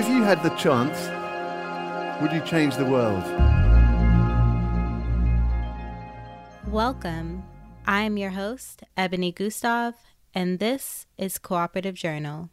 If 0.00 0.08
you 0.08 0.22
had 0.22 0.42
the 0.42 0.48
chance, 0.56 0.96
would 2.22 2.32
you 2.32 2.40
change 2.40 2.74
the 2.74 2.86
world? 2.86 3.22
Welcome. 6.68 7.42
I 7.86 8.00
am 8.04 8.16
your 8.16 8.30
host, 8.30 8.82
Ebony 8.96 9.30
Gustav, 9.30 9.92
and 10.34 10.58
this 10.58 11.06
is 11.18 11.36
Cooperative 11.36 11.96
Journal, 11.96 12.48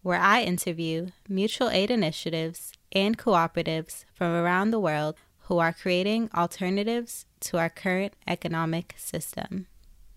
where 0.00 0.18
I 0.18 0.40
interview 0.40 1.08
mutual 1.28 1.68
aid 1.68 1.90
initiatives 1.90 2.72
and 2.92 3.18
cooperatives 3.18 4.06
from 4.14 4.32
around 4.32 4.70
the 4.70 4.80
world 4.80 5.16
who 5.48 5.58
are 5.58 5.74
creating 5.74 6.30
alternatives 6.34 7.26
to 7.40 7.58
our 7.58 7.68
current 7.68 8.14
economic 8.26 8.94
system. 8.96 9.66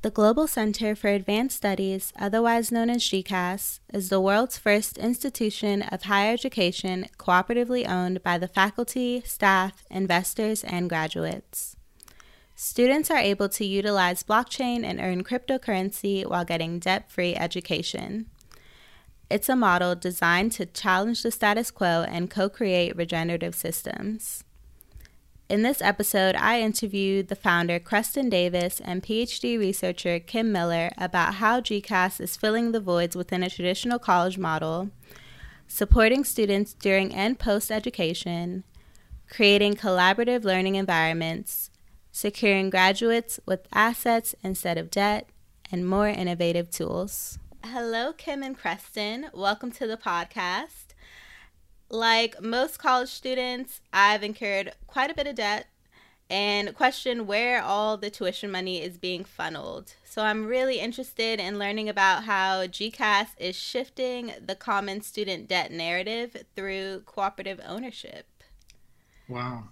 The 0.02 0.10
Global 0.10 0.48
Center 0.48 0.96
for 0.96 1.10
Advanced 1.10 1.58
Studies, 1.58 2.14
otherwise 2.18 2.72
known 2.72 2.90
as 2.90 3.04
GCAS, 3.04 3.82
is 3.94 4.08
the 4.08 4.22
world's 4.22 4.58
first 4.58 4.98
institution 4.98 5.82
of 5.82 6.04
higher 6.04 6.32
education 6.32 7.08
cooperatively 7.18 7.86
owned 7.86 8.24
by 8.24 8.38
the 8.38 8.48
faculty, 8.48 9.22
staff, 9.26 9.84
investors, 9.92 10.64
and 10.64 10.88
graduates. 10.88 11.76
Students 12.56 13.12
are 13.12 13.18
able 13.18 13.50
to 13.50 13.66
utilize 13.66 14.24
blockchain 14.24 14.86
and 14.86 15.02
earn 15.02 15.26
cryptocurrency 15.26 16.26
while 16.26 16.46
getting 16.46 16.80
debt 16.80 17.12
free 17.12 17.36
education. 17.36 18.28
It's 19.30 19.50
a 19.50 19.56
model 19.58 19.96
designed 19.96 20.54
to 20.54 20.66
challenge 20.66 21.24
the 21.24 21.32
status 21.32 21.72
quo 21.72 22.06
and 22.08 22.32
co 22.32 22.48
create 22.48 22.96
regenerative 22.96 23.54
systems. 23.54 24.46
In 25.50 25.64
this 25.64 25.82
episode, 25.82 26.36
I 26.36 26.62
interviewed 26.62 27.28
the 27.28 27.36
founder, 27.36 27.80
Creston 27.80 28.30
Davis, 28.30 28.80
and 28.86 29.02
PhD 29.02 29.58
researcher, 29.58 30.20
Kim 30.20 30.52
Miller, 30.52 30.92
about 30.96 31.36
how 31.36 31.60
GCAS 31.60 32.22
is 32.22 32.38
filling 32.38 32.72
the 32.72 32.80
voids 32.80 33.16
within 33.16 33.42
a 33.42 33.50
traditional 33.50 33.98
college 33.98 34.38
model, 34.38 34.92
supporting 35.68 36.24
students 36.24 36.76
during 36.76 37.16
and 37.16 37.40
post 37.40 37.72
education, 37.72 38.64
creating 39.28 39.74
collaborative 39.74 40.44
learning 40.44 40.76
environments, 40.76 41.72
securing 42.12 42.70
graduates 42.70 43.40
with 43.48 43.68
assets 43.74 44.36
instead 44.44 44.78
of 44.78 44.92
debt, 44.92 45.30
and 45.72 45.90
more 45.90 46.08
innovative 46.08 46.70
tools. 46.70 47.40
Hello, 47.66 48.14
Kim 48.14 48.44
and 48.44 48.56
Creston. 48.56 49.32
Welcome 49.34 49.72
to 49.72 49.88
the 49.88 49.98
podcast 49.98 50.89
like 51.90 52.42
most 52.42 52.78
college 52.78 53.10
students, 53.10 53.82
I've 53.92 54.24
incurred 54.24 54.74
quite 54.88 55.12
a 55.12 55.16
bit 55.16 55.28
of 55.28 55.36
debt 55.36 55.68
and 56.30 56.76
question 56.76 57.26
where 57.26 57.62
all 57.62 57.98
the 57.98 58.12
tuition 58.12 58.52
money 58.52 58.82
is 58.82 58.98
being 58.98 59.24
funneled. 59.24 59.94
So 60.06 60.22
I'm 60.22 60.46
really 60.46 60.80
interested 60.80 61.40
in 61.40 61.58
learning 61.58 61.90
about 61.90 62.26
how 62.26 62.68
GCAS 62.68 63.30
is 63.40 63.56
shifting 63.56 64.34
the 64.46 64.56
common 64.56 65.02
student 65.02 65.48
debt 65.48 65.72
narrative 65.72 66.46
through 66.56 67.02
cooperative 67.06 67.60
ownership. 67.66 68.28
Wow. 69.28 69.70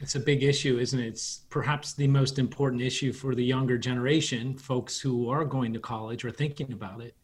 It's 0.00 0.16
a 0.16 0.20
big 0.20 0.42
issue, 0.42 0.78
isn't 0.78 1.00
it? 1.00 1.06
It's 1.06 1.42
perhaps 1.48 1.94
the 1.94 2.08
most 2.08 2.38
important 2.38 2.82
issue 2.82 3.12
for 3.12 3.34
the 3.34 3.44
younger 3.44 3.78
generation, 3.78 4.58
folks 4.58 5.00
who 5.00 5.30
are 5.30 5.44
going 5.44 5.72
to 5.72 5.80
college 5.80 6.24
or 6.24 6.30
thinking 6.30 6.72
about 6.72 7.00
it. 7.00 7.14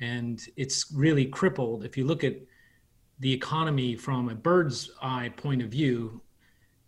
And 0.00 0.40
it's 0.56 0.92
really 0.92 1.24
crippled. 1.24 1.84
If 1.84 1.96
you 1.96 2.04
look 2.04 2.24
at 2.24 2.36
the 3.20 3.32
economy 3.32 3.96
from 3.96 4.28
a 4.28 4.34
bird's 4.34 4.90
eye 5.02 5.30
point 5.36 5.62
of 5.62 5.70
view, 5.70 6.20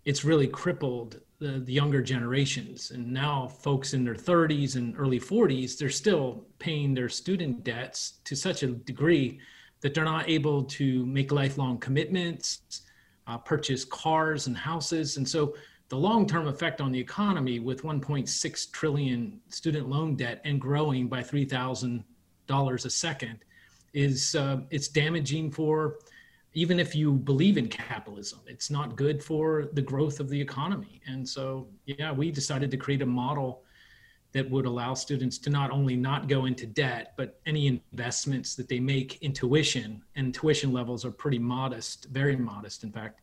it's 0.05 0.25
really 0.25 0.47
crippled 0.47 1.21
the, 1.39 1.61
the 1.61 1.73
younger 1.73 2.03
generations. 2.03 2.91
And 2.91 3.13
now, 3.13 3.49
folks 3.49 3.95
in 3.95 4.05
their 4.05 4.15
30s 4.15 4.77
and 4.77 4.95
early 4.97 5.19
40s, 5.19 5.79
they're 5.79 5.91
still 5.91 6.45
paying 6.59 6.95
their 6.95 7.09
student 7.09 7.65
debts 7.65 8.21
to 8.25 8.37
such 8.37 8.63
a 8.63 8.69
degree 8.69 9.41
that 9.81 9.95
they're 9.95 10.05
not 10.05 10.29
able 10.29 10.63
to 10.65 11.07
make 11.07 11.33
lifelong 11.33 11.79
commitments, 11.79 12.83
uh, 13.27 13.39
purchase 13.39 13.85
cars 13.85 14.47
and 14.47 14.57
houses. 14.57 15.17
And 15.17 15.29
so, 15.29 15.55
the 15.89 15.97
long 15.97 16.25
term 16.25 16.47
effect 16.47 16.81
on 16.81 16.93
the 16.93 17.01
economy 17.01 17.59
with 17.59 17.83
1.6 17.83 18.71
trillion 18.71 19.41
student 19.49 19.89
loan 19.89 20.15
debt 20.15 20.41
and 20.45 20.61
growing 20.61 21.09
by 21.09 21.21
$3,000 21.21 22.85
a 22.85 22.91
second 22.91 23.39
is 23.93 24.37
uh, 24.37 24.61
it's 24.71 24.87
damaging 24.87 25.51
for 25.51 25.97
even 26.53 26.81
if 26.81 26.95
you 26.95 27.13
believe 27.13 27.57
in 27.57 27.69
capitalism, 27.69 28.41
it's 28.47 28.71
not 28.71 28.97
good 28.97 29.23
for 29.23 29.69
the 29.73 29.83
growth 29.83 30.19
of 30.19 30.29
the 30.29 30.41
economy. 30.41 31.01
And 31.07 31.29
so, 31.29 31.69
yeah, 31.87 32.13
we 32.13 32.31
decided 32.31 32.71
to 32.73 32.77
create 32.77 33.03
a 33.03 33.07
model 33.07 33.63
that 34.33 34.49
would 34.49 34.67
allow 34.67 34.95
students 34.95 35.39
to 35.39 35.51
not 35.51 35.71
only 35.71 35.97
not 35.97 36.29
go 36.29 36.47
into 36.47 36.67
debt, 36.67 37.15
but 37.17 37.41
any 37.47 37.67
investments 37.67 38.55
that 38.55 38.69
they 38.69 38.81
make 38.81 39.21
in 39.23 39.33
tuition, 39.33 40.03
and 40.15 40.33
tuition 40.33 40.73
levels 40.73 41.05
are 41.05 41.11
pretty 41.11 41.39
modest, 41.39 42.07
very 42.11 42.37
modest, 42.37 42.85
in 42.85 42.93
fact. 42.93 43.21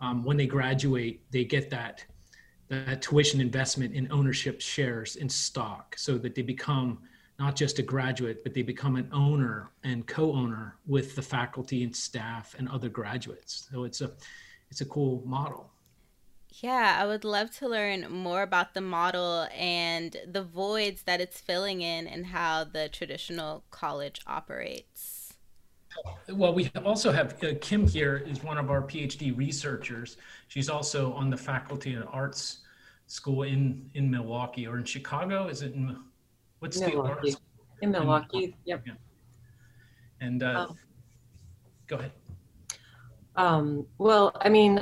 Um, 0.00 0.24
when 0.24 0.36
they 0.36 0.46
graduate, 0.46 1.22
they 1.30 1.44
get 1.44 1.70
that 1.70 2.04
that 2.68 3.02
tuition 3.02 3.42
investment 3.42 3.94
in 3.94 4.10
ownership 4.10 4.58
shares 4.58 5.16
in 5.16 5.28
stock, 5.28 5.94
so 5.98 6.16
that 6.16 6.34
they 6.34 6.42
become 6.42 6.98
not 7.38 7.56
just 7.56 7.78
a 7.78 7.82
graduate, 7.82 8.42
but 8.42 8.54
they 8.54 8.62
become 8.62 8.96
an 8.96 9.08
owner 9.12 9.70
and 9.82 10.06
co-owner 10.06 10.76
with 10.86 11.16
the 11.16 11.22
faculty 11.22 11.82
and 11.82 11.94
staff 11.94 12.54
and 12.58 12.68
other 12.68 12.88
graduates. 12.88 13.68
So 13.70 13.84
it's 13.84 14.00
a 14.00 14.12
it's 14.70 14.80
a 14.80 14.86
cool 14.86 15.22
model. 15.24 15.70
Yeah, 16.60 16.98
I 17.00 17.06
would 17.06 17.24
love 17.24 17.50
to 17.56 17.68
learn 17.68 18.10
more 18.10 18.42
about 18.42 18.74
the 18.74 18.80
model 18.80 19.48
and 19.56 20.16
the 20.30 20.42
voids 20.42 21.02
that 21.02 21.20
it's 21.20 21.40
filling 21.40 21.80
in 21.80 22.06
and 22.06 22.26
how 22.26 22.62
the 22.62 22.88
traditional 22.88 23.64
college 23.72 24.20
operates. 24.26 25.34
Well, 26.28 26.54
we 26.54 26.70
also 26.84 27.10
have 27.10 27.42
uh, 27.42 27.54
Kim 27.60 27.86
here 27.88 28.16
is 28.16 28.42
one 28.42 28.58
of 28.58 28.70
our 28.70 28.82
PhD 28.82 29.36
researchers. 29.36 30.16
She's 30.48 30.68
also 30.68 31.12
on 31.14 31.30
the 31.30 31.36
faculty 31.36 31.94
of 31.94 32.06
arts 32.10 32.58
school 33.06 33.42
in 33.42 33.90
in 33.94 34.10
Milwaukee 34.10 34.66
or 34.66 34.78
in 34.78 34.84
Chicago. 34.84 35.48
Is 35.48 35.62
it 35.62 35.74
in 35.74 35.96
What's 36.64 36.80
Milwaukee. 36.80 37.32
the 37.32 37.36
in 37.82 37.90
Milwaukee? 37.90 38.56
Yep. 38.64 38.84
Yeah. 38.86 38.92
And 40.22 40.42
uh, 40.42 40.66
um, 40.70 40.78
go 41.86 41.96
ahead. 41.96 42.12
Um, 43.36 43.86
well, 43.98 44.32
I 44.40 44.48
mean, 44.48 44.80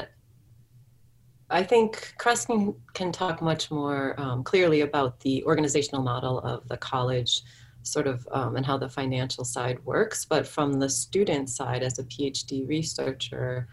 I 1.50 1.64
think 1.64 2.14
Creston 2.18 2.76
can 2.94 3.10
talk 3.10 3.42
much 3.42 3.72
more 3.72 4.14
um, 4.16 4.44
clearly 4.44 4.82
about 4.82 5.18
the 5.20 5.42
organizational 5.42 6.04
model 6.04 6.38
of 6.42 6.68
the 6.68 6.76
college, 6.76 7.42
sort 7.82 8.06
of, 8.06 8.28
um, 8.30 8.54
and 8.54 8.64
how 8.64 8.78
the 8.78 8.88
financial 8.88 9.44
side 9.44 9.84
works. 9.84 10.24
But 10.24 10.46
from 10.46 10.74
the 10.74 10.88
student 10.88 11.50
side, 11.50 11.82
as 11.82 11.98
a 11.98 12.04
PhD 12.04 12.68
researcher, 12.68 13.66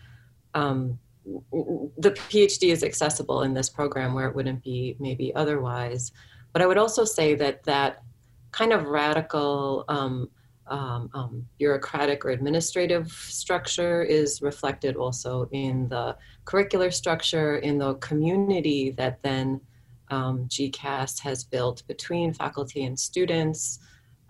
um, 0.56 0.98
the 1.24 2.10
PhD 2.10 2.72
is 2.72 2.84
accessible 2.84 3.44
in 3.44 3.54
this 3.54 3.70
program 3.70 4.16
where 4.16 4.28
it 4.28 4.36
wouldn't 4.36 4.64
be 4.64 4.96
maybe 5.00 5.32
otherwise. 5.36 6.12
But 6.54 6.62
I 6.62 6.68
would 6.68 6.78
also 6.78 7.06
say 7.06 7.36
that 7.36 7.64
that 7.64 8.04
kind 8.52 8.74
of 8.74 8.86
radical 8.86 9.86
um, 9.88 10.30
um, 10.68 11.10
um, 11.14 11.46
bureaucratic 11.58 12.24
or 12.26 12.30
administrative 12.30 13.12
structure 13.12 14.04
is 14.04 14.42
reflected 14.42 14.96
also 14.96 15.48
in 15.52 15.88
the 15.90 16.16
curricular 16.46 16.94
structure, 16.94 17.58
in 17.58 17.78
the 17.78 17.96
community 17.96 18.92
that 18.92 19.22
then 19.24 19.62
um, 20.12 20.48
GCAS 20.48 21.20
has 21.22 21.44
built 21.44 21.86
between 21.88 22.34
faculty 22.34 22.86
and 22.86 23.00
students, 23.00 23.80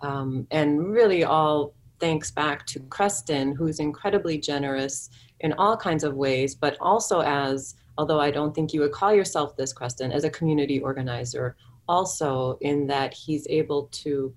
um, 0.01 0.47
and 0.51 0.91
really 0.91 1.23
all 1.23 1.73
thanks 1.99 2.31
back 2.31 2.65
to 2.67 2.79
Creston, 2.81 3.53
who's 3.53 3.79
incredibly 3.79 4.37
generous 4.37 5.09
in 5.41 5.53
all 5.53 5.75
kinds 5.75 6.03
of 6.03 6.15
ways, 6.15 6.55
but 6.55 6.77
also 6.79 7.21
as, 7.21 7.75
although 7.97 8.19
I 8.19 8.31
don't 8.31 8.55
think 8.55 8.73
you 8.73 8.81
would 8.81 8.91
call 8.91 9.13
yourself 9.13 9.55
this, 9.57 9.73
Creston, 9.73 10.11
as 10.11 10.23
a 10.23 10.29
community 10.29 10.79
organizer 10.79 11.55
also 11.89 12.57
in 12.61 12.87
that 12.87 13.13
he's 13.13 13.45
able 13.49 13.89
to 13.91 14.33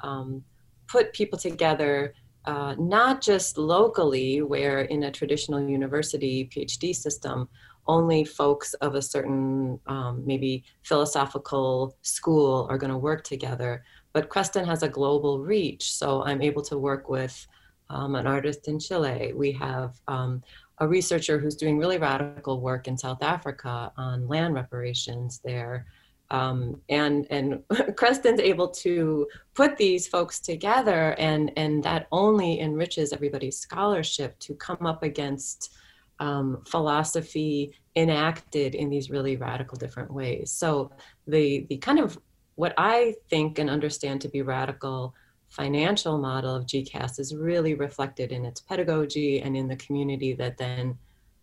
um, 0.00 0.44
put 0.88 1.12
people 1.12 1.38
together 1.38 2.12
uh, 2.46 2.74
not 2.78 3.20
just 3.20 3.58
locally, 3.58 4.42
where 4.42 4.82
in 4.82 5.04
a 5.04 5.10
traditional 5.10 5.68
university 5.68 6.48
PhD 6.52 6.94
system, 6.94 7.48
only 7.88 8.24
folks 8.24 8.74
of 8.74 8.94
a 8.94 9.02
certain 9.02 9.80
um, 9.86 10.22
maybe 10.24 10.64
philosophical 10.82 11.96
school 12.02 12.66
are 12.70 12.78
going 12.78 12.92
to 12.92 12.98
work 12.98 13.24
together. 13.24 13.84
But 14.12 14.28
Creston 14.28 14.64
has 14.64 14.82
a 14.82 14.88
global 14.88 15.40
reach, 15.40 15.92
so 15.92 16.22
I'm 16.24 16.42
able 16.42 16.62
to 16.62 16.78
work 16.78 17.08
with 17.08 17.46
um, 17.90 18.14
an 18.14 18.26
artist 18.26 18.68
in 18.68 18.78
Chile. 18.78 19.32
We 19.34 19.52
have 19.52 20.00
um, 20.08 20.42
a 20.78 20.86
researcher 20.86 21.38
who's 21.38 21.56
doing 21.56 21.78
really 21.78 21.98
radical 21.98 22.60
work 22.60 22.88
in 22.88 22.96
South 22.96 23.22
Africa 23.22 23.92
on 23.96 24.28
land 24.28 24.54
reparations 24.54 25.40
there 25.44 25.86
um, 26.30 26.80
and 26.88 27.26
and 27.30 27.62
Creston's 27.96 28.40
able 28.40 28.68
to 28.68 29.26
put 29.54 29.76
these 29.76 30.06
folks 30.06 30.40
together, 30.40 31.14
and 31.18 31.52
and 31.56 31.82
that 31.84 32.06
only 32.12 32.60
enriches 32.60 33.12
everybody's 33.12 33.58
scholarship 33.58 34.38
to 34.40 34.54
come 34.54 34.86
up 34.86 35.02
against 35.02 35.72
um, 36.18 36.62
philosophy 36.66 37.72
enacted 37.94 38.74
in 38.74 38.90
these 38.90 39.10
really 39.10 39.36
radical 39.36 39.76
different 39.76 40.12
ways. 40.12 40.50
So 40.50 40.90
the 41.26 41.66
the 41.68 41.78
kind 41.78 41.98
of 41.98 42.18
what 42.56 42.74
I 42.76 43.14
think 43.28 43.58
and 43.58 43.70
understand 43.70 44.20
to 44.22 44.28
be 44.28 44.42
radical 44.42 45.14
financial 45.48 46.18
model 46.18 46.56
of 46.56 46.66
GCAS 46.66 47.20
is 47.20 47.34
really 47.34 47.74
reflected 47.74 48.32
in 48.32 48.44
its 48.44 48.60
pedagogy 48.60 49.40
and 49.40 49.56
in 49.56 49.68
the 49.68 49.76
community 49.76 50.32
that 50.34 50.58
then 50.58 50.98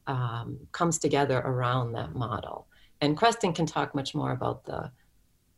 um, 0.08 0.60
comes 0.72 1.00
together 1.00 1.40
around 1.40 1.94
that 1.94 2.14
model. 2.14 2.68
And 3.04 3.18
Creston 3.18 3.52
can 3.52 3.66
talk 3.66 3.94
much 3.94 4.16
more 4.16 4.32
about 4.32 4.64
the, 4.64 4.90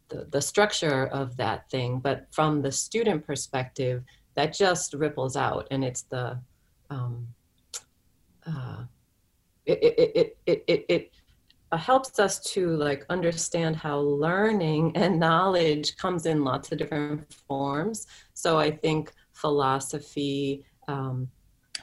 the, 0.09 0.25
the 0.31 0.42
structure 0.42 1.06
of 1.06 1.38
that 1.38 1.69
thing, 1.69 2.00
but 2.00 2.25
from 2.31 2.63
the 2.63 2.71
student 2.71 3.24
perspective, 3.24 4.03
that 4.33 4.51
just 4.51 4.95
ripples 4.95 5.38
out 5.38 5.68
and 5.69 5.83
it's 5.86 6.01
the, 6.01 6.39
um, 6.89 7.27
uh, 8.47 8.86
it, 9.68 9.77
it, 9.83 10.12
it, 10.15 10.38
it, 10.47 10.63
it, 10.68 10.86
it 10.89 11.12
helps 11.77 12.18
us 12.18 12.39
to 12.53 12.75
like 12.77 13.06
understand 13.09 13.75
how 13.75 14.00
learning 14.00 14.97
and 14.97 15.19
knowledge 15.19 15.97
comes 15.97 16.25
in 16.25 16.44
lots 16.44 16.71
of 16.71 16.80
different 16.80 17.31
forms. 17.47 18.07
So 18.33 18.57
I 18.57 18.71
think 18.71 19.13
philosophy 19.33 20.65
um, 20.88 21.30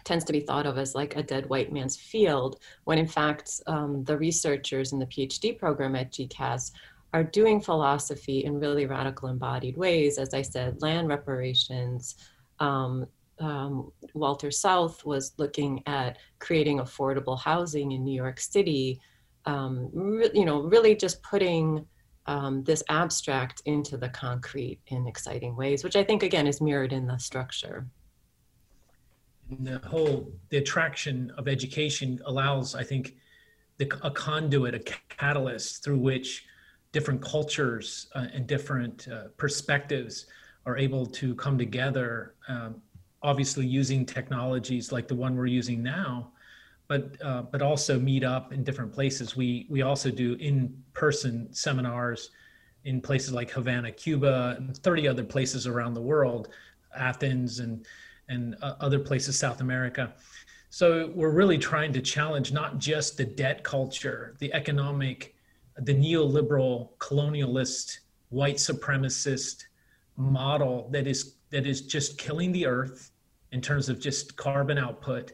tends 0.05 0.25
to 0.25 0.33
be 0.33 0.41
thought 0.41 0.67
of 0.67 0.79
as 0.79 0.95
like 0.95 1.17
a 1.17 1.23
dead 1.23 1.49
white 1.49 1.73
man's 1.73 1.97
field, 1.97 2.61
when 2.85 2.99
in 2.99 3.07
fact 3.07 3.61
um, 3.67 4.05
the 4.05 4.17
researchers 4.17 4.93
in 4.93 4.99
the 4.99 5.07
PhD 5.07 5.59
program 5.59 5.95
at 5.97 6.13
GCAS 6.13 6.73
are 7.15 7.25
doing 7.25 7.61
philosophy 7.61 8.45
in 8.45 8.59
really 8.59 8.87
radical 8.87 9.29
embodied 9.29 9.77
ways. 9.77 10.19
As 10.19 10.33
I 10.33 10.43
said, 10.43 10.81
land 10.81 11.09
reparations. 11.09 12.17
Um, 12.59 13.07
um, 13.39 13.91
Walter 14.15 14.51
South 14.51 15.05
was 15.05 15.33
looking 15.37 15.83
at 15.87 16.19
creating 16.39 16.79
affordable 16.79 17.39
housing 17.39 17.93
in 17.93 18.05
New 18.05 18.15
York 18.15 18.39
City 18.39 19.01
um, 19.47 19.91
re- 19.93 20.31
you 20.35 20.45
know, 20.45 20.63
really 20.63 20.95
just 20.95 21.23
putting 21.23 21.85
um, 22.27 22.63
this 22.65 22.83
abstract 22.89 23.63
into 23.67 23.97
the 23.97 24.09
concrete 24.09 24.79
in 24.89 25.07
exciting 25.07 25.57
ways, 25.57 25.83
which 25.83 25.97
I 25.97 26.05
think 26.05 26.23
again 26.23 26.47
is 26.47 26.61
mirrored 26.61 26.93
in 26.93 27.07
the 27.07 27.19
structure. 27.19 27.87
The 29.61 29.79
whole 29.87 30.33
the 30.51 30.59
attraction 30.59 31.33
of 31.37 31.49
education 31.49 32.21
allows, 32.25 32.75
I 32.75 32.85
think, 32.85 33.17
the, 33.79 33.91
a 34.03 34.11
conduit, 34.11 34.75
a 34.75 34.79
catalyst 34.79 35.83
through 35.83 35.99
which 35.99 36.45
different 36.93 37.23
cultures 37.23 38.09
uh, 38.15 38.27
and 38.33 38.47
different 38.47 39.09
uh, 39.09 39.29
perspectives 39.37 40.27
are 40.67 40.77
able 40.77 41.07
to 41.07 41.35
come 41.35 41.59
together. 41.59 42.35
Um, 42.49 42.83
obviously, 43.23 43.67
using 43.67 44.07
technologies 44.07 44.93
like 44.93 45.09
the 45.09 45.15
one 45.15 45.37
we're 45.37 45.47
using 45.47 45.83
now, 45.83 46.33
but 46.89 47.17
uh, 47.23 47.43
but 47.43 47.63
also 47.63 47.99
meet 47.99 48.25
up 48.25 48.53
in 48.53 48.63
different 48.63 48.93
places. 48.93 49.37
We 49.37 49.67
we 49.69 49.83
also 49.83 50.11
do 50.11 50.35
in 50.35 50.77
person 50.93 51.53
seminars 51.53 52.31
in 52.85 53.01
places 53.01 53.33
like 53.33 53.51
Havana, 53.51 53.93
Cuba, 53.93 54.57
and 54.59 54.77
30 54.77 55.09
other 55.09 55.25
places 55.25 55.67
around 55.67 55.95
the 55.95 56.03
world, 56.03 56.49
Athens 56.97 57.61
and 57.61 57.87
and 58.33 58.57
uh, 58.63 58.75
other 58.81 58.99
places, 58.99 59.39
South 59.39 59.61
America. 59.61 60.13
So 60.71 61.13
we're 61.15 61.31
really 61.31 61.59
trying 61.59 61.93
to 61.93 62.01
challenge 62.01 62.53
not 62.53 62.79
just 62.79 63.17
the 63.17 63.25
debt 63.25 63.63
culture, 63.63 64.35
the 64.39 64.53
economic, 64.55 65.35
the 65.77 65.95
neoliberal, 65.95 66.91
colonialist, 66.99 67.99
white 68.31 68.57
supremacist 68.57 69.65
model 70.17 70.89
that 70.93 71.07
is 71.07 71.35
that 71.51 71.67
is 71.67 71.83
just 71.83 72.19
killing 72.19 72.53
the 72.53 72.67
earth 72.67 73.13
in 73.53 73.61
terms 73.61 73.89
of 73.89 74.01
just 74.01 74.37
carbon 74.37 74.79
output 74.79 75.33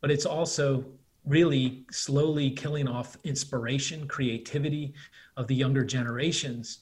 but 0.00 0.10
it's 0.10 0.26
also 0.26 0.84
really 1.24 1.84
slowly 1.90 2.50
killing 2.50 2.88
off 2.88 3.16
inspiration, 3.24 4.08
creativity 4.08 4.94
of 5.36 5.46
the 5.46 5.54
younger 5.54 5.84
generations. 5.84 6.80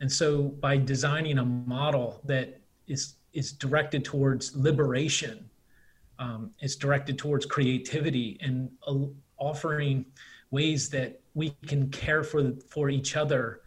And 0.00 0.10
so 0.10 0.42
by 0.42 0.76
designing 0.76 1.38
a 1.38 1.44
model 1.44 2.20
that 2.24 2.60
is 2.88 3.16
is 3.32 3.52
directed 3.52 4.04
towards 4.04 4.56
liberation, 4.56 5.48
um, 6.18 6.50
it's 6.60 6.76
directed 6.76 7.18
towards 7.18 7.46
creativity 7.46 8.38
and 8.40 8.70
uh, 8.86 8.96
offering 9.38 10.04
ways 10.50 10.88
that 10.88 11.20
we 11.34 11.50
can 11.66 11.88
care 11.90 12.24
for 12.24 12.52
for 12.68 12.90
each 12.90 13.16
other, 13.16 13.60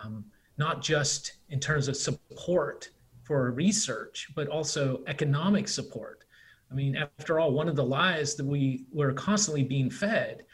um, 0.00 0.24
not 0.58 0.82
just 0.82 1.34
in 1.48 1.58
terms 1.58 1.88
of 1.88 1.96
support 1.96 2.90
for 3.24 3.50
research, 3.52 4.28
but 4.34 4.48
also 4.48 5.02
economic 5.06 5.68
support. 5.68 6.24
I 6.70 6.74
mean, 6.74 6.96
after 6.96 7.40
all, 7.40 7.52
one 7.52 7.68
of 7.68 7.76
the 7.76 7.84
lies 7.84 8.34
that 8.36 8.46
we 8.46 8.84
we're 8.92 9.12
constantly 9.12 9.64
being 9.64 9.90
fed 9.90 10.44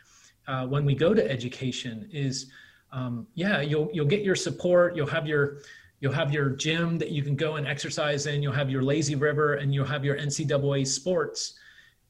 uh, 0.47 0.67
when 0.67 0.85
we 0.85 0.95
go 0.95 1.13
to 1.13 1.31
education 1.31 2.09
is, 2.13 2.51
um, 2.93 3.27
yeah, 3.35 3.61
you'll 3.61 3.91
you'll 3.93 4.07
get 4.07 4.23
your 4.23 4.35
support, 4.35 4.97
you'll 4.97 5.07
have 5.07 5.27
your 5.27 5.59
you'll 6.01 6.13
have 6.13 6.33
your 6.33 6.51
gym 6.51 6.99
that 6.99 7.11
you 7.11 7.23
can 7.23 7.37
go 7.37 7.57
and 7.57 7.67
exercise 7.67 8.27
in, 8.27 8.43
you'll 8.43 8.53
have 8.53 8.71
your 8.71 8.83
lazy 8.83 9.15
river, 9.15 9.55
and 9.55 9.75
you'll 9.75 9.87
have 9.87 10.05
your 10.05 10.17
NCAA 10.17 10.87
sports. 10.87 11.55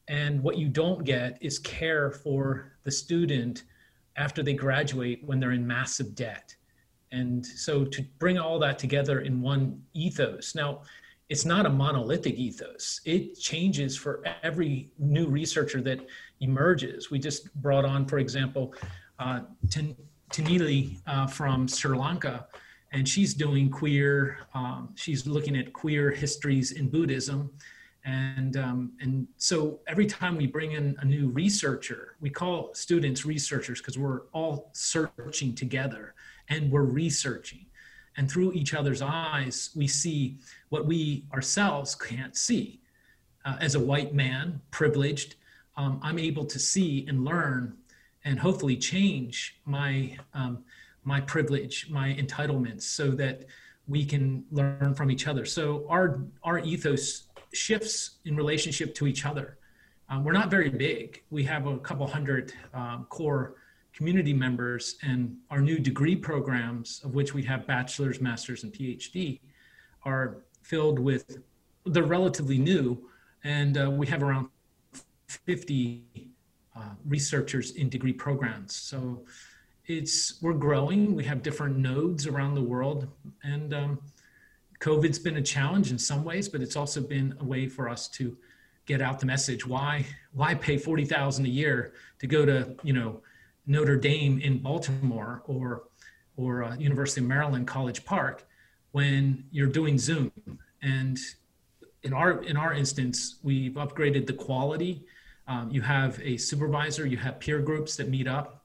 And 0.08 0.42
what 0.42 0.58
you 0.58 0.68
don't 0.68 1.04
get 1.04 1.38
is 1.40 1.58
care 1.58 2.10
for 2.10 2.72
the 2.84 2.90
student 2.90 3.64
after 4.16 4.42
they 4.42 4.54
graduate 4.54 5.22
when 5.24 5.40
they're 5.40 5.52
in 5.52 5.66
massive 5.66 6.14
debt. 6.14 6.54
And 7.12 7.44
so 7.44 7.84
to 7.84 8.02
bring 8.18 8.38
all 8.38 8.58
that 8.60 8.78
together 8.78 9.20
in 9.20 9.40
one 9.40 9.82
ethos. 9.94 10.54
Now, 10.54 10.82
it's 11.28 11.44
not 11.44 11.66
a 11.66 11.70
monolithic 11.70 12.34
ethos. 12.36 13.00
It 13.04 13.38
changes 13.38 13.96
for 13.96 14.22
every 14.42 14.90
new 14.98 15.26
researcher 15.26 15.80
that 15.82 16.06
emerges. 16.40 17.10
We 17.10 17.18
just 17.18 17.52
brought 17.62 17.84
on, 17.84 18.06
for 18.06 18.18
example, 18.18 18.74
uh, 19.18 19.40
Tanili 20.30 20.98
uh, 21.06 21.26
from 21.26 21.66
Sri 21.66 21.96
Lanka, 21.98 22.46
and 22.92 23.08
she's 23.08 23.34
doing 23.34 23.70
queer. 23.70 24.38
Um, 24.54 24.90
she's 24.94 25.26
looking 25.26 25.56
at 25.56 25.72
queer 25.72 26.10
histories 26.10 26.72
in 26.72 26.88
Buddhism, 26.88 27.50
and 28.04 28.56
um, 28.56 28.92
and 29.00 29.26
so 29.36 29.80
every 29.86 30.06
time 30.06 30.36
we 30.36 30.46
bring 30.46 30.72
in 30.72 30.96
a 31.00 31.04
new 31.04 31.28
researcher, 31.28 32.16
we 32.20 32.30
call 32.30 32.74
students 32.74 33.24
researchers 33.24 33.80
because 33.80 33.98
we're 33.98 34.22
all 34.32 34.70
searching 34.72 35.54
together 35.54 36.14
and 36.48 36.70
we're 36.70 36.82
researching 36.82 37.66
and 38.16 38.30
through 38.30 38.52
each 38.52 38.74
other's 38.74 39.02
eyes, 39.02 39.70
we 39.76 39.86
see 39.86 40.38
what 40.70 40.86
we 40.86 41.24
ourselves 41.32 41.94
can't 41.94 42.36
see. 42.36 42.80
Uh, 43.44 43.56
as 43.60 43.74
a 43.74 43.80
white 43.80 44.14
man, 44.14 44.60
privileged, 44.70 45.36
um, 45.76 46.00
I'm 46.02 46.18
able 46.18 46.46
to 46.46 46.58
see 46.58 47.06
and 47.08 47.24
learn 47.24 47.76
and 48.24 48.38
hopefully 48.38 48.76
change 48.76 49.60
my, 49.64 50.16
um, 50.34 50.64
my 51.06 51.20
privilege, 51.20 51.86
my 51.88 52.12
entitlements, 52.14 52.82
so 52.82 53.10
that 53.12 53.46
we 53.88 54.04
can 54.04 54.44
learn 54.50 54.92
from 54.94 55.10
each 55.10 55.28
other. 55.28 55.44
So 55.44 55.86
our, 55.88 56.20
our 56.42 56.58
ethos 56.58 57.28
shifts 57.54 58.18
in 58.24 58.36
relationship 58.36 58.94
to 58.96 59.06
each 59.06 59.24
other. 59.24 59.56
Um, 60.08 60.24
we're 60.24 60.32
not 60.32 60.50
very 60.50 60.68
big. 60.68 61.22
We 61.30 61.44
have 61.44 61.66
a 61.66 61.78
couple 61.78 62.06
hundred 62.06 62.52
um, 62.74 63.06
core 63.08 63.54
community 63.94 64.34
members 64.34 64.96
and 65.02 65.36
our 65.50 65.60
new 65.60 65.78
degree 65.78 66.16
programs, 66.16 67.00
of 67.04 67.14
which 67.14 67.32
we 67.32 67.42
have 67.44 67.66
bachelor's, 67.66 68.20
master's, 68.20 68.64
and 68.64 68.72
PhD, 68.72 69.40
are 70.04 70.44
filled 70.62 70.98
with, 70.98 71.38
they're 71.86 72.02
relatively 72.02 72.58
new, 72.58 73.08
and 73.44 73.78
uh, 73.78 73.88
we 73.88 74.06
have 74.08 74.22
around 74.22 74.48
50 75.28 76.04
uh, 76.76 76.80
researchers 77.06 77.70
in 77.72 77.88
degree 77.88 78.12
programs. 78.12 78.74
So 78.74 79.24
it's, 79.86 80.40
we're 80.42 80.52
growing. 80.52 81.14
We 81.14 81.24
have 81.24 81.42
different 81.42 81.76
nodes 81.78 82.26
around 82.26 82.54
the 82.54 82.62
world, 82.62 83.08
and 83.42 83.72
um, 83.72 83.98
COVID's 84.80 85.18
been 85.18 85.36
a 85.36 85.42
challenge 85.42 85.90
in 85.90 85.98
some 85.98 86.24
ways, 86.24 86.48
but 86.48 86.60
it's 86.60 86.76
also 86.76 87.00
been 87.00 87.36
a 87.40 87.44
way 87.44 87.68
for 87.68 87.88
us 87.88 88.08
to 88.08 88.36
get 88.86 89.00
out 89.00 89.20
the 89.20 89.26
message. 89.26 89.66
Why, 89.66 90.06
why 90.32 90.54
pay 90.54 90.76
40,000 90.76 91.44
a 91.44 91.48
year 91.48 91.92
to 92.20 92.26
go 92.26 92.44
to, 92.44 92.74
you 92.82 92.92
know, 92.92 93.20
Notre 93.66 93.96
Dame 93.96 94.38
in 94.38 94.58
Baltimore 94.58 95.42
or 95.46 95.84
or 96.36 96.64
uh, 96.64 96.76
University 96.76 97.20
of 97.20 97.26
Maryland 97.26 97.66
College 97.66 98.04
Park 98.04 98.46
when 98.92 99.44
you're 99.50 99.66
doing 99.66 99.98
Zoom. 99.98 100.30
And 100.82 101.18
in 102.02 102.12
our 102.12 102.42
in 102.42 102.56
our 102.56 102.72
instance, 102.72 103.36
we've 103.42 103.72
upgraded 103.72 104.26
the 104.26 104.32
quality. 104.32 105.04
Um, 105.48 105.70
you 105.70 105.80
have 105.82 106.20
a 106.22 106.36
supervisor, 106.36 107.06
you 107.06 107.16
have 107.16 107.38
peer 107.40 107.60
groups 107.60 107.96
that 107.96 108.08
meet 108.08 108.26
up, 108.26 108.55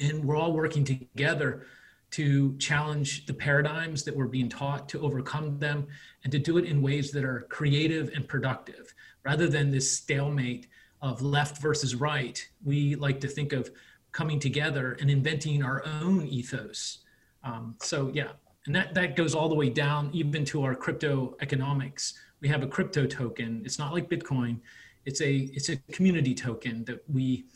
and 0.00 0.24
we're 0.24 0.36
all 0.36 0.52
working 0.52 0.84
together 0.84 1.66
to 2.12 2.56
challenge 2.58 3.24
the 3.24 3.32
paradigms 3.32 4.04
that 4.04 4.14
we're 4.14 4.26
being 4.26 4.48
taught, 4.48 4.88
to 4.90 5.00
overcome 5.00 5.58
them, 5.58 5.86
and 6.24 6.32
to 6.32 6.38
do 6.38 6.58
it 6.58 6.66
in 6.66 6.82
ways 6.82 7.10
that 7.10 7.24
are 7.24 7.46
creative 7.48 8.10
and 8.14 8.28
productive, 8.28 8.94
rather 9.24 9.48
than 9.48 9.70
this 9.70 9.90
stalemate 9.90 10.66
of 11.00 11.22
left 11.22 11.60
versus 11.60 11.94
right. 11.94 12.46
We 12.64 12.94
like 12.96 13.18
to 13.20 13.28
think 13.28 13.52
of 13.52 13.70
coming 14.12 14.38
together 14.38 14.96
and 15.00 15.10
inventing 15.10 15.64
our 15.64 15.82
own 15.86 16.26
ethos. 16.26 16.98
Um, 17.42 17.76
so 17.80 18.10
yeah, 18.12 18.32
and 18.66 18.74
that, 18.76 18.94
that 18.94 19.16
goes 19.16 19.34
all 19.34 19.48
the 19.48 19.54
way 19.54 19.70
down 19.70 20.10
even 20.12 20.44
to 20.46 20.62
our 20.64 20.74
crypto 20.74 21.34
economics. 21.40 22.14
We 22.40 22.48
have 22.48 22.62
a 22.62 22.66
crypto 22.66 23.06
token. 23.06 23.62
It's 23.64 23.78
not 23.78 23.92
like 23.92 24.08
Bitcoin. 24.08 24.60
It's 25.04 25.20
a 25.20 25.50
it's 25.52 25.68
a 25.68 25.76
community 25.92 26.34
token 26.34 26.84
that 26.84 27.02
we 27.08 27.46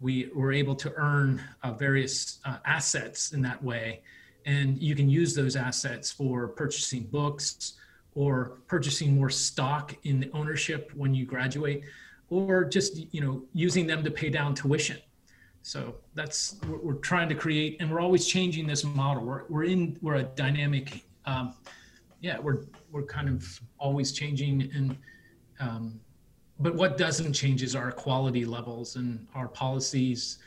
we 0.00 0.30
were 0.34 0.52
able 0.52 0.74
to 0.74 0.92
earn 0.96 1.42
uh, 1.62 1.72
various 1.72 2.38
uh, 2.44 2.58
assets 2.64 3.32
in 3.32 3.42
that 3.42 3.62
way, 3.62 4.02
and 4.44 4.78
you 4.78 4.94
can 4.94 5.08
use 5.08 5.34
those 5.34 5.56
assets 5.56 6.10
for 6.10 6.48
purchasing 6.48 7.04
books 7.04 7.74
or 8.14 8.58
purchasing 8.66 9.14
more 9.14 9.30
stock 9.30 9.94
in 10.04 10.20
the 10.20 10.30
ownership 10.32 10.90
when 10.94 11.14
you 11.14 11.24
graduate 11.24 11.82
or 12.30 12.64
just 12.64 13.12
you 13.12 13.20
know 13.20 13.42
using 13.52 13.86
them 13.86 14.02
to 14.02 14.10
pay 14.10 14.30
down 14.30 14.54
tuition. 14.54 14.98
So 15.62 15.96
that's 16.14 16.56
we're, 16.68 16.78
we're 16.78 16.94
trying 16.94 17.28
to 17.28 17.34
create 17.34 17.76
and 17.80 17.90
we're 17.90 18.00
always 18.00 18.26
changing 18.26 18.66
this 18.66 18.84
model. 18.84 19.24
We're, 19.24 19.44
we're 19.48 19.64
in 19.64 19.98
we're 20.02 20.16
a 20.16 20.22
dynamic 20.22 21.04
um, 21.24 21.54
yeah 22.20 22.38
we're 22.38 22.64
we're 22.90 23.04
kind 23.04 23.28
of 23.28 23.60
always 23.78 24.12
changing 24.12 24.70
and 24.74 24.96
um, 25.60 26.00
but 26.58 26.74
what 26.74 26.96
doesn't 26.96 27.32
change 27.32 27.62
is 27.62 27.76
our 27.76 27.92
quality 27.92 28.44
levels 28.44 28.96
and 28.96 29.26
our 29.34 29.48
policies 29.48 30.38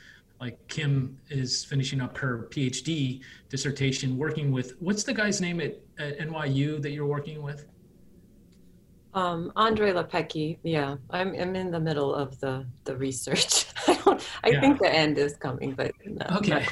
like 0.42 0.58
kim 0.68 1.18
is 1.30 1.64
finishing 1.66 2.02
up 2.02 2.18
her 2.18 2.48
phd 2.52 3.22
dissertation 3.50 4.18
working 4.18 4.52
with 4.52 4.76
what's 4.80 5.04
the 5.04 5.14
guy's 5.14 5.40
name 5.42 5.60
at, 5.60 5.80
at 5.98 6.20
nyu 6.20 6.82
that 6.82 6.92
you're 6.92 7.06
working 7.06 7.42
with 7.42 7.66
um, 9.14 9.52
Andre 9.56 9.92
Lepecki, 9.92 10.60
yeah, 10.64 10.96
I'm, 11.10 11.34
I'm 11.34 11.56
in 11.56 11.72
the 11.72 11.80
middle 11.80 12.14
of 12.14 12.40
the, 12.40 12.66
the 12.84 12.96
research. 12.96 13.66
I 13.88 13.96
don't, 14.06 14.30
I 14.44 14.50
yeah. 14.50 14.62
think 14.62 14.80
the 14.80 14.94
end 14.94 15.18
is 15.18 15.36
coming, 15.36 15.74
but 15.74 15.94
no, 16.06 16.26
okay. 16.38 16.66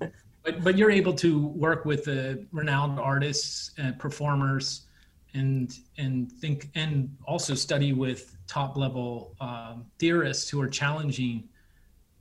but 0.44 0.62
but 0.62 0.78
you're 0.78 0.90
able 0.90 1.12
to 1.14 1.48
work 1.48 1.84
with 1.84 2.04
the 2.04 2.46
renowned 2.52 2.98
artists 2.98 3.72
and 3.76 3.98
performers, 3.98 4.87
and 5.34 5.78
and 5.98 6.32
think 6.32 6.70
and 6.74 7.14
also 7.26 7.54
study 7.54 7.92
with 7.92 8.36
top 8.46 8.76
level 8.76 9.34
um, 9.40 9.84
theorists 9.98 10.48
who 10.48 10.60
are 10.60 10.68
challenging, 10.68 11.48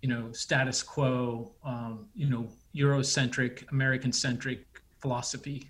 you 0.02 0.10
know, 0.10 0.32
status 0.32 0.84
quo, 0.84 1.52
um, 1.64 2.08
you 2.16 2.30
know, 2.30 2.48
Eurocentric, 2.76 3.70
American 3.72 4.12
centric 4.12 4.66
philosophy 5.00 5.70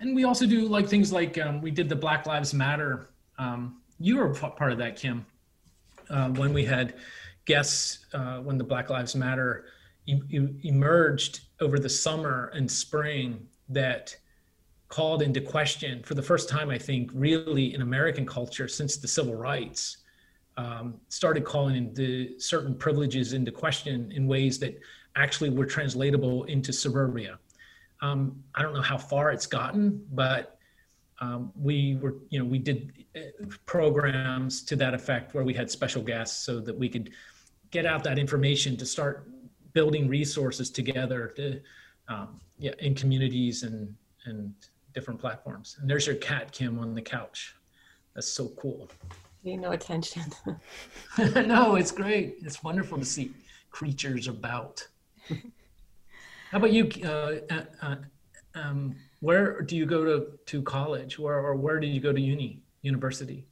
and 0.00 0.14
we 0.14 0.24
also 0.24 0.46
do 0.46 0.68
like 0.68 0.88
things 0.88 1.12
like 1.12 1.38
um, 1.38 1.60
we 1.60 1.70
did 1.70 1.88
the 1.88 1.96
Black 1.96 2.26
Lives 2.26 2.54
Matter. 2.54 3.10
Um, 3.38 3.80
you 3.98 4.18
were 4.18 4.32
part 4.32 4.72
of 4.72 4.78
that, 4.78 4.96
Kim, 4.96 5.26
uh, 6.08 6.28
when 6.30 6.52
we 6.52 6.64
had 6.64 6.94
guests 7.44 8.06
uh, 8.12 8.38
when 8.38 8.58
the 8.58 8.64
Black 8.64 8.90
Lives 8.90 9.16
Matter 9.16 9.66
e- 10.06 10.20
e- 10.30 10.60
emerged 10.62 11.40
over 11.60 11.78
the 11.78 11.88
summer 11.88 12.52
and 12.54 12.70
spring 12.70 13.46
that 13.68 14.16
called 14.88 15.22
into 15.22 15.40
question 15.40 16.02
for 16.02 16.14
the 16.14 16.22
first 16.22 16.48
time, 16.48 16.70
I 16.70 16.78
think, 16.78 17.10
really 17.14 17.74
in 17.74 17.82
American 17.82 18.26
culture 18.26 18.68
since 18.68 18.96
the 18.96 19.08
civil 19.08 19.34
rights. 19.34 19.98
Um, 20.56 20.94
started 21.08 21.44
calling 21.44 21.76
into 21.76 22.36
certain 22.40 22.74
privileges 22.74 23.32
into 23.32 23.52
question 23.52 24.10
in 24.10 24.26
ways 24.26 24.58
that 24.58 24.76
actually 25.14 25.50
were 25.50 25.66
translatable 25.66 26.44
into 26.44 26.72
suburbia 26.72 27.38
um, 28.00 28.42
I 28.54 28.62
don't 28.62 28.74
know 28.74 28.82
how 28.82 28.98
far 28.98 29.30
it's 29.32 29.46
gotten, 29.46 30.04
but 30.12 30.58
um, 31.20 31.52
we 31.60 31.96
were, 31.96 32.16
you 32.30 32.38
know, 32.38 32.44
we 32.44 32.58
did 32.58 32.92
uh, 33.16 33.46
programs 33.66 34.62
to 34.64 34.76
that 34.76 34.94
effect 34.94 35.34
where 35.34 35.44
we 35.44 35.52
had 35.52 35.70
special 35.70 36.02
guests 36.02 36.44
so 36.44 36.60
that 36.60 36.76
we 36.76 36.88
could 36.88 37.10
get 37.70 37.86
out 37.86 38.04
that 38.04 38.18
information 38.18 38.76
to 38.76 38.86
start 38.86 39.28
building 39.72 40.08
resources 40.08 40.70
together 40.70 41.32
to, 41.36 41.60
um, 42.08 42.40
yeah, 42.58 42.72
in 42.78 42.94
communities 42.94 43.62
and 43.64 43.94
and 44.24 44.52
different 44.94 45.20
platforms. 45.20 45.76
And 45.80 45.88
there's 45.88 46.06
your 46.06 46.16
cat, 46.16 46.52
Kim, 46.52 46.78
on 46.78 46.94
the 46.94 47.02
couch. 47.02 47.54
That's 48.14 48.28
so 48.28 48.48
cool. 48.60 48.88
Pay 49.44 49.56
no 49.56 49.72
attention. 49.72 50.22
no, 51.18 51.76
it's 51.76 51.92
great. 51.92 52.36
It's 52.42 52.62
wonderful 52.62 52.98
to 52.98 53.04
see 53.04 53.32
creatures 53.70 54.28
about. 54.28 54.86
How 56.50 56.58
about 56.58 56.72
you? 56.72 56.90
Uh, 57.04 57.36
uh, 57.50 57.62
uh, 57.82 57.96
um, 58.54 58.96
where 59.20 59.60
do 59.60 59.76
you 59.76 59.86
go 59.86 60.04
to, 60.04 60.38
to 60.46 60.62
college 60.62 61.18
where, 61.18 61.38
or 61.38 61.54
where 61.54 61.78
did 61.78 61.88
you 61.88 62.00
go 62.00 62.12
to 62.12 62.20
uni, 62.20 62.60
university? 62.82 63.44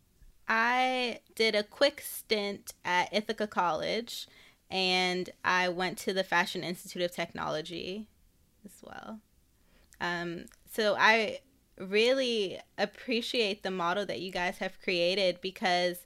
I 0.48 1.20
did 1.34 1.54
a 1.54 1.62
quick 1.62 2.00
stint 2.00 2.72
at 2.84 3.12
Ithaca 3.12 3.46
College 3.46 4.28
and 4.70 5.30
I 5.44 5.68
went 5.68 5.98
to 5.98 6.12
the 6.12 6.24
Fashion 6.24 6.62
Institute 6.62 7.02
of 7.02 7.12
Technology 7.12 8.06
as 8.64 8.72
well. 8.82 9.20
Um, 10.00 10.46
so 10.76 10.95
I 10.99 11.40
really 11.78 12.61
appreciate 12.76 13.62
the 13.62 13.71
model 13.71 14.04
that 14.06 14.21
you 14.21 14.30
guys 14.30 14.59
have 14.59 14.80
created 14.83 15.40
because 15.40 16.04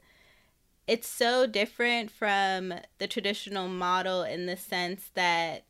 it's 0.86 1.08
so 1.08 1.46
different 1.46 2.10
from 2.10 2.74
the 2.98 3.08
traditional 3.08 3.66
model 3.68 4.22
in 4.22 4.46
the 4.46 4.56
sense 4.56 5.10
that 5.14 5.64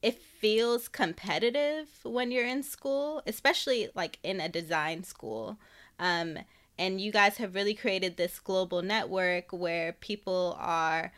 it 0.00 0.18
feels 0.22 0.88
competitive 0.88 1.88
when 2.04 2.30
you're 2.30 2.46
in 2.46 2.62
school, 2.62 3.22
especially 3.26 3.90
like 3.94 4.18
in 4.22 4.40
a 4.40 4.48
design 4.48 5.04
school. 5.04 5.58
Um, 5.98 6.38
and 6.78 7.00
you 7.00 7.12
guys 7.12 7.36
have 7.36 7.54
really 7.54 7.74
created 7.74 8.16
this 8.16 8.38
global 8.38 8.80
network 8.80 9.52
where 9.52 9.92
people 9.92 10.56
are 10.58 11.12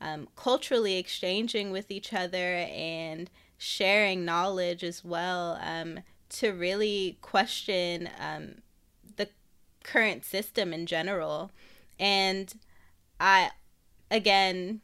um, 0.00 0.28
culturally 0.36 0.96
exchanging 0.96 1.70
with 1.70 1.90
each 1.90 2.14
other 2.14 2.54
and 2.70 3.28
sharing 3.58 4.24
knowledge 4.24 4.82
as 4.82 5.04
well 5.04 5.58
um, 5.62 6.00
to 6.34 6.50
really 6.50 7.18
question 7.20 8.08
um, 8.18 8.62
the 9.16 9.28
current 9.84 10.24
system 10.24 10.72
in 10.72 10.86
general. 10.86 11.50
And 11.98 12.52
I, 13.20 13.50
again, 14.10 14.80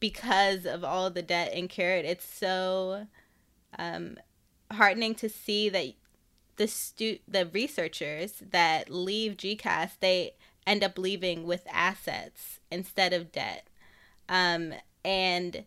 because 0.00 0.64
of 0.64 0.84
all 0.84 1.10
the 1.10 1.22
debt 1.22 1.52
incurred. 1.52 2.04
It's 2.04 2.26
so 2.26 3.06
um, 3.78 4.16
heartening 4.70 5.14
to 5.16 5.28
see 5.28 5.68
that 5.68 5.94
the 6.56 6.68
stu- 6.68 7.18
the 7.26 7.46
researchers 7.46 8.42
that 8.50 8.90
leave 8.90 9.36
GCAS 9.36 9.92
they 10.00 10.34
end 10.66 10.84
up 10.84 10.98
leaving 10.98 11.44
with 11.44 11.66
assets 11.72 12.60
instead 12.70 13.12
of 13.12 13.32
debt, 13.32 13.68
um, 14.28 14.74
and 15.04 15.64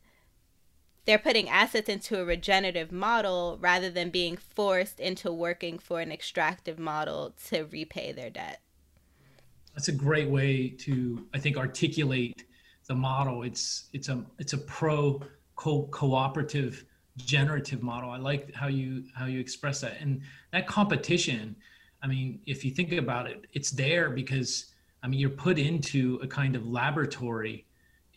they're 1.05 1.19
putting 1.19 1.49
assets 1.49 1.89
into 1.89 2.19
a 2.19 2.25
regenerative 2.25 2.91
model 2.91 3.57
rather 3.59 3.89
than 3.89 4.09
being 4.09 4.37
forced 4.37 4.99
into 4.99 5.31
working 5.31 5.79
for 5.79 5.99
an 5.99 6.11
extractive 6.11 6.77
model 6.77 7.33
to 7.47 7.63
repay 7.63 8.11
their 8.11 8.29
debt. 8.29 8.61
That's 9.73 9.87
a 9.87 9.93
great 9.93 10.29
way 10.29 10.69
to, 10.79 11.25
I 11.33 11.39
think, 11.39 11.57
articulate 11.57 12.45
the 12.87 12.95
model. 12.95 13.43
It's 13.43 13.89
it's 13.93 14.09
a 14.09 14.23
it's 14.37 14.53
a 14.53 14.57
pro 14.57 15.21
co- 15.55 15.87
cooperative 15.91 16.85
generative 17.17 17.81
model. 17.81 18.09
I 18.09 18.17
like 18.17 18.53
how 18.53 18.67
you 18.67 19.05
how 19.15 19.25
you 19.25 19.39
express 19.39 19.81
that. 19.81 19.97
And 20.01 20.21
that 20.51 20.67
competition, 20.67 21.55
I 22.03 22.07
mean, 22.07 22.41
if 22.45 22.65
you 22.65 22.71
think 22.71 22.91
about 22.91 23.27
it, 23.27 23.45
it's 23.53 23.71
there 23.71 24.09
because 24.09 24.73
I 25.01 25.07
mean 25.07 25.19
you're 25.19 25.29
put 25.29 25.57
into 25.57 26.19
a 26.21 26.27
kind 26.27 26.55
of 26.55 26.67
laboratory 26.67 27.65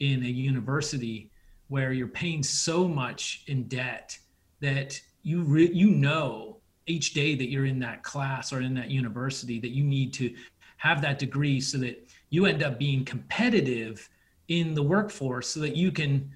in 0.01 0.25
a 0.25 0.29
university 0.29 1.31
where 1.69 1.93
you're 1.93 2.07
paying 2.07 2.43
so 2.43 2.87
much 2.87 3.45
in 3.47 3.65
debt 3.65 4.19
that 4.61 5.01
you 5.23 5.43
re- 5.43 5.73
you 5.73 5.91
know 5.91 6.59
each 6.87 7.15
day 7.15 7.35
that 7.35 7.49
you're 7.49 7.67
in 7.67 7.79
that 7.79 8.03
class 8.03 8.53
or 8.53 8.61
in 8.61 8.75
that 8.75 8.91
university 8.91 9.59
that 9.59 9.71
you 9.71 9.83
need 9.83 10.13
to 10.13 10.35
have 10.77 11.01
that 11.01 11.19
degree 11.19 11.61
so 11.61 11.79
that 11.79 12.07
you 12.31 12.47
end 12.47 12.63
up 12.63 12.79
being 12.79 13.05
competitive 13.05 14.09
in 14.49 14.75
the 14.75 14.83
workforce 14.83 15.49
so 15.49 15.61
that 15.61 15.75
you 15.77 15.91
can 15.91 16.31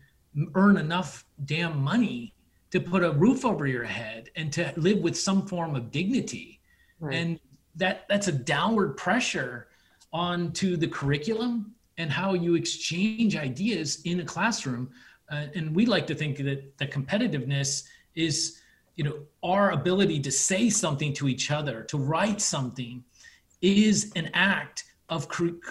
earn 0.54 0.76
enough 0.76 1.24
damn 1.44 1.78
money 1.82 2.32
to 2.70 2.80
put 2.80 3.02
a 3.02 3.12
roof 3.12 3.44
over 3.44 3.66
your 3.66 3.84
head 3.84 4.30
and 4.36 4.52
to 4.52 4.72
live 4.76 4.98
with 4.98 5.18
some 5.18 5.46
form 5.46 5.74
of 5.74 5.90
dignity 5.90 6.60
right. 7.00 7.14
and 7.14 7.40
that 7.76 8.06
that's 8.08 8.28
a 8.28 8.32
downward 8.32 8.96
pressure 8.96 9.68
onto 10.12 10.76
the 10.76 10.88
curriculum 10.88 11.74
and 11.98 12.10
how 12.10 12.32
you 12.32 12.54
exchange 12.54 13.36
ideas 13.36 14.00
in 14.04 14.20
a 14.20 14.24
classroom 14.24 14.90
uh, 15.30 15.46
and 15.54 15.74
we 15.74 15.86
like 15.86 16.06
to 16.06 16.14
think 16.14 16.38
that 16.38 16.76
the 16.78 16.86
competitiveness 16.86 17.84
is 18.14 18.60
you 18.96 19.04
know 19.04 19.18
our 19.42 19.72
ability 19.72 20.20
to 20.20 20.30
say 20.30 20.68
something 20.70 21.12
to 21.12 21.28
each 21.28 21.50
other 21.50 21.82
to 21.84 21.98
write 21.98 22.40
something 22.40 23.04
is 23.60 24.12
an 24.16 24.30
act 24.34 24.84
of 25.08 25.26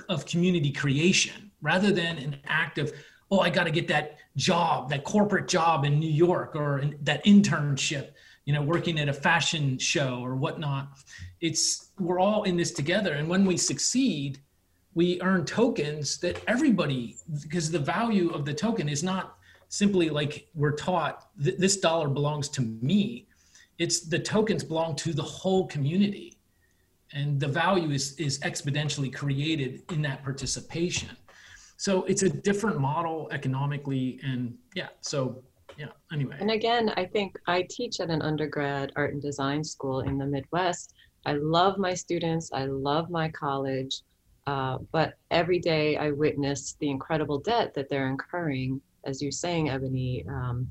of 0.10 0.26
community 0.26 0.72
creation 0.72 1.52
rather 1.62 1.92
than 1.92 2.18
an 2.18 2.38
act 2.46 2.78
of 2.78 2.94
oh 3.32 3.40
i 3.40 3.50
got 3.50 3.66
to 3.66 3.72
get 3.72 3.88
that 3.88 4.18
job 4.36 4.90
that 4.90 5.04
corporate 5.04 5.48
job 5.48 5.84
in 5.84 6.00
new 6.00 6.10
york 6.10 6.56
or 6.56 6.80
in, 6.80 6.98
that 7.02 7.24
internship 7.26 8.12
you 8.48 8.54
know 8.54 8.62
working 8.62 8.98
at 8.98 9.10
a 9.10 9.14
fashion 9.14 9.78
show 9.78 10.22
or 10.24 10.36
whatnot. 10.36 10.88
It's 11.42 11.90
we're 12.00 12.20
all 12.20 12.44
in 12.44 12.56
this 12.56 12.72
together. 12.72 13.14
And 13.14 13.28
when 13.28 13.46
we 13.46 13.58
succeed 13.58 14.40
we 14.96 15.22
earn 15.22 15.46
tokens 15.46 16.18
that 16.18 16.42
everybody 16.48 17.18
because 17.44 17.70
the 17.70 17.78
value 17.78 18.32
of 18.32 18.46
the 18.46 18.54
token 18.54 18.90
is 18.90 19.04
not 19.04 19.37
simply 19.70 20.10
like 20.10 20.48
we're 20.54 20.76
taught 20.76 21.30
this 21.36 21.78
dollar 21.78 22.08
belongs 22.08 22.50
to 22.50 22.62
me. 22.62 23.28
It's 23.78 24.02
the 24.02 24.20
tokens 24.20 24.64
belong 24.64 24.96
to 24.98 25.14
the 25.14 25.24
whole 25.24 25.68
community. 25.68 26.38
And 27.14 27.40
the 27.40 27.48
value 27.48 27.92
is 27.92 28.16
is 28.18 28.40
exponentially 28.40 29.14
created 29.14 29.84
in 29.92 30.02
that 30.04 30.24
participation. 30.24 31.10
So 31.78 32.04
it's 32.06 32.24
a 32.24 32.30
different 32.30 32.80
model 32.80 33.30
economically 33.32 34.20
and 34.24 34.58
yeah 34.74 34.90
so 35.02 35.44
yeah 35.78 35.88
anyway. 36.12 36.38
And 36.40 36.52
again 36.52 36.92
i 36.98 37.06
think 37.06 37.38
i 37.48 37.66
teach 37.70 38.00
at 38.00 38.10
an 38.10 38.22
undergrad 38.22 38.92
art 38.96 39.14
and 39.14 39.22
design 39.22 39.64
school 39.64 40.02
in 40.02 40.18
the 40.18 40.26
midwest. 40.26 40.94
I 41.26 41.34
love 41.34 41.78
my 41.78 41.94
students, 41.94 42.52
I 42.54 42.66
love 42.66 43.10
my 43.10 43.30
college, 43.30 44.02
uh, 44.48 44.78
but 44.94 45.16
every 45.30 45.60
day 45.60 45.98
I 45.98 46.12
witness 46.12 46.78
the 46.80 46.90
incredible 46.90 47.38
debt 47.40 47.74
that 47.74 47.90
they're 47.90 48.08
incurring, 48.08 48.80
as 49.08 49.22
you're 49.22 49.32
saying, 49.32 49.70
Ebony. 49.70 50.26
Um, 50.30 50.68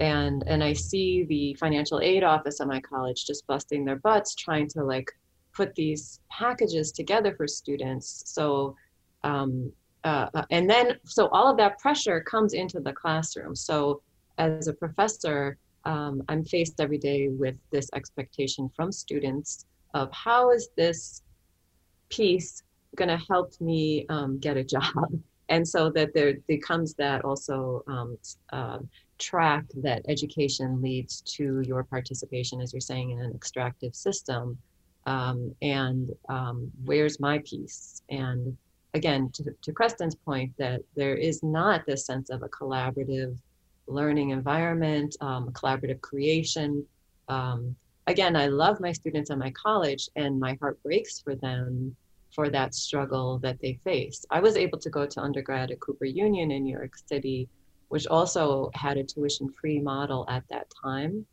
and 0.00 0.44
and 0.46 0.62
I 0.62 0.72
see 0.74 1.24
the 1.24 1.54
financial 1.54 2.00
aid 2.00 2.22
office 2.22 2.60
at 2.60 2.68
my 2.68 2.80
college 2.80 3.24
just 3.26 3.46
busting 3.46 3.84
their 3.84 3.96
butts 3.96 4.34
trying 4.34 4.68
to 4.70 4.84
like 4.84 5.10
put 5.54 5.74
these 5.74 6.20
packages 6.30 6.92
together 6.92 7.34
for 7.34 7.48
students. 7.48 8.22
So 8.26 8.76
um, 9.24 9.72
uh, 10.04 10.28
uh 10.34 10.44
and 10.50 10.70
then 10.70 10.98
so 11.04 11.28
all 11.28 11.50
of 11.50 11.56
that 11.56 11.78
pressure 11.78 12.20
comes 12.20 12.54
into 12.54 12.80
the 12.80 12.92
classroom. 12.92 13.56
So 13.56 14.02
as 14.38 14.68
a 14.68 14.72
professor, 14.72 15.58
um, 15.84 16.22
I'm 16.28 16.44
faced 16.44 16.80
every 16.80 16.98
day 16.98 17.28
with 17.28 17.56
this 17.72 17.88
expectation 17.94 18.70
from 18.76 18.92
students 18.92 19.66
of 19.94 20.12
how 20.12 20.50
is 20.50 20.68
this 20.76 21.22
piece 22.08 22.62
going 22.96 23.08
to 23.08 23.20
help 23.28 23.52
me 23.60 24.06
um, 24.08 24.38
get 24.38 24.56
a 24.56 24.64
job? 24.64 24.94
And 25.48 25.66
so 25.66 25.90
that 25.90 26.12
there 26.14 26.34
becomes 26.46 26.94
that 26.94 27.24
also 27.24 27.82
um, 27.86 28.18
uh, 28.52 28.78
track 29.18 29.64
that 29.76 30.02
education 30.08 30.82
leads 30.82 31.22
to 31.22 31.60
your 31.62 31.84
participation, 31.84 32.60
as 32.60 32.72
you're 32.72 32.80
saying, 32.80 33.10
in 33.10 33.20
an 33.20 33.32
extractive 33.34 33.94
system. 33.94 34.58
Um, 35.06 35.54
and 35.62 36.10
um, 36.28 36.70
where's 36.84 37.18
my 37.18 37.38
piece? 37.38 38.02
And 38.10 38.56
again, 38.94 39.30
to, 39.34 39.44
to 39.62 39.72
Creston's 39.72 40.14
point, 40.14 40.52
that 40.58 40.82
there 40.94 41.14
is 41.14 41.42
not 41.42 41.86
this 41.86 42.04
sense 42.04 42.30
of 42.30 42.42
a 42.42 42.48
collaborative 42.48 43.36
learning 43.86 44.30
environment, 44.30 45.16
um, 45.20 45.50
collaborative 45.52 46.00
creation. 46.02 46.84
Um, 47.28 47.74
again, 48.06 48.36
I 48.36 48.46
love 48.48 48.80
my 48.80 48.92
students 48.92 49.30
at 49.30 49.38
my 49.38 49.50
college, 49.52 50.10
and 50.14 50.38
my 50.38 50.58
heart 50.60 50.82
breaks 50.82 51.20
for 51.20 51.34
them 51.34 51.96
for 52.34 52.50
that 52.50 52.74
struggle 52.74 53.38
that 53.38 53.58
they 53.60 53.74
face. 53.84 54.24
I 54.30 54.40
was 54.40 54.56
able 54.56 54.78
to 54.78 54.90
go 54.90 55.06
to 55.06 55.20
undergrad 55.20 55.70
at 55.70 55.80
Cooper 55.80 56.04
Union 56.04 56.50
in 56.50 56.64
New 56.64 56.76
York 56.76 56.94
City, 57.06 57.48
which 57.88 58.06
also 58.06 58.70
had 58.74 58.96
a 58.96 59.04
tuition 59.04 59.48
free 59.60 59.80
model 59.80 60.26
at 60.28 60.44
that 60.50 60.72
time. 60.82 61.26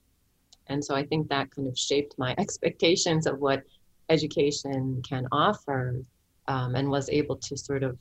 And 0.68 0.84
so 0.84 0.96
I 0.96 1.06
think 1.06 1.30
that 1.30 1.52
kind 1.52 1.68
of 1.68 1.78
shaped 1.78 2.16
my 2.18 2.34
expectations 2.38 3.28
of 3.28 3.40
what 3.40 3.64
education 4.10 5.02
can 5.08 5.28
offer 5.32 6.02
um, 6.48 6.76
and 6.76 6.90
was 6.90 7.10
able 7.10 7.38
to 7.38 7.58
sort 7.58 7.84
of 7.84 8.00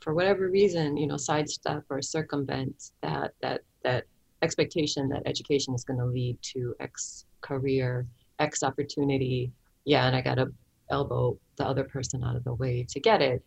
for 0.00 0.14
whatever 0.14 0.48
reason, 0.48 0.96
you 0.96 1.06
know, 1.06 1.16
sidestep 1.16 1.84
or 1.90 2.00
circumvent 2.02 2.92
that 3.02 3.32
that 3.40 3.62
that 3.82 4.04
expectation 4.42 5.08
that 5.08 5.22
education 5.26 5.74
is 5.74 5.84
going 5.84 5.98
to 5.98 6.06
lead 6.06 6.38
to 6.42 6.74
X 6.80 7.24
career, 7.40 8.06
X 8.38 8.62
opportunity. 8.62 9.50
Yeah, 9.84 10.06
and 10.06 10.14
I 10.14 10.20
got 10.20 10.36
to 10.36 10.52
elbow 10.90 11.38
the 11.56 11.66
other 11.66 11.84
person 11.84 12.24
out 12.24 12.36
of 12.36 12.44
the 12.44 12.54
way 12.54 12.86
to 12.90 13.00
get 13.00 13.22
it. 13.22 13.42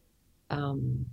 Um, 0.49 1.05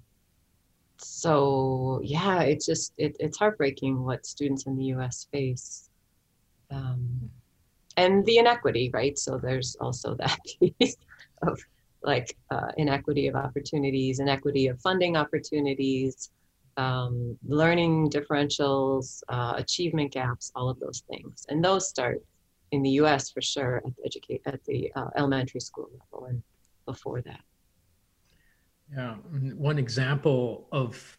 so 0.98 2.00
yeah, 2.02 2.40
it's 2.42 2.66
just 2.66 2.92
it, 2.96 3.16
it's 3.20 3.36
heartbreaking 3.36 4.02
what 4.02 4.24
students 4.24 4.66
in 4.66 4.76
the 4.76 4.84
U.S. 4.86 5.26
face, 5.30 5.90
um, 6.70 7.30
and 7.96 8.24
the 8.26 8.38
inequity, 8.38 8.90
right? 8.92 9.18
So 9.18 9.38
there's 9.38 9.76
also 9.80 10.14
that 10.18 10.38
piece 10.60 10.96
of 11.42 11.60
like 12.02 12.36
uh, 12.50 12.70
inequity 12.76 13.26
of 13.26 13.34
opportunities, 13.34 14.20
inequity 14.20 14.68
of 14.68 14.80
funding 14.80 15.16
opportunities, 15.16 16.30
um, 16.76 17.36
learning 17.46 18.10
differentials, 18.10 19.22
uh, 19.28 19.54
achievement 19.56 20.12
gaps, 20.12 20.52
all 20.54 20.68
of 20.68 20.78
those 20.78 21.02
things. 21.10 21.46
And 21.48 21.64
those 21.64 21.88
start 21.88 22.22
in 22.72 22.82
the 22.82 22.90
U.S. 22.90 23.30
for 23.30 23.42
sure 23.42 23.78
at 23.78 23.96
the 23.96 24.04
educate 24.04 24.42
at 24.46 24.64
the 24.64 24.92
uh, 24.94 25.08
elementary 25.16 25.60
school 25.60 25.88
level 25.92 26.26
and 26.26 26.42
before 26.86 27.20
that. 27.22 27.40
Yeah, 28.92 29.14
one 29.56 29.78
example 29.78 30.68
of 30.72 31.18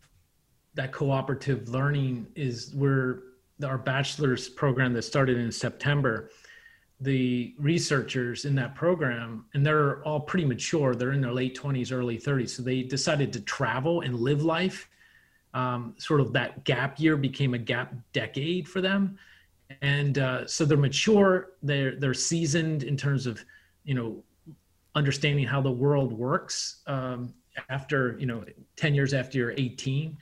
that 0.74 0.92
cooperative 0.92 1.70
learning 1.70 2.28
is 2.36 2.74
where 2.74 3.24
our 3.64 3.78
bachelor's 3.78 4.48
program 4.48 4.94
that 4.94 5.04
started 5.04 5.38
in 5.38 5.52
September 5.52 6.30
the 7.00 7.54
researchers 7.60 8.46
in 8.46 8.56
that 8.56 8.74
program, 8.74 9.46
and 9.54 9.66
they're 9.66 10.04
all 10.04 10.20
pretty 10.20 10.46
mature. 10.46 10.96
They're 10.96 11.12
in 11.12 11.22
their 11.22 11.32
late 11.32 11.56
20s, 11.56 11.92
early 11.92 12.18
30s. 12.18 12.50
So 12.50 12.64
they 12.64 12.82
decided 12.82 13.32
to 13.34 13.42
travel 13.42 14.02
and 14.02 14.16
live 14.16 14.44
life. 14.44 14.90
Um, 15.54 15.94
sort 15.98 16.22
of 16.22 16.34
that 16.34 16.64
gap 16.64 17.00
year 17.00 17.16
became 17.16 17.54
a 17.54 17.58
gap 17.58 17.94
decade 18.14 18.68
for 18.68 18.82
them. 18.82 19.18
And 19.82 20.18
uh, 20.18 20.48
so 20.48 20.66
they're 20.66 20.78
mature, 20.78 21.52
they're, 21.62 21.96
they're 21.96 22.14
seasoned 22.14 22.84
in 22.84 22.98
terms 22.98 23.28
of, 23.28 23.44
you 23.84 23.94
know, 23.94 24.24
understanding 24.98 25.46
how 25.46 25.62
the 25.62 25.72
world 25.72 26.12
works 26.12 26.82
um, 26.88 27.34
after, 27.70 28.18
you 28.20 28.26
know, 28.26 28.44
10 28.76 28.96
years 28.96 29.14
after 29.14 29.38
you're 29.38 29.52
18. 29.52 30.18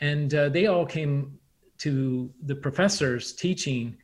And 0.00 0.34
uh, 0.34 0.48
they 0.48 0.66
all 0.66 0.86
came 0.86 1.38
to 1.78 2.30
the 2.44 2.54
professors 2.54 3.32
teaching 3.32 3.96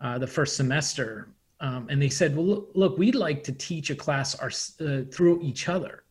uh, 0.00 0.18
the 0.18 0.26
first 0.26 0.56
semester 0.56 1.28
um, 1.60 1.88
and 1.90 2.00
they 2.00 2.08
said, 2.08 2.36
well, 2.36 2.46
look, 2.46 2.70
look, 2.74 2.98
we'd 2.98 3.14
like 3.14 3.42
to 3.44 3.52
teach 3.52 3.90
a 3.90 3.94
class 3.94 4.34
our, 4.36 4.50
uh, 4.80 5.02
through 5.10 5.40
each 5.42 5.68
other. 5.68 6.04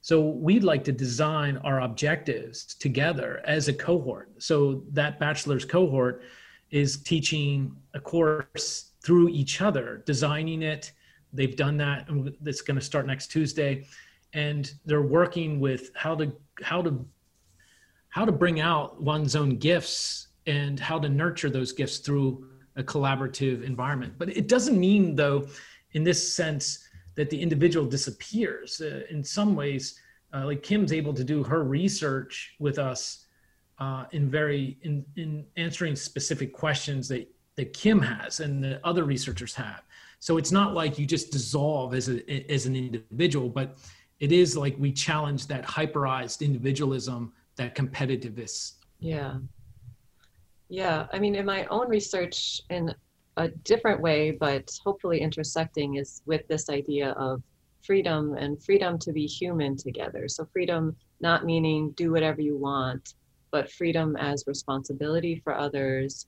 So 0.00 0.20
we'd 0.20 0.64
like 0.64 0.84
to 0.84 0.92
design 0.92 1.58
our 1.58 1.80
objectives 1.80 2.74
together 2.76 3.42
as 3.44 3.68
a 3.68 3.72
cohort. 3.72 4.30
So 4.38 4.84
that 4.92 5.18
bachelor's 5.18 5.64
cohort 5.64 6.22
is 6.70 7.02
teaching 7.02 7.76
a 7.92 8.00
course 8.00 8.92
through 9.02 9.28
each 9.30 9.60
other, 9.60 10.02
designing 10.06 10.62
it. 10.62 10.92
They've 11.36 11.56
done 11.56 11.76
that. 11.78 12.08
And 12.08 12.34
that's 12.40 12.62
going 12.62 12.78
to 12.78 12.84
start 12.84 13.06
next 13.06 13.28
Tuesday. 13.28 13.86
And 14.32 14.72
they're 14.84 15.02
working 15.02 15.60
with 15.60 15.90
how 15.94 16.14
to, 16.16 16.32
how 16.62 16.82
to, 16.82 17.06
how 18.08 18.24
to 18.24 18.32
bring 18.32 18.60
out 18.60 19.00
one's 19.00 19.36
own 19.36 19.58
gifts 19.58 20.28
and 20.46 20.78
how 20.80 20.98
to 20.98 21.08
nurture 21.08 21.50
those 21.50 21.72
gifts 21.72 21.98
through 21.98 22.48
a 22.76 22.82
collaborative 22.82 23.64
environment. 23.64 24.14
But 24.18 24.36
it 24.36 24.48
doesn't 24.48 24.78
mean, 24.78 25.14
though, 25.14 25.48
in 25.92 26.04
this 26.04 26.34
sense, 26.34 26.88
that 27.14 27.30
the 27.30 27.40
individual 27.40 27.86
disappears. 27.86 28.80
Uh, 28.80 29.02
in 29.10 29.24
some 29.24 29.56
ways, 29.56 29.98
uh, 30.34 30.44
like 30.44 30.62
Kim's 30.62 30.92
able 30.92 31.14
to 31.14 31.24
do 31.24 31.42
her 31.42 31.64
research 31.64 32.54
with 32.58 32.78
us 32.78 33.26
uh, 33.78 34.04
in 34.12 34.30
very 34.30 34.78
in 34.82 35.04
in 35.16 35.44
answering 35.56 35.96
specific 35.96 36.52
questions 36.52 37.08
that 37.08 37.28
that 37.56 37.72
Kim 37.72 38.00
has 38.00 38.40
and 38.40 38.62
the 38.62 38.86
other 38.86 39.04
researchers 39.04 39.54
have. 39.54 39.82
So 40.18 40.38
it's 40.38 40.52
not 40.52 40.74
like 40.74 40.98
you 40.98 41.06
just 41.06 41.30
dissolve 41.30 41.94
as 41.94 42.08
a 42.08 42.50
as 42.50 42.66
an 42.66 42.74
individual, 42.74 43.48
but 43.48 43.78
it 44.18 44.32
is 44.32 44.56
like 44.56 44.74
we 44.78 44.92
challenge 44.92 45.46
that 45.48 45.64
hyperized 45.64 46.40
individualism, 46.40 47.32
that 47.56 47.74
competitiveness. 47.74 48.74
Yeah. 48.98 49.38
Yeah, 50.68 51.06
I 51.12 51.18
mean, 51.18 51.36
in 51.36 51.46
my 51.46 51.64
own 51.66 51.88
research, 51.88 52.60
in 52.70 52.92
a 53.36 53.48
different 53.48 54.00
way, 54.00 54.32
but 54.32 54.68
hopefully 54.84 55.20
intersecting, 55.20 55.96
is 55.96 56.22
with 56.26 56.46
this 56.48 56.68
idea 56.68 57.10
of 57.10 57.42
freedom 57.82 58.34
and 58.34 58.60
freedom 58.62 58.98
to 58.98 59.12
be 59.12 59.26
human 59.26 59.76
together. 59.76 60.26
So, 60.28 60.44
freedom 60.52 60.96
not 61.20 61.44
meaning 61.44 61.92
do 61.92 62.10
whatever 62.10 62.40
you 62.40 62.56
want, 62.56 63.14
but 63.52 63.70
freedom 63.70 64.16
as 64.16 64.44
responsibility 64.46 65.40
for 65.44 65.54
others. 65.54 66.26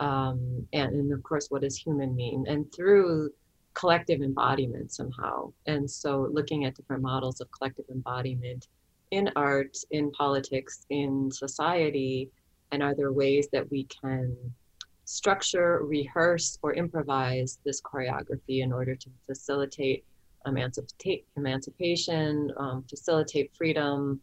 Um, 0.00 0.66
and, 0.72 0.92
and 0.92 1.12
of 1.12 1.22
course, 1.22 1.48
what 1.50 1.62
does 1.62 1.76
human 1.76 2.14
mean? 2.16 2.44
And 2.48 2.72
through 2.74 3.30
collective 3.74 4.20
embodiment 4.20 4.92
somehow. 4.92 5.52
And 5.66 5.88
so, 5.88 6.28
looking 6.32 6.64
at 6.64 6.74
different 6.74 7.02
models 7.02 7.40
of 7.40 7.48
collective 7.52 7.84
embodiment 7.90 8.66
in 9.10 9.30
art, 9.36 9.76
in 9.90 10.10
politics, 10.12 10.86
in 10.90 11.30
society 11.30 12.30
and 12.72 12.82
are 12.82 12.94
there 12.94 13.12
ways 13.12 13.48
that 13.52 13.70
we 13.70 13.84
can 13.84 14.36
structure, 15.04 15.80
rehearse, 15.82 16.58
or 16.62 16.74
improvise 16.74 17.58
this 17.64 17.80
choreography 17.80 18.62
in 18.62 18.72
order 18.72 18.94
to 18.94 19.10
facilitate 19.26 20.04
emancipate, 20.46 21.26
emancipation, 21.36 22.50
um, 22.56 22.82
facilitate 22.88 23.50
freedom, 23.54 24.20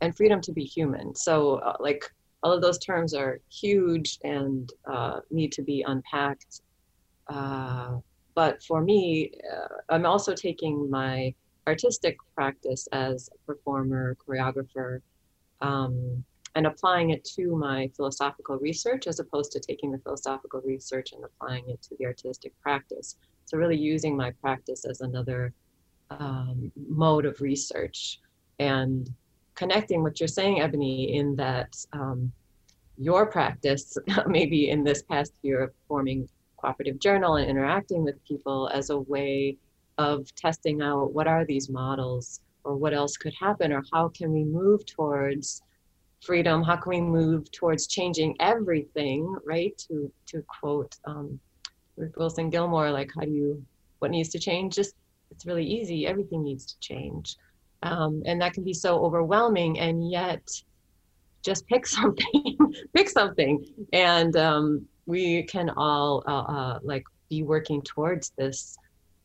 and 0.00 0.16
freedom 0.16 0.40
to 0.40 0.52
be 0.52 0.64
human. 0.64 1.14
So, 1.14 1.56
uh, 1.56 1.76
like, 1.78 2.10
all 2.42 2.52
of 2.52 2.62
those 2.62 2.78
terms 2.78 3.14
are 3.14 3.40
huge 3.50 4.18
and 4.24 4.72
uh, 4.90 5.20
need 5.30 5.52
to 5.52 5.62
be 5.62 5.84
unpacked. 5.86 6.62
Uh, 7.28 7.98
but 8.34 8.62
for 8.62 8.80
me, 8.80 9.32
uh, 9.52 9.68
I'm 9.88 10.06
also 10.06 10.34
taking 10.34 10.90
my 10.90 11.34
artistic 11.66 12.16
practice 12.34 12.88
as 12.92 13.28
a 13.34 13.38
performer, 13.46 14.16
choreographer, 14.26 15.00
um, 15.60 16.24
and 16.54 16.66
applying 16.66 17.10
it 17.10 17.22
to 17.24 17.54
my 17.56 17.90
philosophical 17.96 18.56
research 18.58 19.06
as 19.06 19.20
opposed 19.20 19.52
to 19.52 19.60
taking 19.60 19.92
the 19.92 19.98
philosophical 19.98 20.60
research 20.64 21.12
and 21.12 21.24
applying 21.24 21.68
it 21.68 21.80
to 21.82 21.94
the 21.98 22.06
artistic 22.06 22.52
practice. 22.60 23.16
So, 23.44 23.56
really 23.56 23.76
using 23.76 24.16
my 24.16 24.32
practice 24.40 24.84
as 24.84 25.00
another 25.00 25.52
um, 26.10 26.72
mode 26.88 27.24
of 27.24 27.40
research 27.40 28.20
and 28.58 29.08
connecting 29.54 30.02
what 30.02 30.20
you're 30.20 30.28
saying, 30.28 30.60
Ebony, 30.60 31.16
in 31.16 31.36
that 31.36 31.74
um, 31.92 32.32
your 32.98 33.26
practice, 33.26 33.96
maybe 34.26 34.70
in 34.70 34.84
this 34.84 35.02
past 35.02 35.32
year 35.42 35.62
of 35.62 35.72
forming 35.88 36.28
cooperative 36.56 36.98
journal 36.98 37.36
and 37.36 37.48
interacting 37.48 38.04
with 38.04 38.22
people 38.24 38.70
as 38.72 38.90
a 38.90 38.98
way 38.98 39.56
of 39.98 40.34
testing 40.34 40.82
out 40.82 41.12
what 41.12 41.26
are 41.26 41.44
these 41.44 41.68
models 41.70 42.40
or 42.64 42.76
what 42.76 42.92
else 42.92 43.16
could 43.16 43.34
happen 43.34 43.72
or 43.72 43.82
how 43.92 44.08
can 44.08 44.32
we 44.32 44.44
move 44.44 44.84
towards 44.86 45.62
freedom? 46.20 46.62
How 46.62 46.76
can 46.76 46.90
we 46.90 47.00
move 47.00 47.50
towards 47.50 47.86
changing 47.86 48.36
everything 48.40 49.34
right? 49.46 49.76
To 49.88 50.12
to 50.26 50.44
quote 50.60 50.94
um, 51.06 51.40
wilson 52.16 52.48
gilmore 52.48 52.90
like 52.90 53.10
how 53.14 53.26
do 53.26 53.30
you 53.30 53.64
what 53.98 54.10
needs 54.10 54.30
to 54.30 54.38
change? 54.38 54.74
Just 54.74 54.94
it's 55.30 55.46
really 55.46 55.64
easy. 55.64 56.06
Everything 56.06 56.42
needs 56.42 56.66
to 56.66 56.80
change 56.80 57.36
um, 57.82 58.22
and 58.26 58.40
that 58.40 58.52
can 58.52 58.64
be 58.64 58.74
so 58.74 59.04
overwhelming 59.04 59.78
and 59.78 60.10
yet 60.10 60.42
just 61.42 61.66
pick 61.66 61.86
something 61.98 62.56
pick 62.94 63.08
something 63.08 63.64
and 63.92 64.36
um, 64.36 64.86
we 65.06 65.42
can 65.44 65.70
all 65.70 66.22
uh, 66.26 66.40
uh, 66.42 66.78
like 66.82 67.04
be 67.28 67.42
working 67.42 67.82
towards 67.82 68.32
this 68.36 68.76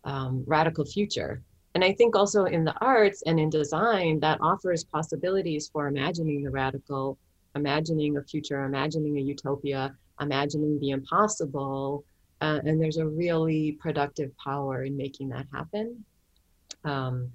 um, 0.04 0.44
radical 0.46 0.86
future 0.86 1.42
and 1.76 1.84
I 1.84 1.92
think 1.92 2.16
also 2.16 2.46
in 2.46 2.64
the 2.64 2.74
arts 2.80 3.22
and 3.26 3.38
in 3.38 3.50
design, 3.50 4.22
that 4.22 4.40
offers 4.42 4.86
possibilities 4.86 5.68
for 5.68 5.88
imagining 5.88 6.42
the 6.42 6.50
radical, 6.50 7.18
imagining 7.54 8.16
a 8.16 8.24
future, 8.24 8.64
imagining 8.64 9.18
a 9.18 9.22
utopia, 9.22 9.94
imagining 10.22 10.80
the 10.80 10.92
impossible. 10.92 12.06
Uh, 12.40 12.62
and 12.64 12.82
there's 12.82 12.96
a 12.96 13.06
really 13.06 13.74
productive 13.74 14.32
power 14.38 14.84
in 14.86 14.96
making 14.96 15.28
that 15.30 15.48
happen. 15.54 16.06
Um, 16.86 17.30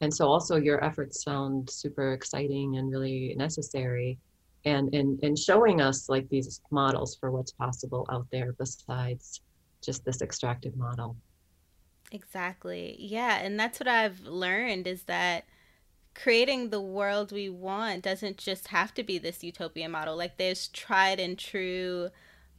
and 0.00 0.12
so 0.12 0.26
also 0.26 0.56
your 0.56 0.82
efforts 0.84 1.22
sound 1.22 1.70
super 1.70 2.12
exciting 2.12 2.76
and 2.76 2.90
really 2.90 3.34
necessary 3.36 4.18
and, 4.64 4.94
and, 4.94 5.22
and 5.22 5.38
showing 5.38 5.80
us 5.80 6.08
like 6.08 6.28
these 6.28 6.60
models 6.70 7.16
for 7.16 7.30
what's 7.30 7.52
possible 7.52 8.06
out 8.10 8.26
there 8.32 8.52
besides 8.58 9.40
just 9.82 10.04
this 10.04 10.22
extractive 10.22 10.76
model. 10.76 11.16
Exactly. 12.12 12.96
Yeah. 12.98 13.38
And 13.42 13.58
that's 13.58 13.78
what 13.78 13.88
I've 13.88 14.20
learned 14.20 14.86
is 14.86 15.04
that 15.04 15.44
creating 16.14 16.70
the 16.70 16.80
world 16.80 17.32
we 17.32 17.48
want 17.48 18.02
doesn't 18.02 18.38
just 18.38 18.68
have 18.68 18.94
to 18.94 19.02
be 19.02 19.18
this 19.18 19.42
utopian 19.42 19.90
model. 19.90 20.16
Like 20.16 20.38
there's 20.38 20.68
tried 20.68 21.20
and 21.20 21.38
true 21.38 22.10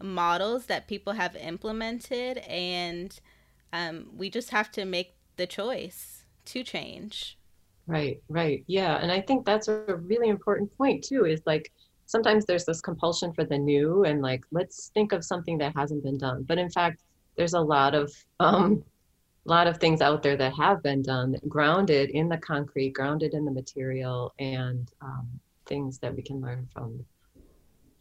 models 0.01 0.65
that 0.65 0.87
people 0.87 1.13
have 1.13 1.35
implemented, 1.37 2.39
and 2.39 3.17
um, 3.71 4.07
we 4.15 4.29
just 4.29 4.49
have 4.49 4.71
to 4.73 4.85
make 4.85 5.15
the 5.37 5.47
choice 5.47 6.14
to 6.45 6.63
change. 6.63 7.37
Right, 7.87 8.21
right. 8.29 8.63
Yeah. 8.67 8.97
And 8.97 9.11
I 9.11 9.21
think 9.21 9.45
that's 9.45 9.67
a 9.67 9.95
really 9.95 10.29
important 10.29 10.75
point, 10.77 11.03
too, 11.03 11.25
is 11.25 11.41
like 11.45 11.71
sometimes 12.07 12.45
there's 12.45 12.65
this 12.65 12.81
compulsion 12.81 13.33
for 13.33 13.43
the 13.43 13.57
new 13.57 14.05
and 14.05 14.21
like, 14.21 14.43
let's 14.51 14.91
think 14.93 15.11
of 15.11 15.23
something 15.23 15.57
that 15.59 15.75
hasn't 15.75 16.03
been 16.03 16.17
done. 16.17 16.43
But 16.43 16.57
in 16.57 16.69
fact, 16.69 17.03
there's 17.35 17.53
a 17.53 17.59
lot 17.59 17.93
of 17.93 18.11
um, 18.39 18.83
a 19.45 19.49
lot 19.49 19.67
of 19.67 19.77
things 19.77 20.01
out 20.01 20.23
there 20.23 20.35
that 20.37 20.53
have 20.55 20.81
been 20.81 21.01
done 21.01 21.35
grounded 21.47 22.09
in 22.09 22.27
the 22.29 22.37
concrete 22.37 22.91
grounded 22.91 23.33
in 23.33 23.45
the 23.45 23.51
material 23.51 24.33
and 24.39 24.91
um, 25.01 25.27
things 25.65 25.99
that 25.99 26.15
we 26.15 26.21
can 26.21 26.41
learn 26.41 26.67
from 26.73 27.05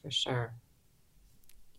for 0.02 0.10
sure 0.10 0.54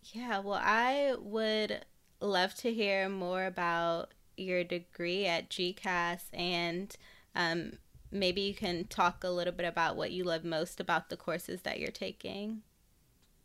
yeah 0.04 0.38
well 0.38 0.60
i 0.62 1.14
would 1.18 1.84
love 2.20 2.54
to 2.54 2.72
hear 2.72 3.08
more 3.08 3.46
about 3.46 4.12
your 4.36 4.64
degree 4.64 5.26
at 5.26 5.50
gcas 5.50 6.22
and 6.32 6.96
um, 7.34 7.72
maybe 8.10 8.40
you 8.40 8.54
can 8.54 8.84
talk 8.86 9.24
a 9.24 9.30
little 9.30 9.52
bit 9.52 9.66
about 9.66 9.96
what 9.96 10.10
you 10.10 10.24
love 10.24 10.44
most 10.44 10.80
about 10.80 11.10
the 11.10 11.16
courses 11.16 11.62
that 11.62 11.78
you're 11.78 11.90
taking 11.90 12.62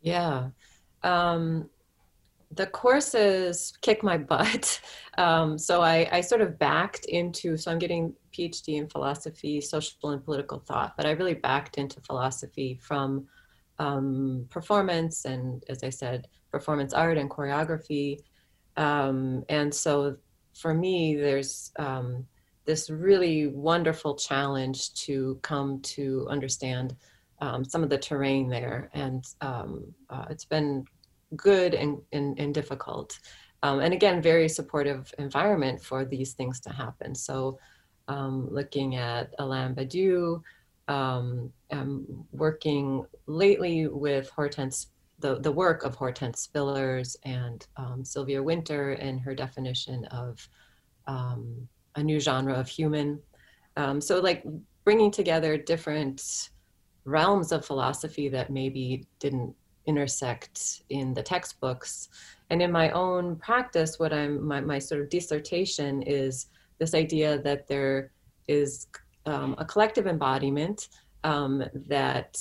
yeah 0.00 0.48
um, 1.02 1.68
the 2.54 2.66
courses 2.66 3.72
kick 3.80 4.02
my 4.02 4.18
butt. 4.18 4.80
Um, 5.18 5.58
so 5.58 5.82
I, 5.82 6.08
I, 6.10 6.22
sort 6.22 6.40
of 6.40 6.58
backed 6.58 7.04
into, 7.04 7.58
so 7.58 7.70
I'm 7.70 7.78
getting 7.78 8.14
PhD 8.32 8.78
in 8.78 8.88
philosophy, 8.88 9.60
social 9.60 10.08
and 10.08 10.24
political 10.24 10.58
thought, 10.58 10.94
but 10.96 11.04
I 11.04 11.10
really 11.10 11.34
backed 11.34 11.76
into 11.76 12.00
philosophy 12.00 12.78
from 12.80 13.26
um, 13.78 14.46
performance 14.48 15.26
and, 15.26 15.62
as 15.68 15.84
I 15.84 15.90
said, 15.90 16.28
performance 16.50 16.94
art 16.94 17.18
and 17.18 17.28
choreography. 17.28 18.20
Um, 18.78 19.44
and 19.50 19.72
so 19.72 20.16
for 20.54 20.74
me, 20.74 21.14
there's 21.14 21.72
um, 21.78 22.26
this 22.64 22.90
really 22.90 23.48
wonderful 23.48 24.14
challenge 24.14 24.94
to 24.94 25.38
come 25.42 25.80
to 25.80 26.26
understand 26.28 26.96
um, 27.40 27.64
some 27.64 27.82
of 27.82 27.90
the 27.90 27.98
terrain 27.98 28.48
there. 28.48 28.90
And 28.94 29.24
um, 29.40 29.92
uh, 30.10 30.26
it's 30.30 30.44
been 30.44 30.84
good 31.36 31.74
and, 31.74 32.00
and, 32.12 32.38
and 32.38 32.54
difficult. 32.54 33.18
Um, 33.62 33.80
and 33.80 33.94
again, 33.94 34.22
very 34.22 34.48
supportive 34.48 35.12
environment 35.18 35.82
for 35.82 36.04
these 36.04 36.34
things 36.34 36.60
to 36.60 36.70
happen. 36.70 37.14
So 37.14 37.58
um, 38.08 38.48
looking 38.50 38.96
at 38.96 39.32
Alain 39.38 39.74
Badiou, 39.74 40.42
um, 40.88 41.52
working 42.32 43.06
lately 43.26 43.86
with 43.86 44.28
Hortense, 44.30 44.88
the, 45.22 45.38
the 45.40 45.50
work 45.50 45.84
of 45.84 45.94
Hortense 45.94 46.46
Spillers 46.46 47.16
and 47.24 47.66
um, 47.76 48.04
Sylvia 48.04 48.42
Wynter 48.42 48.92
and 48.92 49.20
her 49.20 49.34
definition 49.34 50.04
of 50.06 50.46
um, 51.06 51.68
a 51.96 52.02
new 52.02 52.20
genre 52.20 52.54
of 52.54 52.68
human. 52.68 53.18
Um, 53.76 54.00
so 54.00 54.20
like 54.20 54.44
bringing 54.84 55.10
together 55.10 55.56
different 55.56 56.50
realms 57.04 57.52
of 57.52 57.64
philosophy 57.64 58.28
that 58.28 58.50
maybe 58.50 59.06
didn't 59.18 59.54
intersect 59.86 60.82
in 60.90 61.14
the 61.14 61.22
textbooks. 61.22 62.08
And 62.50 62.60
in 62.60 62.70
my 62.70 62.90
own 62.90 63.36
practice, 63.36 63.98
what 63.98 64.12
I'm 64.12 64.46
my, 64.46 64.60
my 64.60 64.78
sort 64.78 65.00
of 65.00 65.08
dissertation 65.08 66.02
is 66.02 66.46
this 66.78 66.94
idea 66.94 67.38
that 67.42 67.66
there 67.66 68.12
is 68.48 68.86
um, 69.26 69.54
a 69.58 69.64
collective 69.64 70.06
embodiment 70.06 70.88
um, 71.24 71.64
that 71.88 72.38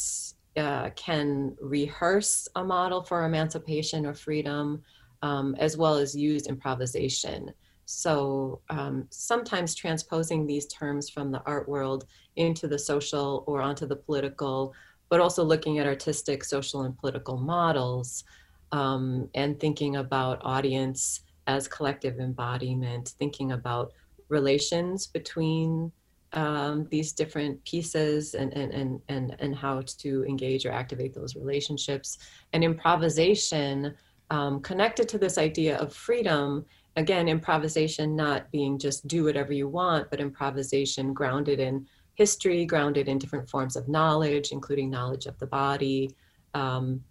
uh, 0.58 0.90
can 0.96 1.56
rehearse 1.62 2.48
a 2.56 2.64
model 2.64 3.02
for 3.02 3.26
emancipation 3.26 4.06
or 4.06 4.14
freedom, 4.14 4.82
um, 5.22 5.56
as 5.60 5.78
well 5.78 5.96
as 5.96 6.16
use 6.16 6.48
improvisation. 6.48 7.52
So 7.86 8.62
um, 8.70 9.08
sometimes 9.10 9.76
transposing 9.76 10.46
these 10.46 10.66
terms 10.68 11.10
from 11.10 11.32
the 11.32 11.42
art 11.46 11.68
world 11.68 12.06
into 12.36 12.68
the 12.68 12.80
social 12.80 13.44
or 13.48 13.62
onto 13.62 13.86
the 13.86 13.96
political 13.96 14.74
but 15.12 15.20
also 15.20 15.44
looking 15.44 15.78
at 15.78 15.86
artistic, 15.86 16.42
social, 16.42 16.84
and 16.84 16.98
political 16.98 17.38
models 17.38 18.24
um, 18.72 19.30
and 19.36 19.60
thinking 19.60 19.98
about 19.98 20.40
audience 20.42 21.26
as 21.48 21.68
collective 21.68 22.18
embodiment, 22.22 23.10
thinking 23.20 23.52
about 23.52 23.92
relations 24.30 25.06
between 25.08 25.92
um, 26.34 26.88
these 26.89 27.12
different 27.12 27.63
pieces 27.65 28.34
and, 28.34 28.54
and, 28.54 28.72
and, 28.74 29.02
and, 29.10 29.36
and 29.39 29.56
how 29.56 29.82
to 30.00 30.24
engage 30.26 30.65
or 30.65 30.72
activate 30.72 31.13
those 31.13 31.36
relationships. 31.36 32.17
And 32.54 32.63
improvisation 32.63 33.94
um, 34.30 34.62
connected 34.62 35.10
to 35.10 35.17
this 35.17 35.38
idea 35.38 35.78
of 35.78 35.94
freedom 35.94 36.65
again 36.98 37.30
improvisation 37.30 38.17
not 38.17 38.52
being 38.52 38.78
just 38.78 39.08
do 39.08 39.24
whatever 39.24 39.54
you 39.54 39.65
want 39.65 40.10
but 40.10 40.20
improvisation 40.20 41.13
grounded 41.13 41.58
in 41.58 41.86
history 42.15 42.65
grounded 42.65 43.08
in 43.08 43.17
different 43.17 43.50
forms 43.50 43.76
of 43.76 43.88
knowledge, 43.88 44.52
including 44.52 44.89
knowledge 44.89 45.26
of 45.26 45.38
the 45.39 45.48
body. 45.48 46.12
Um, 46.54 47.04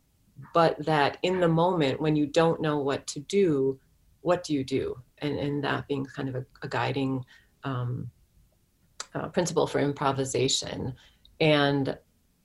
but 0.54 0.78
that 0.87 1.18
in 1.22 1.40
the 1.40 1.48
moment 1.48 2.00
when 2.00 2.16
you 2.16 2.26
don't 2.26 2.61
know 2.61 2.78
what 2.78 3.06
to 3.09 3.20
do, 3.20 3.78
what 4.20 4.44
do 4.44 4.54
you 4.54 4.64
do? 4.64 4.96
And, 5.18 5.38
and 5.38 5.64
that 5.64 5.88
being 5.88 6.04
kind 6.04 6.28
of 6.28 6.35
a, 6.37 6.44
a 6.62 6.68
guiding 6.68 7.24
um, 7.64 8.11
uh, 9.14 9.28
principle 9.28 9.66
for 9.66 9.78
improvisation. 9.80 10.94
And 11.40 11.96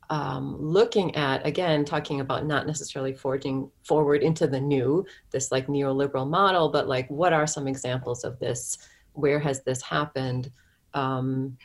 um, 0.10 0.58
looking 0.62 1.16
at, 1.16 1.46
again, 1.46 1.84
talking 1.84 2.22
about 2.22 2.46
not 2.46 2.68
necessarily 2.68 3.14
forging 3.14 3.70
forward 3.84 4.22
into 4.22 4.48
the 4.48 4.60
new, 4.60 5.06
this 5.32 5.52
like 5.52 5.68
neoliberal 5.68 6.30
model, 6.30 6.70
but 6.70 6.88
like 6.88 7.10
what 7.10 7.34
are 7.34 7.48
some 7.48 7.68
examples 7.68 8.24
of 8.24 8.40
this? 8.40 8.78
Where 9.14 9.40
has 9.40 9.64
this 9.64 9.82
happened? 9.82 10.52
Um, 10.94 11.58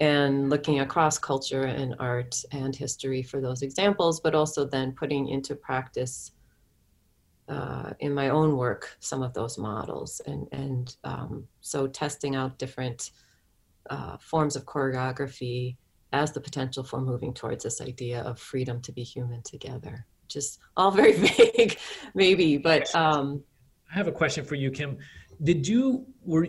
and 0.00 0.48
looking 0.48 0.80
across 0.80 1.18
culture 1.18 1.62
and 1.62 1.94
art 1.98 2.44
and 2.52 2.74
history 2.74 3.22
for 3.22 3.40
those 3.40 3.62
examples, 3.62 4.20
but 4.20 4.34
also 4.34 4.64
then 4.64 4.92
putting 4.92 5.28
into 5.28 5.54
practice 5.56 6.32
uh, 7.48 7.92
in 8.00 8.12
my 8.12 8.28
own 8.28 8.56
work 8.56 8.96
some 9.00 9.22
of 9.22 9.34
those 9.34 9.58
models. 9.58 10.20
And, 10.26 10.46
and 10.52 10.96
um, 11.04 11.48
so 11.60 11.86
testing 11.86 12.36
out 12.36 12.58
different 12.58 13.10
uh, 13.90 14.16
forms 14.18 14.56
of 14.56 14.64
choreography 14.64 15.76
as 16.12 16.32
the 16.32 16.40
potential 16.40 16.82
for 16.82 17.00
moving 17.00 17.34
towards 17.34 17.64
this 17.64 17.80
idea 17.80 18.22
of 18.22 18.38
freedom 18.38 18.80
to 18.82 18.92
be 18.92 19.02
human 19.02 19.42
together, 19.42 20.06
Just 20.28 20.58
all 20.76 20.90
very 20.90 21.12
vague, 21.28 21.78
maybe, 22.14 22.56
but. 22.56 22.94
Um, 22.94 23.42
I 23.90 23.94
have 23.94 24.08
a 24.08 24.12
question 24.12 24.44
for 24.44 24.54
you, 24.54 24.70
Kim. 24.70 24.98
Did 25.42 25.66
you, 25.66 26.06
were, 26.24 26.48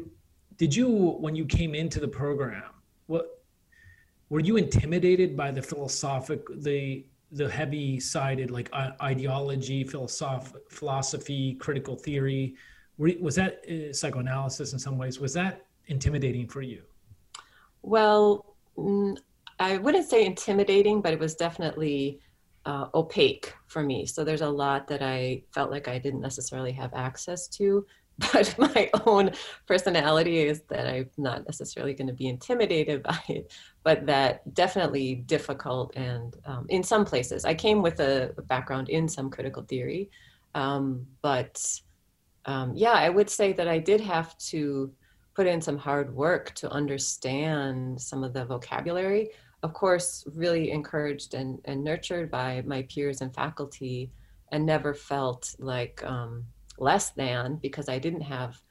did 0.58 0.76
you, 0.76 0.90
when 1.20 1.36
you 1.36 1.46
came 1.46 1.76
into 1.76 2.00
the 2.00 2.08
program, 2.08 2.64
what 3.08 3.40
were 4.30 4.40
you 4.40 4.58
intimidated 4.58 5.36
by 5.36 5.52
the 5.52 5.62
philosophic 5.62 6.42
the 6.62 7.06
the 7.32 7.48
heavy 7.48 8.00
sided 8.00 8.50
like 8.50 8.74
ideology 9.02 9.84
philosoph- 9.84 10.56
philosophy 10.70 11.54
critical 11.56 11.96
theory 11.96 12.56
Were, 12.98 13.12
was 13.20 13.36
that 13.36 13.62
uh, 13.70 13.94
psychoanalysis 13.94 14.74
in 14.74 14.80
some 14.80 14.98
ways 14.98 15.20
was 15.20 15.34
that 15.34 15.66
intimidating 15.88 16.48
for 16.48 16.62
you? 16.62 16.82
Well, 17.82 18.46
mm, 18.78 19.18
I 19.60 19.78
wouldn't 19.78 20.10
say 20.10 20.26
intimidating, 20.26 21.02
but 21.02 21.14
it 21.14 21.20
was 21.20 21.36
definitely 21.36 22.20
uh, 22.66 22.88
opaque 22.94 23.54
for 23.68 23.84
me. 23.84 24.06
So 24.06 24.24
there's 24.24 24.42
a 24.42 24.50
lot 24.50 24.88
that 24.88 25.02
I 25.02 25.44
felt 25.54 25.72
like 25.72 25.88
I 25.88 25.98
didn't 26.00 26.22
necessarily 26.22 26.72
have 26.74 26.94
access 26.94 27.48
to. 27.50 27.86
But 28.34 28.54
my 28.58 28.90
own 29.06 29.32
personality 29.66 30.40
is 30.40 30.62
that 30.68 30.86
I'm 30.88 31.10
not 31.18 31.46
necessarily 31.46 31.94
going 31.94 32.08
to 32.08 32.14
be 32.14 32.28
intimidated 32.28 33.02
by 33.12 33.18
it, 33.30 33.54
but 33.84 34.06
that 34.08 34.54
definitely 34.54 35.16
difficult. 35.16 35.96
And 35.96 36.36
um, 36.46 36.66
in 36.68 36.84
some 36.84 37.06
places, 37.06 37.46
I 37.46 37.54
came 37.54 37.82
with 37.82 38.02
a, 38.02 38.34
background 38.48 38.90
in 38.90 39.08
some 39.08 39.30
critical 39.30 39.64
theory. 39.64 40.10
Um, 40.54 41.08
but 41.22 41.64
um, 42.46 42.74
yeah, 42.76 42.92
I 42.92 43.08
would 43.10 43.30
say 43.30 43.54
that 43.54 43.68
I 43.70 43.80
did 43.80 44.02
have 44.02 44.38
to 44.50 44.92
put 45.40 45.48
in 45.48 45.62
some 45.62 45.78
hard 45.78 46.14
work 46.14 46.54
to 46.56 46.70
understand 46.70 48.02
some 48.02 48.24
of 48.26 48.34
the 48.34 48.44
vocabulary 48.44 49.30
of 49.64 49.74
course, 49.74 50.26
really 50.34 50.72
encouraged 50.72 51.34
and, 51.34 51.60
and 51.66 51.84
nurtured 51.84 52.32
by 52.32 52.64
my 52.66 52.84
peers 52.84 53.22
and 53.22 53.34
faculty, 53.34 54.12
and 54.52 54.66
never 54.66 54.94
felt 54.94 55.56
like 55.60 56.02
um, 56.04 56.46
less 56.78 57.12
than 57.12 57.58
because 57.58 57.90
I 57.90 58.00
didn't 58.00 58.22
have 58.22 58.62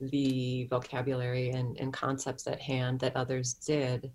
the 0.00 0.66
vocabulary 0.70 1.50
and, 1.50 1.76
and 1.78 1.92
concepts 1.92 2.46
at 2.46 2.60
hand 2.60 3.00
that 3.00 3.14
others 3.14 3.54
did. 3.54 4.10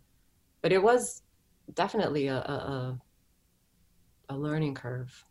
But 0.61 0.71
it 0.71 0.81
was 0.81 1.21
definitely 1.75 2.27
a, 2.27 2.37
a, 2.37 2.99
a 4.29 4.37
learning 4.37 4.73
curve. 4.75 5.25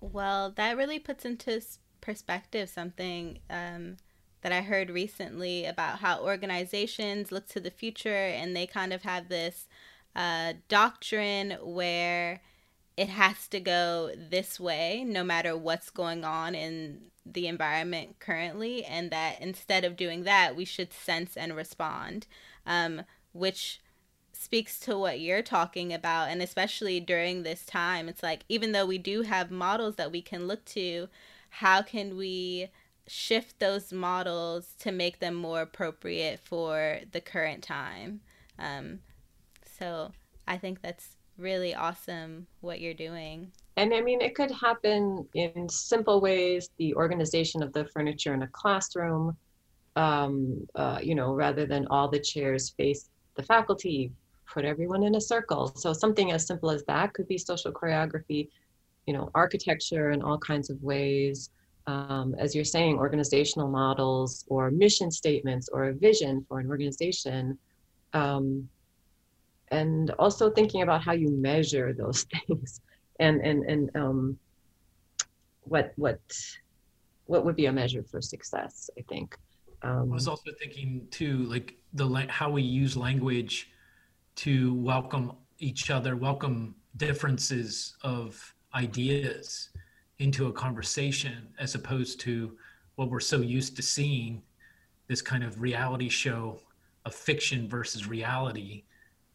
Well, 0.00 0.50
that 0.56 0.76
really 0.76 0.98
puts 0.98 1.24
into 1.24 1.60
perspective 2.00 2.68
something 2.68 3.38
um, 3.50 3.96
that 4.42 4.52
I 4.52 4.60
heard 4.60 4.90
recently 4.90 5.64
about 5.64 5.98
how 5.98 6.22
organizations 6.22 7.32
look 7.32 7.48
to 7.48 7.60
the 7.60 7.70
future 7.70 8.10
and 8.10 8.54
they 8.54 8.66
kind 8.66 8.92
of 8.92 9.02
have 9.02 9.28
this 9.28 9.66
uh, 10.14 10.54
doctrine 10.68 11.58
where 11.62 12.40
it 12.96 13.08
has 13.08 13.46
to 13.48 13.60
go 13.60 14.10
this 14.16 14.58
way 14.58 15.04
no 15.06 15.22
matter 15.22 15.56
what's 15.56 15.90
going 15.90 16.24
on 16.24 16.54
in 16.54 17.00
the 17.26 17.46
environment 17.46 18.16
currently, 18.20 18.84
and 18.84 19.10
that 19.10 19.40
instead 19.40 19.84
of 19.84 19.96
doing 19.96 20.22
that, 20.22 20.54
we 20.54 20.64
should 20.64 20.92
sense 20.92 21.36
and 21.36 21.56
respond, 21.56 22.26
um, 22.64 23.02
which 23.32 23.80
speaks 24.32 24.78
to 24.80 24.96
what 24.96 25.18
you're 25.18 25.42
talking 25.42 25.92
about. 25.92 26.28
And 26.28 26.40
especially 26.40 27.00
during 27.00 27.42
this 27.42 27.64
time, 27.64 28.08
it's 28.08 28.22
like 28.22 28.44
even 28.48 28.72
though 28.72 28.86
we 28.86 28.98
do 28.98 29.22
have 29.22 29.50
models 29.50 29.96
that 29.96 30.12
we 30.12 30.22
can 30.22 30.46
look 30.46 30.64
to, 30.66 31.08
how 31.58 31.80
can 31.80 32.16
we 32.18 32.68
shift 33.06 33.58
those 33.58 33.92
models 33.92 34.74
to 34.80 34.92
make 34.92 35.20
them 35.20 35.34
more 35.34 35.62
appropriate 35.62 36.38
for 36.40 36.98
the 37.12 37.20
current 37.20 37.62
time. 37.62 38.20
Um, 38.58 38.98
so 39.78 40.12
I 40.46 40.58
think 40.58 40.82
that's 40.82 41.16
really 41.38 41.74
awesome 41.74 42.46
what 42.60 42.80
you're 42.80 42.94
doing. 42.94 43.52
And 43.76 43.94
I 43.94 44.00
mean, 44.02 44.20
it 44.20 44.34
could 44.34 44.50
happen 44.50 45.26
in 45.34 45.68
simple 45.68 46.20
ways 46.20 46.70
the 46.78 46.94
organization 46.94 47.62
of 47.62 47.72
the 47.72 47.86
furniture 47.86 48.34
in 48.34 48.42
a 48.42 48.48
classroom, 48.48 49.36
um, 49.96 50.66
uh, 50.74 50.98
you 51.02 51.14
know, 51.14 51.32
rather 51.32 51.64
than 51.64 51.86
all 51.88 52.08
the 52.08 52.20
chairs 52.20 52.70
face 52.70 53.08
the 53.34 53.42
faculty, 53.42 54.12
put 54.52 54.64
everyone 54.64 55.02
in 55.02 55.14
a 55.14 55.20
circle. 55.20 55.72
So 55.76 55.92
something 55.92 56.32
as 56.32 56.46
simple 56.46 56.70
as 56.70 56.84
that 56.84 57.14
could 57.14 57.28
be 57.28 57.38
social 57.38 57.72
choreography, 57.72 58.48
you 59.06 59.14
know, 59.14 59.30
architecture 59.34 60.10
in 60.10 60.22
all 60.22 60.38
kinds 60.38 60.70
of 60.70 60.82
ways 60.82 61.50
um, 61.86 62.34
as 62.38 62.54
you're 62.54 62.64
saying, 62.64 62.98
organizational 62.98 63.68
models 63.68 64.44
or 64.48 64.70
mission 64.70 65.10
statements 65.10 65.68
or 65.68 65.84
a 65.84 65.94
vision 65.94 66.44
for 66.48 66.58
an 66.58 66.68
organization. 66.68 67.58
Um, 68.12 68.68
and 69.70 70.10
also 70.18 70.50
thinking 70.50 70.82
about 70.82 71.02
how 71.02 71.12
you 71.12 71.30
measure 71.30 71.92
those 71.92 72.24
things 72.48 72.80
and, 73.20 73.40
and, 73.40 73.64
and 73.64 73.96
um, 73.96 74.38
what, 75.62 75.92
what, 75.96 76.20
what 77.26 77.44
would 77.44 77.56
be 77.56 77.66
a 77.66 77.72
measure 77.72 78.02
for 78.02 78.20
success, 78.20 78.90
I 78.98 79.02
think. 79.02 79.36
Um, 79.82 80.10
I 80.10 80.14
was 80.14 80.28
also 80.28 80.50
thinking 80.58 81.06
too, 81.10 81.44
like 81.44 81.76
the 81.92 82.26
how 82.28 82.50
we 82.50 82.62
use 82.62 82.96
language 82.96 83.70
to 84.36 84.74
welcome 84.74 85.32
each 85.58 85.90
other, 85.90 86.16
welcome 86.16 86.74
differences 86.96 87.96
of 88.02 88.54
ideas 88.76 89.70
into 90.18 90.46
a 90.46 90.52
conversation 90.52 91.48
as 91.58 91.74
opposed 91.74 92.20
to 92.20 92.56
what 92.96 93.10
we're 93.10 93.20
so 93.20 93.40
used 93.40 93.76
to 93.76 93.82
seeing 93.82 94.42
this 95.08 95.22
kind 95.22 95.42
of 95.42 95.60
reality 95.60 96.08
show 96.08 96.60
of 97.04 97.14
fiction 97.14 97.68
versus 97.68 98.06
reality 98.06 98.84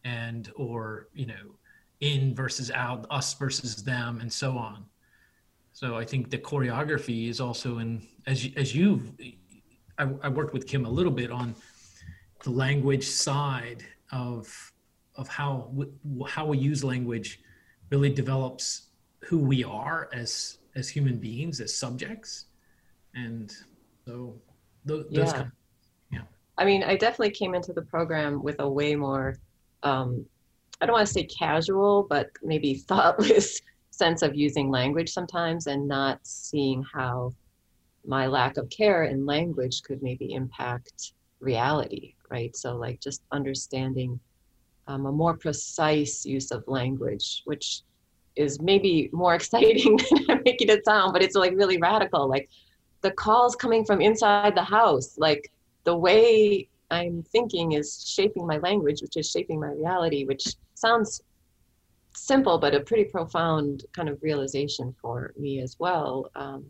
and 0.04 0.52
or 0.56 1.08
you 1.14 1.26
know 1.26 1.56
in 2.00 2.34
versus 2.34 2.70
out 2.72 3.06
us 3.10 3.34
versus 3.34 3.82
them 3.82 4.20
and 4.20 4.32
so 4.32 4.56
on. 4.56 4.84
So 5.72 5.96
i 5.96 6.04
think 6.04 6.30
the 6.30 6.38
choreography 6.38 7.28
is 7.28 7.40
also 7.40 7.78
in 7.78 8.06
as 8.26 8.44
you, 8.44 8.52
as 8.56 8.74
you 8.74 9.02
I, 9.98 10.08
I 10.22 10.28
worked 10.28 10.52
with 10.52 10.66
kim 10.66 10.84
a 10.84 10.90
little 10.90 11.12
bit 11.12 11.30
on 11.30 11.54
the 12.44 12.50
language 12.50 13.06
side 13.06 13.84
of 14.10 14.72
of 15.16 15.28
how 15.28 15.72
how 16.26 16.46
we 16.46 16.58
use 16.58 16.82
language 16.84 17.40
really 17.90 18.10
develops 18.10 18.88
who 19.24 19.38
we 19.38 19.64
are 19.64 20.08
as 20.12 20.58
as 20.74 20.88
human 20.88 21.18
beings, 21.18 21.60
as 21.60 21.74
subjects. 21.74 22.46
And 23.14 23.54
so 24.06 24.34
those, 24.84 25.06
yeah. 25.10 25.24
Those 25.24 25.32
kind 25.32 25.46
of, 25.46 25.52
yeah. 26.10 26.22
I 26.58 26.64
mean, 26.64 26.82
I 26.82 26.96
definitely 26.96 27.30
came 27.30 27.54
into 27.54 27.72
the 27.72 27.82
program 27.82 28.42
with 28.42 28.56
a 28.60 28.68
way 28.68 28.94
more, 28.94 29.36
um, 29.82 30.24
I 30.80 30.86
don't 30.86 30.94
want 30.94 31.06
to 31.06 31.12
say 31.12 31.24
casual, 31.24 32.06
but 32.08 32.30
maybe 32.42 32.74
thoughtless 32.88 33.60
sense 33.90 34.22
of 34.22 34.34
using 34.34 34.70
language 34.70 35.12
sometimes 35.12 35.66
and 35.66 35.86
not 35.86 36.18
seeing 36.22 36.82
how 36.92 37.34
my 38.06 38.26
lack 38.26 38.56
of 38.56 38.68
care 38.70 39.04
in 39.04 39.26
language 39.26 39.82
could 39.82 40.02
maybe 40.02 40.32
impact 40.32 41.12
reality, 41.40 42.14
right? 42.30 42.56
So, 42.56 42.76
like, 42.76 43.00
just 43.00 43.22
understanding 43.30 44.18
um, 44.88 45.06
a 45.06 45.12
more 45.12 45.36
precise 45.36 46.26
use 46.26 46.50
of 46.50 46.64
language, 46.66 47.42
which 47.44 47.82
is 48.36 48.60
maybe 48.60 49.10
more 49.12 49.34
exciting 49.40 49.96
than 49.96 50.30
I'm 50.30 50.42
making 50.44 50.68
it 50.68 50.84
sound, 50.84 51.12
but 51.12 51.22
it's 51.22 51.36
like 51.36 51.52
really 51.54 51.78
radical. 51.78 52.28
Like 52.28 52.48
the 53.02 53.10
calls 53.10 53.56
coming 53.56 53.84
from 53.84 54.00
inside 54.00 54.54
the 54.54 54.62
house, 54.62 55.18
like 55.18 55.50
the 55.84 55.96
way 55.96 56.68
I'm 56.90 57.22
thinking 57.22 57.72
is 57.72 58.04
shaping 58.06 58.46
my 58.46 58.58
language, 58.58 59.02
which 59.02 59.16
is 59.16 59.30
shaping 59.30 59.58
my 59.58 59.68
reality, 59.68 60.24
which 60.24 60.46
sounds 60.74 61.22
simple, 62.14 62.58
but 62.58 62.74
a 62.74 62.80
pretty 62.80 63.04
profound 63.04 63.84
kind 63.92 64.08
of 64.08 64.22
realization 64.22 64.94
for 65.00 65.32
me 65.38 65.60
as 65.60 65.76
well. 65.78 66.30
Um, 66.34 66.66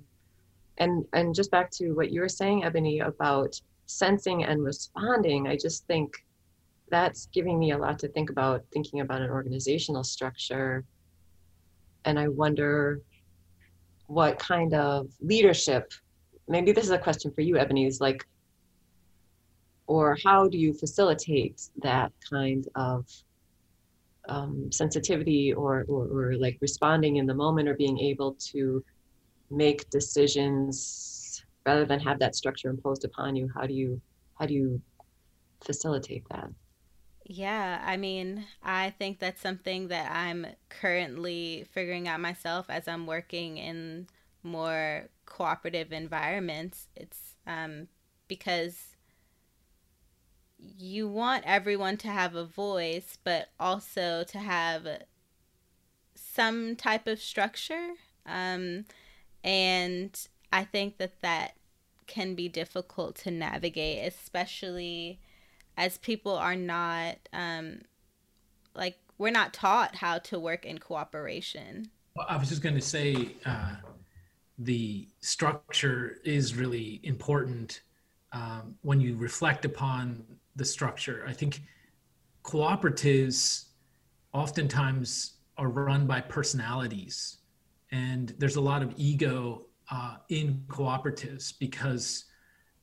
and 0.79 1.05
and 1.13 1.35
just 1.35 1.51
back 1.51 1.71
to 1.73 1.93
what 1.93 2.11
you 2.11 2.21
were 2.21 2.29
saying, 2.29 2.65
Ebony, 2.65 3.01
about 3.01 3.61
sensing 3.87 4.45
and 4.45 4.65
responding, 4.65 5.49
I 5.49 5.57
just 5.57 5.87
think 5.87 6.15
that's 6.89 7.27
giving 7.27 7.59
me 7.59 7.73
a 7.73 7.79
lot 7.79 7.99
to 8.01 8.09
think 8.09 8.31
about, 8.31 8.65
thinking 8.73 9.01
about 9.01 9.23
an 9.23 9.31
organizational 9.31 10.05
structure 10.05 10.85
and 12.05 12.19
I 12.19 12.29
wonder 12.29 13.01
what 14.07 14.39
kind 14.39 14.75
of 14.75 15.09
leadership, 15.21 15.93
maybe 16.49 16.73
this 16.73 16.85
is 16.85 16.91
a 16.91 16.99
question 16.99 17.33
for 17.33 17.41
you, 17.41 17.57
Ebony, 17.57 17.87
is 17.87 18.01
like, 18.01 18.27
or 19.87 20.17
how 20.25 20.49
do 20.49 20.59
you 20.59 20.73
facilitate 20.73 21.63
that 21.83 22.13
kind 22.29 22.69
of 22.75 23.07
um, 24.29 24.71
sensitivity 24.71 25.53
or, 25.53 25.85
or, 25.89 26.07
or 26.07 26.35
like 26.37 26.59
responding 26.61 27.17
in 27.17 27.27
the 27.27 27.35
moment 27.35 27.69
or 27.69 27.75
being 27.75 27.99
able 27.99 28.35
to 28.53 28.85
make 29.51 29.89
decisions 29.91 31.45
rather 31.67 31.85
than 31.85 32.01
have 32.01 32.19
that 32.19 32.35
structure 32.35 32.71
imposed 32.71 33.05
upon 33.05 33.35
you? 33.37 33.51
How 33.55 33.67
do 33.67 33.75
you, 33.75 34.01
how 34.39 34.47
do 34.47 34.55
you 34.55 34.81
facilitate 35.65 36.25
that? 36.31 36.49
Yeah, 37.35 37.83
I 37.83 37.97
mean, 37.97 38.45
I 38.63 38.91
think 38.91 39.19
that's 39.19 39.41
something 39.41 39.89
that 39.89 40.13
I'm 40.13 40.47
currently 40.69 41.65
figuring 41.73 42.07
out 42.07 42.21
myself 42.21 42.67
as 42.69 42.87
I'm 42.87 43.07
working 43.07 43.57
in 43.57 44.09
more 44.43 45.09
cooperative 45.25 45.93
environments. 45.93 46.89
It's 46.95 47.37
um, 47.47 47.89
because 48.29 48.97
you 50.59 51.09
want 51.09 51.45
everyone 51.47 51.97
to 51.99 52.09
have 52.09 52.35
a 52.35 52.45
voice, 52.45 53.17
but 53.25 53.49
also 53.59 54.25
to 54.25 54.39
have 54.39 54.87
some 56.15 56.77
type 56.77 57.07
of 57.07 57.21
structure. 57.21 57.91
Um, 58.27 58.85
and 59.43 60.19
I 60.53 60.65
think 60.65 60.99
that 60.99 61.21
that 61.23 61.57
can 62.07 62.35
be 62.35 62.49
difficult 62.49 63.17
to 63.17 63.31
navigate, 63.31 64.07
especially 64.07 65.21
as 65.77 65.99
people 65.99 66.33
are 66.33 66.57
not 66.57 67.17
um, 67.33 67.81
like 68.75 68.99
we're 69.19 69.31
not 69.31 69.53
taught 69.53 69.95
how 69.97 70.19
to 70.19 70.39
work 70.39 70.65
in 70.65 70.79
cooperation. 70.79 71.91
Well, 72.17 72.27
I 72.29 72.37
was 72.37 72.49
just 72.49 72.63
going 72.63 72.75
to 72.75 72.81
say, 72.81 73.37
uh, 73.47 73.77
the 74.59 75.09
structure 75.21 76.19
is 76.25 76.55
really 76.55 77.01
important 77.05 77.83
um, 78.33 78.75
when 78.83 79.01
you 79.01 79.17
reflect 79.17 79.65
upon 79.65 80.25
the 80.57 80.65
structure. 80.65 81.25
I 81.27 81.33
think 81.33 81.63
cooperatives 82.45 83.67
oftentimes 84.33 85.35
are 85.57 85.69
run 85.69 86.07
by 86.07 86.21
personalities, 86.21 87.39
and 87.91 88.35
there's 88.39 88.57
a 88.57 88.61
lot 88.61 88.83
of 88.83 88.93
ego 88.97 89.67
uh, 89.91 90.17
in 90.29 90.63
cooperatives 90.69 91.53
because 91.59 92.25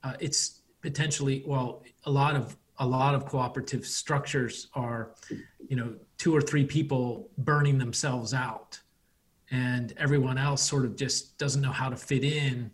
uh, 0.04 0.14
it's 0.20 0.62
potentially 0.82 1.44
well 1.46 1.84
a 2.06 2.12
lot 2.12 2.36
of 2.36 2.56
a 2.80 2.86
lot 2.86 3.14
of 3.14 3.26
cooperative 3.26 3.86
structures 3.86 4.68
are 4.74 5.12
you 5.68 5.76
know 5.76 5.94
two 6.18 6.36
or 6.36 6.42
three 6.42 6.66
people 6.66 7.30
burning 7.38 7.78
themselves 7.78 8.34
out 8.34 8.80
and 9.52 9.94
everyone 9.98 10.38
else 10.38 10.62
sort 10.62 10.86
of 10.86 10.96
just 10.96 11.38
doesn't 11.38 11.62
know 11.62 11.72
how 11.72 11.90
to 11.90 11.96
fit 11.96 12.24
in 12.24 12.72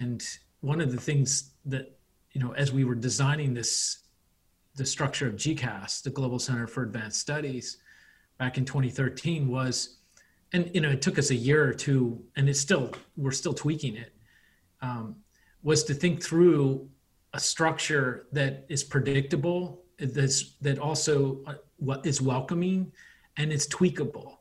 and 0.00 0.38
one 0.60 0.80
of 0.80 0.92
the 0.92 1.00
things 1.00 1.52
that 1.64 1.96
you 2.32 2.40
know 2.40 2.52
as 2.52 2.72
we 2.72 2.84
were 2.84 2.94
designing 2.94 3.54
this 3.54 4.02
the 4.74 4.86
structure 4.86 5.26
of 5.26 5.34
GCAS, 5.34 6.02
the 6.02 6.10
Global 6.10 6.38
Center 6.38 6.66
for 6.66 6.82
Advanced 6.82 7.20
Studies, 7.20 7.78
back 8.38 8.58
in 8.58 8.64
2013 8.64 9.48
was, 9.48 9.98
and 10.52 10.70
you 10.74 10.80
know, 10.80 10.90
it 10.90 11.02
took 11.02 11.18
us 11.18 11.30
a 11.30 11.34
year 11.34 11.66
or 11.66 11.74
two, 11.74 12.22
and 12.36 12.48
it's 12.48 12.60
still 12.60 12.92
we're 13.16 13.30
still 13.30 13.54
tweaking 13.54 13.96
it. 13.96 14.12
Um, 14.80 15.16
was 15.62 15.84
to 15.84 15.94
think 15.94 16.22
through 16.22 16.88
a 17.34 17.40
structure 17.40 18.26
that 18.32 18.64
is 18.68 18.84
predictable, 18.84 19.82
that's 19.98 20.54
that 20.60 20.78
also 20.78 21.40
uh, 21.46 21.98
is 22.04 22.20
welcoming, 22.20 22.92
and 23.36 23.52
it's 23.52 23.66
tweakable. 23.66 24.36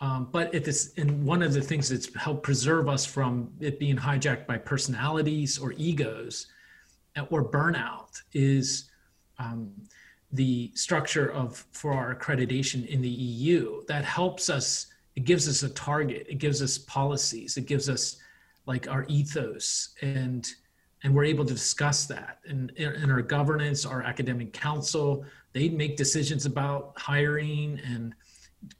Um, 0.00 0.28
but 0.30 0.54
is, 0.54 0.92
and 0.96 1.24
one 1.24 1.42
of 1.42 1.52
the 1.52 1.60
things 1.60 1.88
that's 1.88 2.14
helped 2.14 2.44
preserve 2.44 2.88
us 2.88 3.04
from 3.04 3.50
it 3.60 3.80
being 3.80 3.96
hijacked 3.96 4.46
by 4.46 4.56
personalities 4.56 5.58
or 5.58 5.72
egos 5.76 6.46
uh, 7.16 7.24
or 7.30 7.44
burnout 7.44 8.20
is 8.32 8.90
um, 9.38 9.72
the 10.32 10.70
structure 10.74 11.32
of 11.32 11.66
for 11.72 11.92
our 11.92 12.14
accreditation 12.14 12.86
in 12.86 13.00
the 13.00 13.08
EU. 13.08 13.84
That 13.86 14.04
helps 14.04 14.50
us. 14.50 14.86
It 15.16 15.24
gives 15.24 15.48
us 15.48 15.64
a 15.64 15.70
target. 15.70 16.26
It 16.28 16.38
gives 16.38 16.62
us 16.62 16.78
policies. 16.78 17.56
It 17.56 17.66
gives 17.66 17.88
us 17.88 18.18
like 18.66 18.88
our 18.88 19.04
ethos 19.08 19.94
and 20.02 20.48
and 21.02 21.14
we're 21.14 21.24
able 21.24 21.44
to 21.44 21.54
discuss 21.54 22.06
that. 22.06 22.38
And 22.46 22.70
in 22.72 23.10
our 23.10 23.22
governance 23.22 23.86
our 23.86 24.02
academic 24.02 24.52
council 24.52 25.24
they 25.52 25.68
make 25.68 25.96
decisions 25.96 26.46
about 26.46 26.92
hiring 26.96 27.80
and 27.84 28.14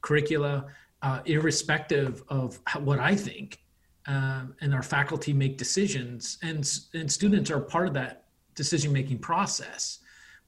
curricula 0.01 0.67
uh, 1.03 1.21
irrespective 1.27 2.25
of 2.29 2.59
what 2.81 2.99
i 2.99 3.15
think 3.15 3.61
um, 4.09 4.55
and 4.63 4.75
our 4.75 4.83
faculty 4.83 5.33
make 5.33 5.59
decisions 5.59 6.39
and 6.43 6.69
and 6.95 7.13
students 7.13 7.51
are 7.51 7.61
part 7.61 7.87
of 7.87 7.95
that 7.95 8.25
decision 8.55 8.93
making 8.93 9.19
process. 9.19 10.01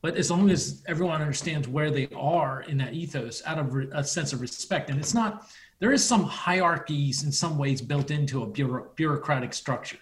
But 0.03 0.17
as 0.17 0.31
long 0.31 0.51
as 0.51 0.83
everyone 0.89 1.21
understands 1.21 1.69
where 1.69 1.91
they 1.91 2.09
are 2.17 2.63
in 2.63 2.79
that 2.79 2.95
ethos 2.95 3.43
out 3.45 3.59
of 3.59 3.77
a 3.93 4.03
sense 4.03 4.33
of 4.33 4.41
respect 4.41 4.89
and 4.89 4.99
it's 4.99 5.15
not 5.15 5.47
there 5.79 5.93
is 5.93 6.03
some 6.03 6.25
hierarchies 6.25 7.23
in 7.23 7.33
some 7.33 7.59
ways 7.59 7.81
built 7.83 8.11
into 8.11 8.43
a 8.43 8.47
bureaucratic 8.47 9.53
structure. 9.55 9.99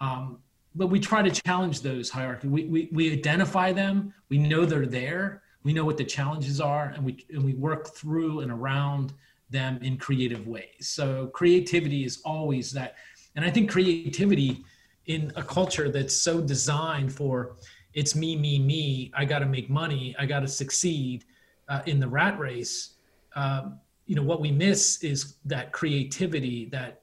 Um, 0.00 0.38
but 0.74 0.88
we 0.88 0.98
try 0.98 1.22
to 1.22 1.30
challenge 1.30 1.80
those 1.80 2.10
hierarchy. 2.10 2.48
we, 2.48 2.64
we, 2.64 2.88
we 2.92 3.12
identify 3.12 3.72
them 3.72 4.12
we 4.28 4.38
know 4.38 4.64
they're 4.64 4.86
there 4.86 5.42
we 5.62 5.72
know 5.72 5.84
what 5.84 5.96
the 5.96 6.04
challenges 6.04 6.60
are 6.60 6.92
and 6.94 7.04
we, 7.04 7.24
and 7.30 7.44
we 7.44 7.54
work 7.54 7.94
through 7.94 8.40
and 8.40 8.50
around 8.50 9.12
them 9.50 9.78
in 9.82 9.96
creative 9.96 10.46
ways 10.46 10.88
so 10.88 11.26
creativity 11.28 12.04
is 12.04 12.20
always 12.24 12.72
that 12.72 12.96
and 13.36 13.44
i 13.44 13.50
think 13.50 13.70
creativity 13.70 14.64
in 15.06 15.30
a 15.36 15.42
culture 15.42 15.90
that's 15.90 16.14
so 16.14 16.40
designed 16.40 17.12
for 17.12 17.56
it's 17.94 18.16
me, 18.16 18.36
me, 18.36 18.58
me. 18.58 19.12
I 19.14 19.24
got 19.24 19.38
to 19.38 19.46
make 19.46 19.70
money. 19.70 20.14
I 20.18 20.26
got 20.26 20.40
to 20.40 20.48
succeed 20.48 21.24
uh, 21.68 21.82
in 21.86 22.00
the 22.00 22.08
rat 22.08 22.38
race. 22.38 22.94
Um, 23.36 23.78
you 24.06 24.14
know 24.14 24.22
what 24.22 24.40
we 24.40 24.50
miss 24.50 25.02
is 25.02 25.36
that 25.46 25.72
creativity, 25.72 26.66
that 26.66 27.02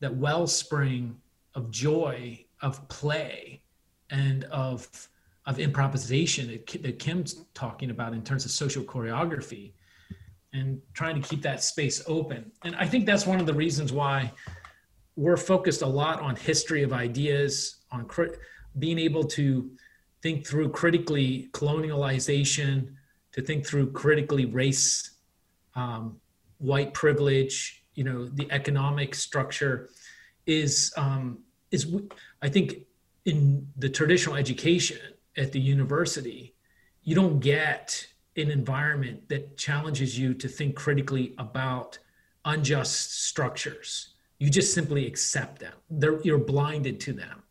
that 0.00 0.14
wellspring 0.14 1.16
of 1.54 1.70
joy, 1.70 2.44
of 2.62 2.86
play, 2.88 3.62
and 4.10 4.44
of 4.44 5.08
of 5.46 5.58
improvisation 5.58 6.46
that, 6.82 6.98
Kim's 6.98 7.46
talking 7.54 7.90
about 7.90 8.12
in 8.12 8.22
terms 8.22 8.44
of 8.44 8.50
social 8.50 8.82
choreography, 8.82 9.72
and 10.52 10.80
trying 10.92 11.20
to 11.20 11.26
keep 11.26 11.40
that 11.42 11.62
space 11.62 12.02
open. 12.06 12.52
And 12.64 12.76
I 12.76 12.86
think 12.86 13.06
that's 13.06 13.26
one 13.26 13.40
of 13.40 13.46
the 13.46 13.54
reasons 13.54 13.92
why 13.92 14.30
we're 15.16 15.38
focused 15.38 15.82
a 15.82 15.86
lot 15.86 16.20
on 16.20 16.36
history 16.36 16.82
of 16.82 16.92
ideas, 16.92 17.78
on 17.90 18.04
cr- 18.04 18.36
being 18.78 18.98
able 18.98 19.24
to 19.24 19.70
think 20.22 20.46
through 20.46 20.68
critically 20.70 21.48
colonialization, 21.52 22.94
to 23.32 23.40
think 23.40 23.66
through 23.66 23.90
critically 23.92 24.44
race, 24.44 25.12
um, 25.74 26.20
white 26.58 26.92
privilege, 26.92 27.84
you 27.94 28.04
know, 28.04 28.26
the 28.26 28.50
economic 28.50 29.14
structure 29.14 29.88
is 30.46 30.92
um, 30.96 31.38
is 31.70 31.86
I 32.42 32.48
think 32.48 32.86
in 33.24 33.68
the 33.76 33.88
traditional 33.88 34.36
education 34.36 34.98
at 35.36 35.52
the 35.52 35.60
university, 35.60 36.54
you 37.02 37.14
don't 37.14 37.40
get 37.40 38.06
an 38.36 38.50
environment 38.50 39.28
that 39.28 39.56
challenges 39.56 40.18
you 40.18 40.34
to 40.34 40.48
think 40.48 40.76
critically 40.76 41.34
about 41.38 41.98
unjust 42.44 43.24
structures. 43.24 44.14
You 44.38 44.50
just 44.50 44.72
simply 44.72 45.06
accept 45.06 45.58
them. 45.58 45.74
They're, 45.90 46.20
you're 46.22 46.38
blinded 46.38 47.00
to 47.00 47.12
them 47.12 47.42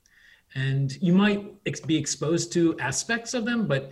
and 0.56 0.98
you 1.02 1.14
might 1.14 1.54
ex- 1.66 1.80
be 1.80 1.96
exposed 1.96 2.52
to 2.54 2.78
aspects 2.80 3.34
of 3.34 3.46
them 3.46 3.68
but 3.68 3.92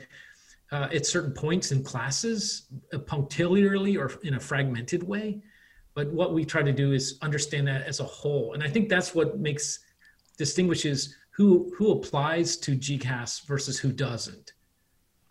uh, 0.71 0.87
at 0.93 1.05
certain 1.05 1.31
points 1.31 1.71
in 1.71 1.83
classes 1.83 2.67
uh, 2.93 2.97
punctiliarly 2.97 3.97
or 3.97 4.11
in 4.23 4.35
a 4.35 4.39
fragmented 4.39 5.03
way 5.03 5.41
but 5.93 6.07
what 6.11 6.33
we 6.33 6.43
try 6.43 6.61
to 6.61 6.73
do 6.73 6.91
is 6.91 7.17
understand 7.21 7.67
that 7.67 7.83
as 7.83 7.99
a 7.99 8.03
whole 8.03 8.53
and 8.53 8.63
i 8.63 8.69
think 8.69 8.89
that's 8.89 9.13
what 9.13 9.39
makes 9.39 9.79
distinguishes 10.35 11.15
who 11.31 11.71
who 11.77 11.91
applies 11.91 12.57
to 12.57 12.71
gcas 12.71 13.45
versus 13.45 13.77
who 13.77 13.91
doesn't. 13.91 14.53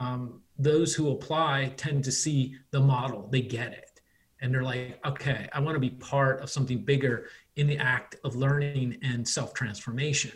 Um, 0.00 0.42
those 0.58 0.94
who 0.94 1.10
apply 1.10 1.72
tend 1.76 2.04
to 2.04 2.12
see 2.12 2.56
the 2.70 2.80
model. 2.80 3.28
They 3.30 3.40
get 3.42 3.72
it. 3.72 4.00
And 4.40 4.52
they're 4.52 4.62
like 4.62 5.00
okay 5.06 5.48
i 5.54 5.60
want 5.60 5.74
to 5.74 5.80
be 5.80 5.90
part 5.90 6.40
of 6.42 6.50
something 6.50 6.84
bigger 6.84 7.28
in 7.56 7.66
the 7.66 7.78
act 7.78 8.16
of 8.24 8.36
learning 8.36 8.98
and 9.02 9.26
self-transformation 9.26 10.32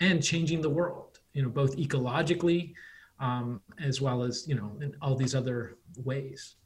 and 0.00 0.22
changing 0.22 0.60
the 0.60 0.70
world, 0.70 1.20
you 1.32 1.42
know, 1.42 1.48
both 1.48 1.76
ecologically 1.76 2.74
um, 3.20 3.60
as 3.80 4.00
well 4.00 4.22
as, 4.22 4.46
you 4.48 4.54
know, 4.54 4.72
in 4.80 4.94
all 5.00 5.14
these 5.14 5.34
other 5.34 5.76
ways. 6.04 6.56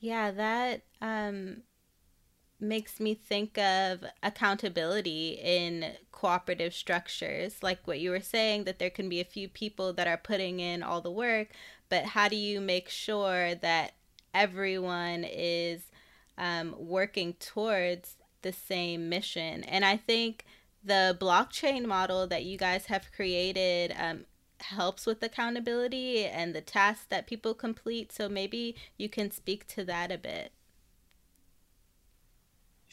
Yeah, 0.00 0.30
that 0.32 0.82
um, 1.00 1.62
makes 2.60 2.98
me 2.98 3.14
think 3.14 3.56
of 3.58 4.04
accountability 4.22 5.38
in 5.42 5.92
cooperative 6.12 6.74
structures. 6.74 7.62
Like 7.62 7.86
what 7.86 8.00
you 8.00 8.10
were 8.10 8.20
saying, 8.20 8.64
that 8.64 8.78
there 8.78 8.90
can 8.90 9.08
be 9.08 9.20
a 9.20 9.24
few 9.24 9.48
people 9.48 9.92
that 9.92 10.08
are 10.08 10.16
putting 10.16 10.60
in 10.60 10.82
all 10.82 11.00
the 11.00 11.10
work, 11.10 11.48
but 11.88 12.04
how 12.04 12.28
do 12.28 12.36
you 12.36 12.60
make 12.60 12.88
sure 12.88 13.54
that 13.54 13.92
everyone 14.34 15.24
is 15.24 15.90
um, 16.36 16.74
working 16.78 17.34
towards 17.34 18.16
the 18.42 18.52
same 18.52 19.08
mission? 19.08 19.62
And 19.64 19.84
I 19.84 19.96
think 19.96 20.44
the 20.82 21.16
blockchain 21.20 21.86
model 21.86 22.26
that 22.26 22.44
you 22.44 22.58
guys 22.58 22.86
have 22.86 23.12
created 23.14 23.94
um, 23.98 24.24
helps 24.60 25.06
with 25.06 25.22
accountability 25.22 26.24
and 26.24 26.54
the 26.54 26.60
tasks 26.60 27.06
that 27.08 27.26
people 27.26 27.54
complete. 27.54 28.12
So 28.12 28.28
maybe 28.28 28.74
you 28.96 29.08
can 29.08 29.30
speak 29.30 29.66
to 29.68 29.84
that 29.84 30.10
a 30.10 30.18
bit. 30.18 30.52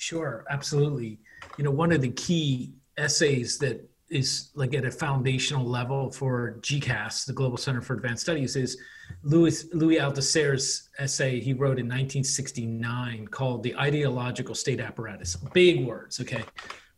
Sure, 0.06 0.46
absolutely. 0.52 1.20
You 1.58 1.64
know, 1.64 1.72
one 1.72 1.92
of 1.92 2.00
the 2.00 2.12
key 2.12 2.76
essays 2.96 3.58
that 3.58 3.90
is 4.12 4.52
like 4.54 4.76
at 4.76 4.86
a 4.86 4.92
foundational 4.92 5.66
level 5.66 6.12
for 6.12 6.60
GCAS, 6.62 7.26
the 7.26 7.34
Global 7.34 7.58
Center 7.58 7.82
for 7.82 7.96
Advanced 7.96 8.22
Studies, 8.22 8.56
is 8.56 8.78
Louis 9.24 9.66
Louis 9.74 9.98
Althusser's 9.98 10.90
essay 11.00 11.40
he 11.40 11.54
wrote 11.54 11.80
in 11.80 11.88
1969 11.88 13.28
called 13.30 13.64
"The 13.64 13.76
Ideological 13.78 14.54
State 14.54 14.80
Apparatus." 14.80 15.38
Big 15.56 15.84
words, 15.84 16.20
okay. 16.22 16.44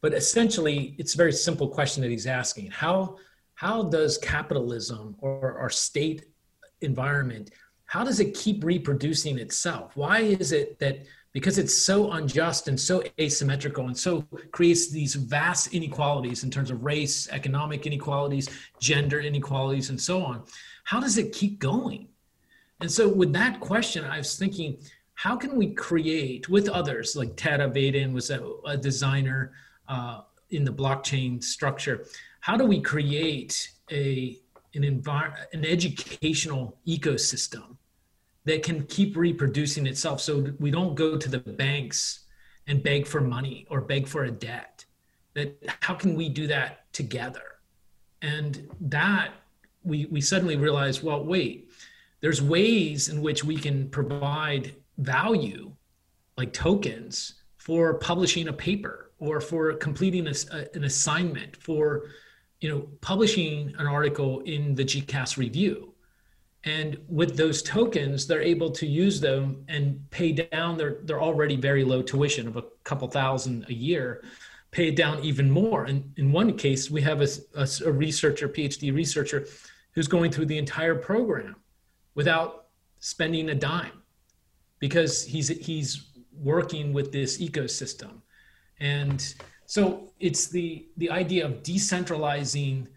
But 0.01 0.13
essentially, 0.13 0.93
it's 0.97 1.13
a 1.13 1.17
very 1.17 1.31
simple 1.31 1.69
question 1.69 2.03
that 2.03 2.11
he's 2.11 2.27
asking. 2.27 2.71
How, 2.71 3.15
how 3.55 3.83
does 3.83 4.17
capitalism 4.17 5.15
or 5.19 5.57
our 5.57 5.69
state 5.69 6.25
environment, 6.81 7.51
how 7.85 8.03
does 8.03 8.19
it 8.19 8.33
keep 8.33 8.65
reproducing 8.65 9.39
itself? 9.39 9.95
Why 9.95 10.19
is 10.19 10.51
it 10.51 10.77
that 10.79 11.05
because 11.33 11.57
it's 11.57 11.77
so 11.77 12.11
unjust 12.13 12.67
and 12.67 12.79
so 12.79 13.03
asymmetrical 13.19 13.87
and 13.87 13.97
so 13.97 14.21
creates 14.51 14.89
these 14.89 15.15
vast 15.15 15.73
inequalities 15.73 16.43
in 16.43 16.49
terms 16.49 16.71
of 16.71 16.83
race, 16.83 17.27
economic 17.29 17.85
inequalities, 17.85 18.49
gender 18.79 19.19
inequalities, 19.19 19.89
and 19.89 19.99
so 19.99 20.23
on. 20.23 20.43
How 20.85 20.99
does 20.99 21.17
it 21.17 21.33
keep 21.33 21.59
going? 21.59 22.07
And 22.79 22.91
so, 22.91 23.07
with 23.09 23.33
that 23.33 23.59
question, 23.59 24.05
I 24.05 24.19
was 24.19 24.37
thinking, 24.37 24.77
how 25.15 25.35
can 25.35 25.55
we 25.55 25.73
create 25.73 26.47
with 26.47 26.69
others 26.69 27.15
like 27.15 27.35
Ted 27.35 27.59
Abadan 27.59 28.13
was 28.13 28.29
a, 28.29 28.39
a 28.65 28.77
designer 28.77 29.53
uh, 29.87 30.21
in 30.49 30.63
the 30.63 30.71
blockchain 30.71 31.43
structure. 31.43 32.05
How 32.39 32.57
do 32.57 32.65
we 32.65 32.81
create 32.81 33.71
a 33.91 34.39
an 34.73 34.83
an 34.83 35.65
educational 35.65 36.77
ecosystem 36.87 37.76
that 38.47 38.63
can 38.63 38.85
keep 38.85 39.17
reproducing 39.17 39.85
itself, 39.85 40.21
so 40.21 40.53
we 40.57 40.71
don't 40.71 40.95
go 40.95 41.17
to 41.17 41.29
the 41.29 41.39
banks 41.39 42.21
and 42.65 42.81
beg 42.81 43.05
for 43.05 43.19
money 43.21 43.67
or 43.69 43.81
beg 43.81 44.07
for 44.07 44.23
a 44.23 44.31
debt? 44.31 44.85
That 45.33 45.61
how 45.81 45.93
can 45.93 46.15
we 46.15 46.29
do 46.29 46.47
that 46.47 46.91
together? 46.93 47.43
And 48.21 48.67
that 48.81 49.31
we 49.83 50.05
we 50.05 50.21
suddenly 50.21 50.55
realize, 50.55 51.03
well, 51.03 51.23
wait, 51.23 51.69
there's 52.21 52.41
ways 52.41 53.09
in 53.09 53.21
which 53.21 53.43
we 53.43 53.57
can 53.57 53.89
provide 53.89 54.73
value 54.97 55.71
like 56.37 56.53
tokens 56.53 57.35
for 57.57 57.95
publishing 57.95 58.47
a 58.47 58.53
paper 58.53 59.11
or 59.19 59.41
for 59.41 59.73
completing 59.73 60.25
a, 60.27 60.33
an 60.73 60.85
assignment 60.85 61.55
for 61.57 62.05
you 62.61 62.69
know 62.69 62.87
publishing 63.01 63.73
an 63.77 63.87
article 63.87 64.39
in 64.41 64.73
the 64.73 64.83
gcas 64.83 65.37
review 65.37 65.93
and 66.67 66.97
with 67.07 67.37
those 67.37 67.61
tokens 67.61 68.27
they're 68.27 68.41
able 68.55 68.69
to 68.69 68.85
use 68.85 69.19
them 69.21 69.63
and 69.67 69.83
pay 70.11 70.31
down 70.31 70.77
their 70.77 70.99
their 71.03 71.21
already 71.21 71.55
very 71.55 71.83
low 71.83 72.01
tuition 72.01 72.47
of 72.47 72.57
a 72.57 72.63
couple 72.83 73.07
thousand 73.07 73.65
a 73.69 73.73
year 73.73 74.21
pay 74.71 74.89
it 74.89 74.95
down 74.95 75.23
even 75.23 75.49
more. 75.49 75.85
And 75.85 76.13
in 76.17 76.31
one 76.31 76.57
case 76.57 76.91
we 76.91 77.01
have 77.01 77.21
a, 77.21 77.27
a, 77.55 77.67
a 77.85 77.91
researcher 77.91 78.49
phd 78.49 78.93
researcher 78.93 79.47
who's 79.93 80.07
going 80.07 80.31
through 80.31 80.45
the 80.47 80.57
entire 80.57 80.95
program 80.95 81.55
without 82.15 82.67
spending 82.99 83.49
a 83.49 83.55
dime 83.55 84.03
because 84.79 85.23
he's 85.23 85.47
he's 85.47 86.09
working 86.31 86.93
with 86.93 87.11
this 87.11 87.41
ecosystem. 87.41 88.21
And 88.79 89.19
so 89.65 90.11
it's 90.19 90.47
the 90.47 90.87
the 90.97 91.09
idea 91.09 91.45
of 91.45 91.63
decentralizing 91.63 92.87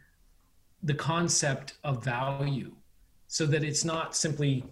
the 0.83 0.95
concept 0.95 1.75
of 1.85 2.05
value 2.05 2.73
so 3.31 3.47
that 3.47 3.63
it's 3.63 3.85
not 3.85 4.17
simply 4.17 4.65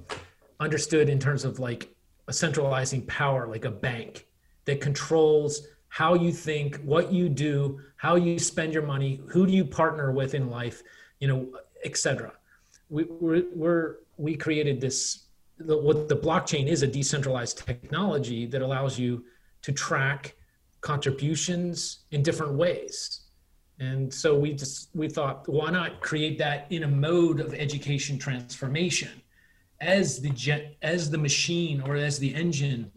understood 0.58 1.08
in 1.08 1.20
terms 1.20 1.44
of 1.44 1.60
like 1.60 1.94
a 2.26 2.32
centralizing 2.32 3.06
power 3.06 3.46
like 3.46 3.64
a 3.64 3.70
bank 3.70 4.26
that 4.64 4.80
controls 4.80 5.68
how 5.88 6.14
you 6.14 6.32
think 6.32 6.76
what 6.78 7.12
you 7.12 7.28
do 7.28 7.80
how 7.96 8.16
you 8.16 8.36
spend 8.36 8.74
your 8.74 8.82
money 8.82 9.20
who 9.28 9.46
do 9.46 9.52
you 9.52 9.64
partner 9.64 10.10
with 10.10 10.34
in 10.34 10.50
life 10.50 10.82
you 11.20 11.28
know 11.28 11.48
etc 11.84 12.32
we, 12.90 13.04
we're, 13.04 13.44
we're 13.54 13.94
we 14.16 14.34
created 14.34 14.80
this 14.80 15.26
the, 15.60 15.78
what 15.78 16.08
the 16.08 16.16
blockchain 16.16 16.66
is 16.66 16.82
a 16.82 16.86
decentralized 16.86 17.64
technology 17.64 18.44
that 18.44 18.60
allows 18.60 18.98
you 18.98 19.24
to 19.62 19.70
track 19.70 20.34
contributions 20.80 22.00
in 22.10 22.24
different 22.24 22.54
ways 22.54 23.27
and 23.80 24.12
so 24.12 24.36
we 24.36 24.52
just 24.52 24.90
we 24.94 25.08
thought 25.08 25.48
why 25.48 25.70
not 25.70 26.00
create 26.00 26.38
that 26.38 26.66
in 26.70 26.82
a 26.82 26.88
mode 26.88 27.40
of 27.40 27.54
education 27.54 28.18
transformation 28.18 29.22
as 29.80 30.20
the 30.20 30.30
jet 30.30 30.76
as 30.82 31.10
the 31.10 31.18
machine 31.18 31.80
or 31.82 31.96
as 31.96 32.18
the 32.18 32.34
engine 32.34 32.90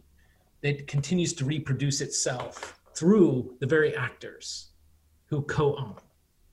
that 0.62 0.88
continues 0.88 1.34
to 1.34 1.46
reproduce 1.46 2.02
itself 2.02 2.80
through 2.94 3.56
the 3.60 3.66
very 3.66 3.96
actors 3.96 4.70
who 5.26 5.42
co-own. 5.44 5.96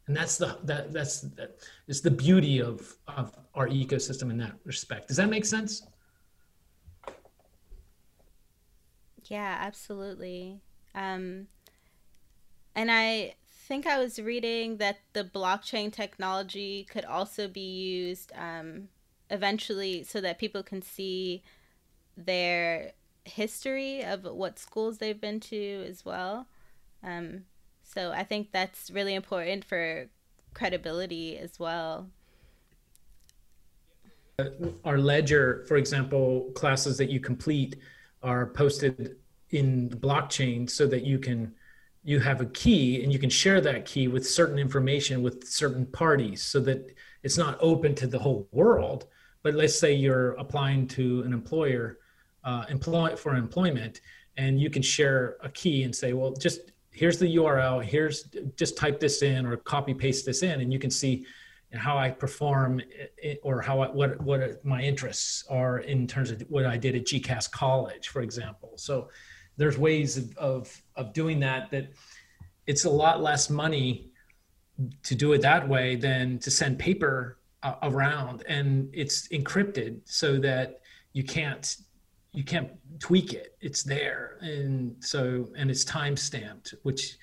And 0.06 0.16
that's 0.16 0.38
the 0.38 0.58
that 0.64 0.92
that's 0.92 1.20
that 1.20 1.58
is 1.86 2.00
the 2.00 2.10
beauty 2.10 2.60
of 2.60 2.96
of 3.06 3.36
our 3.54 3.68
ecosystem 3.68 4.30
in 4.30 4.38
that 4.38 4.54
respect. 4.64 5.08
Does 5.08 5.18
that 5.18 5.28
make 5.28 5.44
sense? 5.44 5.86
Yeah, 9.24 9.58
absolutely. 9.60 10.62
Um, 10.94 11.48
and 12.74 12.90
I 12.90 13.34
think 13.68 13.86
I 13.86 13.98
was 13.98 14.18
reading 14.18 14.78
that 14.78 15.00
the 15.12 15.22
blockchain 15.22 15.92
technology 15.92 16.84
could 16.90 17.04
also 17.04 17.46
be 17.46 17.60
used 17.60 18.32
um, 18.34 18.88
eventually 19.28 20.02
so 20.04 20.22
that 20.22 20.38
people 20.38 20.62
can 20.62 20.80
see 20.80 21.42
their 22.16 22.92
history 23.26 24.02
of 24.02 24.24
what 24.24 24.58
schools 24.58 24.96
they've 24.96 25.20
been 25.20 25.38
to 25.38 25.84
as 25.86 26.02
well. 26.02 26.46
Um, 27.04 27.44
so 27.82 28.10
I 28.10 28.24
think 28.24 28.52
that's 28.52 28.90
really 28.90 29.14
important 29.14 29.66
for 29.66 30.08
credibility 30.54 31.36
as 31.36 31.58
well. 31.58 32.08
Our 34.82 34.96
ledger, 34.96 35.66
for 35.68 35.76
example, 35.76 36.50
classes 36.54 36.96
that 36.96 37.10
you 37.10 37.20
complete 37.20 37.76
are 38.22 38.46
posted 38.46 39.16
in 39.50 39.90
the 39.90 39.96
blockchain 39.96 40.70
so 40.70 40.86
that 40.86 41.04
you 41.04 41.18
can 41.18 41.52
you 42.02 42.20
have 42.20 42.40
a 42.40 42.46
key 42.46 43.02
and 43.02 43.12
you 43.12 43.18
can 43.18 43.30
share 43.30 43.60
that 43.60 43.84
key 43.84 44.08
with 44.08 44.26
certain 44.26 44.58
information 44.58 45.22
with 45.22 45.46
certain 45.46 45.84
parties 45.86 46.42
so 46.42 46.60
that 46.60 46.94
it's 47.22 47.36
not 47.36 47.58
open 47.60 47.94
to 47.94 48.06
the 48.06 48.18
whole 48.18 48.48
world 48.52 49.06
but 49.42 49.54
let's 49.54 49.78
say 49.78 49.92
you're 49.92 50.32
applying 50.32 50.86
to 50.86 51.22
an 51.22 51.32
employer 51.32 51.98
uh, 52.44 52.64
employ 52.68 53.14
for 53.16 53.34
employment 53.34 54.00
and 54.36 54.60
you 54.60 54.70
can 54.70 54.82
share 54.82 55.36
a 55.42 55.48
key 55.48 55.82
and 55.84 55.94
say 55.94 56.12
well 56.12 56.32
just 56.32 56.72
here's 56.90 57.18
the 57.18 57.36
url 57.36 57.82
here's 57.82 58.24
just 58.56 58.76
type 58.76 58.98
this 59.00 59.22
in 59.22 59.44
or 59.46 59.56
copy 59.56 59.94
paste 59.94 60.24
this 60.24 60.42
in 60.42 60.60
and 60.60 60.72
you 60.72 60.78
can 60.78 60.90
see 60.90 61.26
how 61.74 61.98
I 61.98 62.10
perform 62.10 62.80
or 63.42 63.60
how 63.60 63.80
I, 63.80 63.88
what 63.88 64.20
what 64.22 64.64
my 64.64 64.80
interests 64.80 65.44
are 65.50 65.80
in 65.80 66.06
terms 66.06 66.30
of 66.30 66.40
what 66.48 66.64
I 66.64 66.78
did 66.78 66.94
at 66.94 67.04
GCAS 67.04 67.50
College, 67.50 68.08
for 68.08 68.22
example. 68.22 68.72
So 68.76 69.10
there's 69.58 69.76
ways 69.76 70.16
of, 70.16 70.36
of, 70.38 70.82
of 70.96 71.12
doing 71.12 71.40
that 71.40 71.70
that 71.70 71.92
it's 72.66 72.84
a 72.84 72.90
lot 72.90 73.22
less 73.22 73.50
money 73.50 74.10
to 75.02 75.14
do 75.14 75.32
it 75.32 75.42
that 75.42 75.68
way 75.68 75.96
than 75.96 76.38
to 76.38 76.50
send 76.50 76.78
paper 76.78 77.38
uh, 77.62 77.74
around. 77.82 78.44
And 78.48 78.88
it's 78.92 79.28
encrypted 79.28 80.00
so 80.04 80.38
that 80.38 80.80
you 81.12 81.24
can't 81.24 81.76
you 82.32 82.44
can't 82.44 82.70
tweak 83.00 83.32
it. 83.32 83.56
It's 83.60 83.82
there. 83.82 84.38
And 84.40 84.94
so 85.00 85.48
and 85.56 85.70
it's 85.70 85.84
time 85.84 86.16
stamped 86.16 86.74
which 86.84 87.18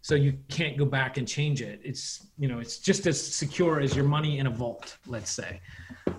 so 0.00 0.14
you 0.14 0.38
can't 0.48 0.76
go 0.76 0.84
back 0.84 1.16
and 1.16 1.26
change 1.26 1.62
it. 1.62 1.80
It's 1.82 2.26
you 2.38 2.48
know 2.48 2.58
it's 2.58 2.78
just 2.78 3.06
as 3.06 3.18
secure 3.20 3.80
as 3.80 3.96
your 3.96 4.04
money 4.04 4.38
in 4.38 4.46
a 4.46 4.50
vault 4.50 4.98
let's 5.06 5.30
say 5.30 5.60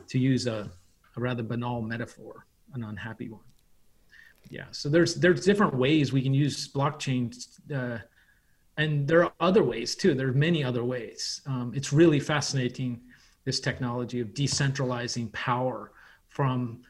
to 0.08 0.18
use 0.18 0.48
a, 0.48 0.70
a 1.16 1.20
rather 1.20 1.44
banal 1.44 1.82
metaphor 1.82 2.46
an 2.74 2.84
unhappy 2.84 3.30
one 3.30 3.49
yeah 4.50 4.66
so 4.72 4.90
there's 4.90 5.16
there's 5.16 5.46
different 5.46 5.76
ways 5.76 6.12
we 6.12 6.22
can 6.22 6.34
use 6.34 6.72
blockchain 6.72 7.36
uh, 7.74 8.00
and 8.78 9.08
there 9.08 9.24
are 9.24 9.34
other 9.40 9.64
ways 9.64 9.96
too 9.96 10.14
there 10.14 10.28
are 10.28 10.34
many 10.34 10.64
other 10.64 10.84
ways 10.84 11.42
um, 11.46 11.72
it's 11.76 11.94
really 11.94 12.20
fascinating 12.20 13.00
this 13.46 13.60
technology 13.60 14.20
of 14.20 14.30
decentralizing 14.30 15.32
power 15.32 15.92
from 16.28 16.82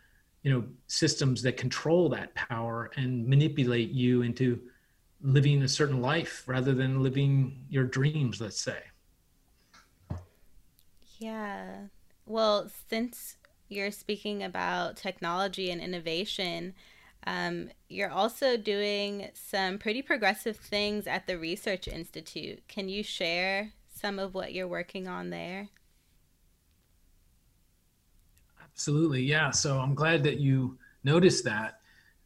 you 0.43 0.51
know 0.51 0.63
systems 0.87 1.41
that 1.41 1.57
control 1.57 2.09
that 2.09 2.33
power 2.35 2.91
and 2.95 3.27
manipulate 3.27 3.89
you 3.89 4.21
into 4.21 4.59
living 5.21 5.63
a 5.63 5.67
certain 5.67 6.01
life 6.01 6.43
rather 6.47 6.73
than 6.73 7.03
living 7.03 7.65
your 7.69 7.83
dreams, 7.83 8.39
let's 8.39 8.59
say. 8.59 8.81
Yeah. 11.17 11.87
Well, 12.25 12.69
since 12.89 13.35
you're 13.67 13.91
speaking 13.91 14.43
about 14.43 14.95
technology 14.95 15.71
and 15.71 15.81
innovation, 15.81 16.73
um, 17.27 17.69
you're 17.89 18.09
also 18.11 18.57
doing 18.57 19.29
some 19.33 19.77
pretty 19.77 20.01
progressive 20.01 20.57
things 20.57 21.07
at 21.07 21.27
the 21.27 21.37
Research 21.37 21.87
Institute. 21.87 22.67
Can 22.67 22.89
you 22.89 23.03
share 23.03 23.73
some 23.93 24.19
of 24.19 24.33
what 24.33 24.53
you're 24.53 24.67
working 24.67 25.07
on 25.07 25.29
there? 25.29 25.69
Absolutely. 28.63 29.21
Yeah. 29.23 29.51
So 29.51 29.79
I'm 29.79 29.93
glad 29.93 30.23
that 30.23 30.39
you 30.39 30.77
noticed 31.03 31.43
that. 31.43 31.81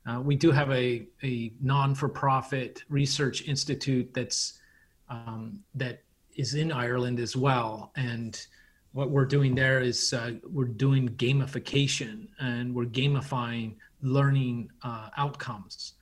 Uh, 0.05 0.19
we 0.19 0.35
do 0.35 0.51
have 0.51 0.69
a, 0.71 1.07
a 1.23 1.53
non-for-profit 1.61 2.83
research 2.89 3.47
institute 3.47 4.13
that's 4.13 4.59
um, 5.09 5.63
that 5.75 6.03
is 6.35 6.55
in 6.55 6.71
Ireland 6.71 7.19
as 7.19 7.35
well, 7.35 7.91
and 7.95 8.45
what 8.93 9.09
we're 9.09 9.25
doing 9.25 9.55
there 9.55 9.79
is 9.81 10.13
uh, 10.13 10.33
we're 10.49 10.65
doing 10.65 11.09
gamification 11.09 12.27
and 12.39 12.73
we're 12.73 12.85
gamifying 12.85 13.75
learning 14.03 14.69
uh, 14.83 15.09
outcomes 15.17 15.93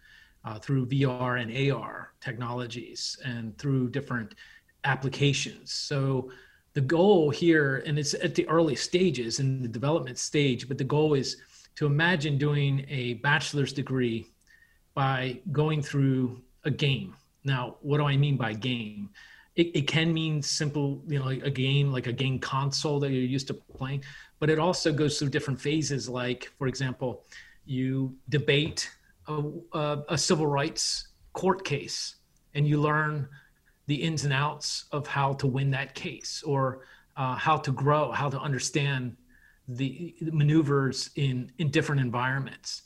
uh, 0.43 0.59
through 0.59 0.87
VR 0.87 1.41
and 1.41 1.71
AR 1.71 2.13
technologies 2.19 3.17
and 3.23 3.57
through 3.57 3.89
different 3.89 4.35
applications. 4.83 5.71
So 5.71 6.31
the 6.73 6.81
goal 6.81 7.29
here, 7.29 7.83
and 7.85 7.99
it's 7.99 8.13
at 8.15 8.35
the 8.35 8.47
early 8.47 8.75
stages 8.75 9.39
in 9.39 9.61
the 9.61 9.67
development 9.67 10.17
stage, 10.17 10.67
but 10.67 10.77
the 10.77 10.83
goal 10.83 11.13
is 11.13 11.37
to 11.75 11.85
imagine 11.85 12.37
doing 12.37 12.85
a 12.89 13.15
bachelor's 13.15 13.73
degree 13.73 14.27
by 14.93 15.39
going 15.51 15.81
through 15.81 16.41
a 16.65 16.71
game. 16.71 17.15
Now, 17.43 17.77
what 17.81 17.97
do 17.97 18.05
I 18.05 18.17
mean 18.17 18.37
by 18.37 18.53
game? 18.53 19.09
It, 19.55 19.75
it 19.75 19.87
can 19.87 20.13
mean 20.13 20.41
simple, 20.41 21.01
you 21.07 21.19
know, 21.19 21.27
a 21.27 21.49
game, 21.49 21.91
like 21.91 22.07
a 22.07 22.13
game 22.13 22.39
console 22.39 22.99
that 22.99 23.11
you're 23.11 23.21
used 23.21 23.47
to 23.47 23.53
playing, 23.53 24.03
but 24.39 24.49
it 24.49 24.59
also 24.59 24.93
goes 24.93 25.19
through 25.19 25.29
different 25.29 25.59
phases. 25.59 26.07
Like, 26.07 26.51
for 26.57 26.67
example, 26.67 27.23
you 27.66 28.16
debate 28.30 28.89
a, 29.28 29.43
a, 29.74 30.03
a 30.09 30.18
civil 30.18 30.47
rights 30.47 31.07
court 31.34 31.64
case 31.64 32.16
and 32.53 32.68
you 32.68 32.80
learn 32.80 33.28
the 33.88 33.95
ins 33.95 34.24
and 34.24 34.34
outs 34.34 34.86
of 34.91 35.07
how 35.07 35.34
to 35.34 35.47
win 35.47 35.72
that 35.72 35.95
case 35.95 36.43
or 36.45 36.86
uh, 37.18 37.36
how 37.36 37.57
to 37.57 37.72
grow, 37.72 38.12
how 38.12 38.30
to 38.30 38.39
understand 38.39 39.16
the, 39.68 40.16
the 40.22 40.32
maneuvers 40.32 41.12
in 41.16 41.51
in 41.59 41.70
different 41.70 42.01
environments. 42.01 42.84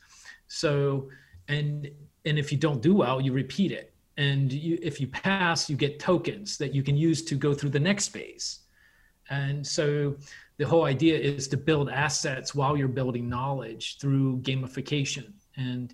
So, 0.47 1.09
and 1.47 1.89
and 2.25 2.39
if 2.39 2.51
you 2.51 2.57
don't 2.57 2.81
do 2.81 2.95
well, 2.95 3.21
you 3.21 3.33
repeat 3.33 3.71
it. 3.71 3.93
And 4.17 4.51
you, 4.51 4.79
if 4.81 5.01
you 5.01 5.07
pass, 5.07 5.69
you 5.69 5.75
get 5.75 5.99
tokens 5.99 6.57
that 6.57 6.73
you 6.73 6.83
can 6.83 6.95
use 6.95 7.23
to 7.25 7.35
go 7.35 7.53
through 7.53 7.71
the 7.71 7.79
next 7.79 8.09
phase. 8.09 8.59
And 9.29 9.65
so, 9.65 10.15
the 10.57 10.65
whole 10.65 10.85
idea 10.85 11.17
is 11.17 11.47
to 11.49 11.57
build 11.57 11.89
assets 11.89 12.55
while 12.55 12.77
you're 12.77 12.87
building 12.87 13.27
knowledge 13.27 13.97
through 13.99 14.39
gamification. 14.39 15.33
And 15.57 15.93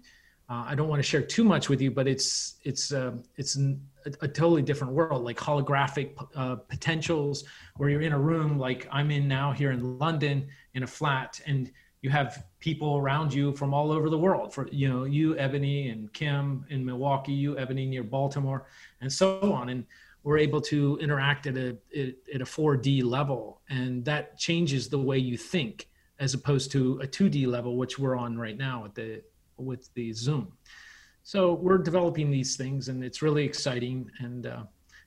uh, 0.50 0.66
I 0.68 0.76
don't 0.76 0.90
want 0.90 1.00
to 1.00 1.08
share 1.08 1.22
too 1.22 1.44
much 1.44 1.70
with 1.70 1.82
you, 1.82 1.92
but 1.92 2.08
it's 2.08 2.58
it's 2.64 2.92
uh, 2.92 3.14
it's 3.38 3.58
a, 3.58 3.76
a, 4.22 4.28
totally 4.28 4.62
different 4.62 4.92
world, 4.92 5.24
like 5.24 5.38
holographic 5.38 6.12
uh, 6.36 6.56
potentials, 6.56 7.46
where 7.78 7.90
you're 7.90 8.02
in 8.02 8.12
a 8.12 8.20
room 8.20 8.60
like 8.60 8.86
I'm 8.92 9.12
in 9.12 9.30
now 9.30 9.54
here 9.54 9.72
in 9.72 9.98
London 9.98 10.50
in 10.74 10.84
a 10.84 10.88
flat, 10.88 11.40
and 11.48 11.72
you 12.02 12.10
have 12.10 12.44
people 12.60 12.98
around 12.98 13.34
you 13.34 13.56
from 13.56 13.74
all 13.74 13.92
over 13.94 14.10
the 14.10 14.18
world. 14.18 14.54
For 14.54 14.68
you 14.74 14.90
know, 14.90 15.06
you 15.06 15.38
Ebony 15.38 15.88
and 15.88 16.12
Kim 16.12 16.66
in 16.70 16.84
Milwaukee, 16.84 17.32
you 17.32 17.58
Ebony 17.58 17.86
near 17.86 18.04
Baltimore, 18.04 18.68
and 19.00 19.12
so 19.12 19.54
on, 19.54 19.70
and 19.70 19.86
we're 20.24 20.38
able 20.38 20.62
to 20.62 20.98
interact 21.02 21.48
at 21.48 21.58
a 21.58 21.78
at 22.34 22.42
a 22.42 22.46
4D 22.46 23.04
level, 23.04 23.62
and 23.70 24.06
that 24.06 24.38
changes 24.38 24.90
the 24.90 25.00
way 25.00 25.18
you 25.18 25.38
think 25.38 25.88
as 26.20 26.36
opposed 26.36 26.72
to 26.72 27.00
a 27.02 27.08
2D 27.08 27.48
level, 27.48 27.78
which 27.78 27.98
we're 27.98 28.16
on 28.16 28.38
right 28.38 28.58
now 28.58 28.86
at 28.86 28.94
the 28.96 29.24
with 29.58 29.92
the 29.96 30.14
Zoom. 30.14 30.54
So 31.24 31.54
we're 31.54 31.78
developing 31.78 32.32
these 32.32 32.56
things 32.56 32.88
and 32.88 33.04
it's 33.04 33.22
really 33.22 33.44
exciting. 33.44 34.10
And 34.20 34.46
uh, 34.46 34.64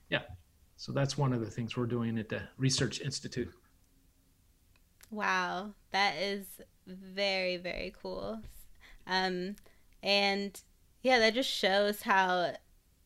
yeah, 0.09 0.21
so 0.77 0.91
that's 0.91 1.17
one 1.17 1.33
of 1.33 1.39
the 1.41 1.49
things 1.49 1.75
we're 1.75 1.85
doing 1.85 2.17
at 2.17 2.29
the 2.29 2.41
Research 2.57 3.01
Institute. 3.01 3.51
Wow, 5.11 5.73
that 5.91 6.15
is 6.17 6.45
very, 6.87 7.57
very 7.57 7.93
cool. 8.01 8.41
Um, 9.07 9.55
and 10.01 10.59
yeah, 11.01 11.19
that 11.19 11.33
just 11.33 11.49
shows 11.49 12.01
how 12.01 12.53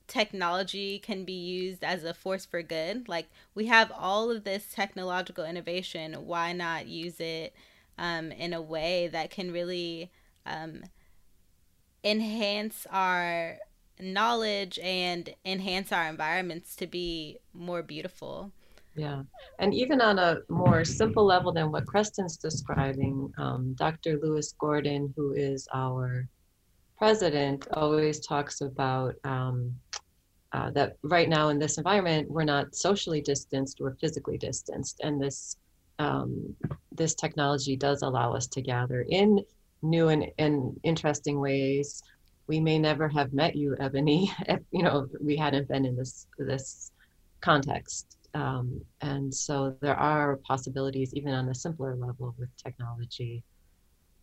technology 0.10 1.00
can 1.00 1.24
be 1.24 1.34
used 1.34 1.84
as 1.84 2.04
a 2.04 2.14
force 2.14 2.46
for 2.46 2.62
good. 2.62 3.08
Like 3.08 3.28
we 3.56 3.68
have 3.68 3.92
all 3.96 4.30
of 4.30 4.44
this 4.44 4.72
technological 4.74 5.46
innovation. 5.46 6.14
Why 6.26 6.52
not 6.52 6.88
use 6.88 7.20
it 7.20 7.54
um, 7.98 8.32
in 8.32 8.54
a 8.54 8.62
way 8.62 9.08
that 9.08 9.30
can 9.30 9.52
really 9.52 10.12
um, 10.46 10.84
enhance 12.04 12.88
our 12.92 13.58
knowledge 14.00 14.80
and 14.80 15.30
enhance 15.46 15.92
our 15.92 16.08
environments 16.08 16.76
to 16.78 16.88
be 16.88 17.38
more 17.54 17.84
beautiful. 17.84 18.52
Yeah, 18.96 19.24
and 19.60 19.74
even 19.74 20.02
on 20.02 20.20
a 20.20 20.40
more 20.50 20.84
simple 20.84 21.26
level 21.26 21.54
than 21.54 21.72
what 21.72 21.86
Creston's 21.86 22.38
describing, 22.38 23.32
um, 23.38 23.74
Dr. 23.76 24.20
Lewis 24.22 24.54
Gordon, 24.60 25.14
who 25.16 25.34
is 25.34 25.68
our 25.74 26.28
president, 27.00 27.66
always 27.74 28.20
talks 28.20 28.62
about 28.62 29.16
um, 29.24 29.74
uh, 30.52 30.70
that 30.72 30.98
right 31.02 31.30
now 31.30 31.48
in 31.50 31.58
this 31.58 31.78
environment, 31.78 32.30
we're 32.30 32.44
not 32.44 32.76
socially 32.76 33.22
distanced, 33.22 33.80
we're 33.80 33.96
physically 33.96 34.38
distanced. 34.38 35.00
And 35.02 35.22
this, 35.22 35.56
um, 35.98 36.54
this 36.92 37.16
technology 37.16 37.78
does 37.78 38.02
allow 38.02 38.34
us 38.34 38.48
to 38.48 38.62
gather 38.62 39.06
in 39.10 39.40
new 39.82 40.10
and, 40.10 40.26
and 40.38 40.78
interesting 40.84 41.40
ways. 41.40 42.04
We 42.48 42.60
may 42.60 42.78
never 42.78 43.08
have 43.08 43.32
met 43.32 43.56
you, 43.56 43.78
Ebony, 43.80 44.32
if 44.48 44.60
you 44.72 44.84
know 44.84 45.08
we 45.22 45.38
hadn't 45.38 45.68
been 45.68 45.86
in 45.86 45.96
this 45.96 46.28
this 46.38 46.92
context. 47.42 48.18
Um, 48.34 48.82
and 49.02 49.34
so 49.34 49.76
there 49.82 49.96
are 49.96 50.38
possibilities 50.38 51.14
even 51.14 51.34
on 51.34 51.48
a 51.50 51.56
simpler 51.56 51.96
level 51.96 52.36
with 52.38 52.50
technology, 52.58 53.44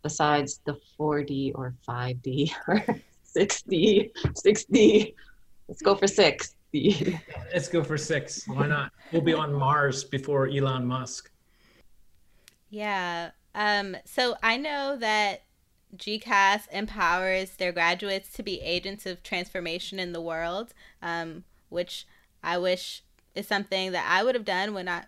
besides 0.07 0.61
the 0.63 0.77
4D 0.97 1.51
or 1.53 1.73
5D 1.85 2.51
or 2.67 2.85
6D, 3.35 4.11
6D. 4.15 5.13
Let's 5.67 5.81
go 5.81 5.95
for 5.95 6.05
6D. 6.05 7.19
Let's 7.53 7.67
go 7.67 7.83
for 7.83 7.97
six. 7.97 8.47
Why 8.47 8.67
not? 8.67 8.91
We'll 9.11 9.21
be 9.21 9.33
on 9.33 9.53
Mars 9.53 10.05
before 10.05 10.47
Elon 10.47 10.85
Musk. 10.85 11.29
Yeah. 12.69 13.31
Um, 13.53 13.97
so 14.05 14.35
I 14.41 14.55
know 14.55 14.95
that 14.97 15.43
GCAS 15.95 16.71
empowers 16.71 17.51
their 17.57 17.73
graduates 17.73 18.31
to 18.33 18.43
be 18.43 18.61
agents 18.61 19.05
of 19.05 19.23
transformation 19.23 19.99
in 19.99 20.13
the 20.13 20.21
world, 20.21 20.73
um, 21.01 21.43
which 21.67 22.05
I 22.41 22.57
wish 22.57 23.03
is 23.35 23.47
something 23.47 23.91
that 23.91 24.05
I 24.09 24.23
would 24.23 24.35
have 24.35 24.45
done 24.45 24.73
when 24.73 24.87
I, 24.87 25.05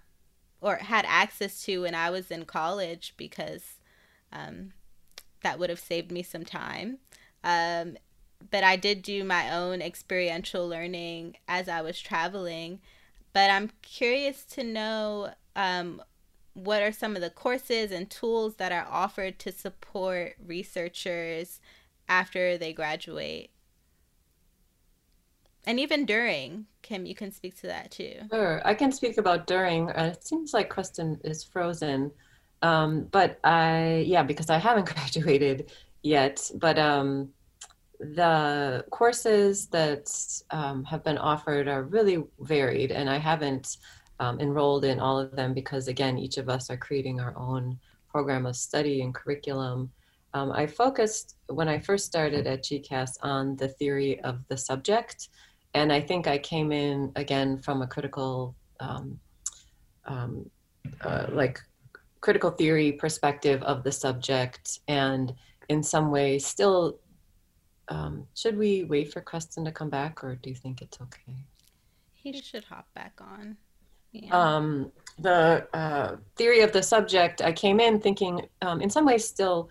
or 0.59 0.75
had 0.77 1.05
access 1.07 1.61
to 1.63 1.83
when 1.83 1.95
I 1.95 2.09
was 2.09 2.31
in 2.31 2.45
college, 2.45 3.13
because 3.15 3.79
um, 4.31 4.73
that 5.41 5.59
would 5.59 5.69
have 5.69 5.79
saved 5.79 6.11
me 6.11 6.23
some 6.23 6.45
time. 6.45 6.99
Um, 7.43 7.97
but 8.51 8.63
I 8.63 8.75
did 8.75 9.01
do 9.01 9.23
my 9.23 9.53
own 9.53 9.81
experiential 9.81 10.67
learning 10.67 11.37
as 11.47 11.67
I 11.67 11.81
was 11.81 11.99
traveling. 11.99 12.79
But 13.33 13.51
I'm 13.51 13.71
curious 13.81 14.43
to 14.45 14.63
know 14.63 15.33
um, 15.55 16.01
what 16.53 16.81
are 16.81 16.91
some 16.91 17.15
of 17.15 17.21
the 17.21 17.29
courses 17.29 17.91
and 17.91 18.09
tools 18.09 18.55
that 18.55 18.71
are 18.71 18.87
offered 18.89 19.39
to 19.39 19.51
support 19.51 20.35
researchers 20.45 21.59
after 22.07 22.57
they 22.57 22.73
graduate? 22.73 23.51
And 25.65 25.79
even 25.79 26.05
during, 26.05 26.65
Kim, 26.81 27.05
you 27.05 27.13
can 27.13 27.31
speak 27.31 27.59
to 27.61 27.67
that 27.67 27.91
too. 27.91 28.13
Sure, 28.31 28.61
I 28.65 28.73
can 28.73 28.91
speak 28.91 29.17
about 29.17 29.45
during. 29.45 29.89
Uh, 29.91 30.13
it 30.15 30.25
seems 30.25 30.53
like 30.53 30.69
Creston 30.69 31.19
is 31.23 31.43
frozen, 31.43 32.11
um, 32.61 33.07
but 33.11 33.39
I 33.43 34.03
yeah 34.05 34.23
because 34.23 34.49
I 34.49 34.57
haven't 34.57 34.89
graduated 34.93 35.71
yet. 36.01 36.49
But 36.55 36.77
um, 36.79 37.29
the 37.99 38.85
courses 38.91 39.67
that 39.67 40.09
um, 40.51 40.83
have 40.85 41.03
been 41.03 41.17
offered 41.17 41.67
are 41.67 41.83
really 41.83 42.23
varied, 42.39 42.91
and 42.91 43.09
I 43.09 43.17
haven't 43.17 43.77
um, 44.19 44.39
enrolled 44.39 44.85
in 44.85 44.99
all 44.99 45.19
of 45.19 45.35
them 45.35 45.53
because 45.53 45.87
again, 45.87 46.17
each 46.17 46.37
of 46.37 46.49
us 46.49 46.69
are 46.69 46.77
creating 46.77 47.19
our 47.19 47.37
own 47.37 47.79
program 48.09 48.45
of 48.45 48.55
study 48.55 49.01
and 49.01 49.13
curriculum. 49.13 49.91
Um, 50.33 50.51
I 50.51 50.67
focused 50.67 51.37
when 51.47 51.67
I 51.67 51.79
first 51.79 52.05
started 52.05 52.45
at 52.45 52.63
GCAS 52.63 53.17
on 53.23 53.55
the 53.55 53.67
theory 53.67 54.19
of 54.21 54.45
the 54.47 54.57
subject. 54.57 55.29
And 55.73 55.91
I 55.91 56.01
think 56.01 56.27
I 56.27 56.37
came 56.37 56.71
in 56.71 57.11
again 57.15 57.59
from 57.59 57.81
a 57.81 57.87
critical, 57.87 58.55
um, 58.79 59.19
um, 60.05 60.49
uh, 61.01 61.27
like 61.31 61.59
critical 62.21 62.51
theory 62.51 62.91
perspective 62.91 63.61
of 63.63 63.83
the 63.83 63.91
subject. 63.91 64.79
And 64.87 65.33
in 65.69 65.83
some 65.83 66.11
way 66.11 66.39
still, 66.39 66.99
um, 67.87 68.27
should 68.35 68.57
we 68.57 68.83
wait 68.83 69.11
for 69.11 69.21
Creston 69.21 69.65
to 69.65 69.71
come 69.71 69.89
back 69.89 70.23
or 70.23 70.35
do 70.35 70.49
you 70.49 70.55
think 70.55 70.81
it's 70.81 70.99
okay? 71.01 71.37
He 72.13 72.39
should 72.41 72.65
hop 72.65 72.87
back 72.93 73.13
on. 73.19 73.57
Yeah. 74.11 74.29
Um, 74.31 74.91
the 75.19 75.67
uh, 75.73 76.17
theory 76.35 76.61
of 76.61 76.71
the 76.71 76.81
subject, 76.81 77.41
I 77.41 77.51
came 77.51 77.79
in 77.79 77.99
thinking, 77.99 78.47
um, 78.61 78.81
in 78.81 78.89
some 78.89 79.05
ways, 79.05 79.27
still, 79.27 79.69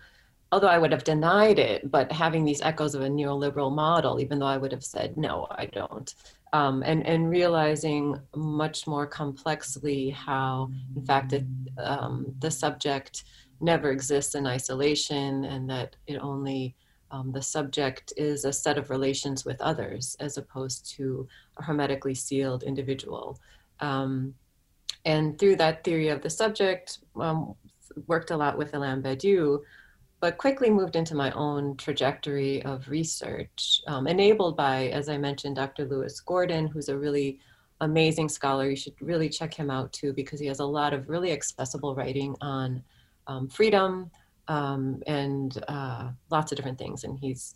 although 0.51 0.67
I 0.67 0.77
would 0.77 0.91
have 0.91 1.03
denied 1.03 1.59
it, 1.59 1.91
but 1.91 2.11
having 2.11 2.45
these 2.45 2.61
echoes 2.61 2.95
of 2.95 3.01
a 3.01 3.09
neoliberal 3.09 3.73
model, 3.73 4.19
even 4.19 4.39
though 4.39 4.45
I 4.45 4.57
would 4.57 4.71
have 4.71 4.83
said, 4.83 5.17
no, 5.17 5.47
I 5.51 5.65
don't. 5.65 6.13
Um, 6.51 6.81
and, 6.83 7.05
and 7.05 7.29
realizing 7.29 8.19
much 8.35 8.87
more 8.87 9.05
complexly 9.05 10.09
how, 10.09 10.71
in 10.95 11.05
fact, 11.05 11.33
it, 11.33 11.45
um, 11.77 12.33
the 12.39 12.49
subject 12.49 13.23
never 13.61 13.91
exists 13.91 14.33
in 14.33 14.47
isolation 14.47 15.45
and 15.45 15.69
that 15.69 15.95
it 16.07 16.17
only 16.17 16.75
um, 17.11 17.31
the 17.31 17.41
subject 17.41 18.13
is 18.17 18.45
a 18.45 18.53
set 18.53 18.77
of 18.77 18.89
relations 18.89 19.45
with 19.45 19.61
others 19.61 20.15
as 20.19 20.37
opposed 20.37 20.89
to 20.95 21.27
a 21.57 21.63
hermetically 21.63 22.15
sealed 22.15 22.63
individual. 22.63 23.39
Um, 23.79 24.35
and 25.05 25.39
through 25.39 25.55
that 25.57 25.83
theory 25.83 26.09
of 26.09 26.21
the 26.21 26.29
subject, 26.29 26.99
um, 27.15 27.55
worked 28.07 28.31
a 28.31 28.37
lot 28.37 28.57
with 28.57 28.73
Alain 28.73 29.01
Badiou, 29.01 29.59
but 30.19 30.37
quickly 30.37 30.69
moved 30.69 30.95
into 30.95 31.15
my 31.15 31.31
own 31.31 31.77
trajectory 31.77 32.61
of 32.63 32.89
research, 32.89 33.81
um, 33.87 34.05
enabled 34.05 34.57
by, 34.57 34.87
as 34.87 35.07
I 35.07 35.17
mentioned, 35.17 35.55
Dr. 35.55 35.85
Lewis 35.85 36.19
Gordon, 36.19 36.67
who's 36.67 36.89
a 36.89 36.97
really 36.97 37.39
amazing 37.81 38.27
scholar. 38.27 38.69
You 38.69 38.75
should 38.75 39.01
really 39.01 39.29
check 39.29 39.53
him 39.53 39.71
out 39.71 39.93
too, 39.93 40.11
because 40.11 40.39
he 40.39 40.47
has 40.47 40.59
a 40.59 40.65
lot 40.65 40.93
of 40.93 41.09
really 41.09 41.31
accessible 41.31 41.95
writing 41.95 42.35
on 42.41 42.83
um, 43.27 43.47
freedom 43.47 44.11
um, 44.49 45.01
and 45.07 45.63
uh, 45.69 46.09
lots 46.29 46.51
of 46.51 46.57
different 46.57 46.77
things. 46.77 47.05
And 47.05 47.17
he's, 47.17 47.55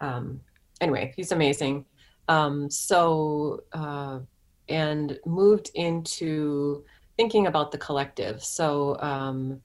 um, 0.00 0.40
anyway, 0.80 1.12
he's 1.14 1.32
amazing. 1.32 1.84
Um, 2.28 2.70
so, 2.70 3.64
uh, 3.72 4.20
and 4.68 5.18
moved 5.26 5.70
into 5.74 6.84
thinking 7.16 7.46
about 7.46 7.72
the 7.72 7.78
collective. 7.78 8.42
So, 8.42 8.98
um, 9.00 9.60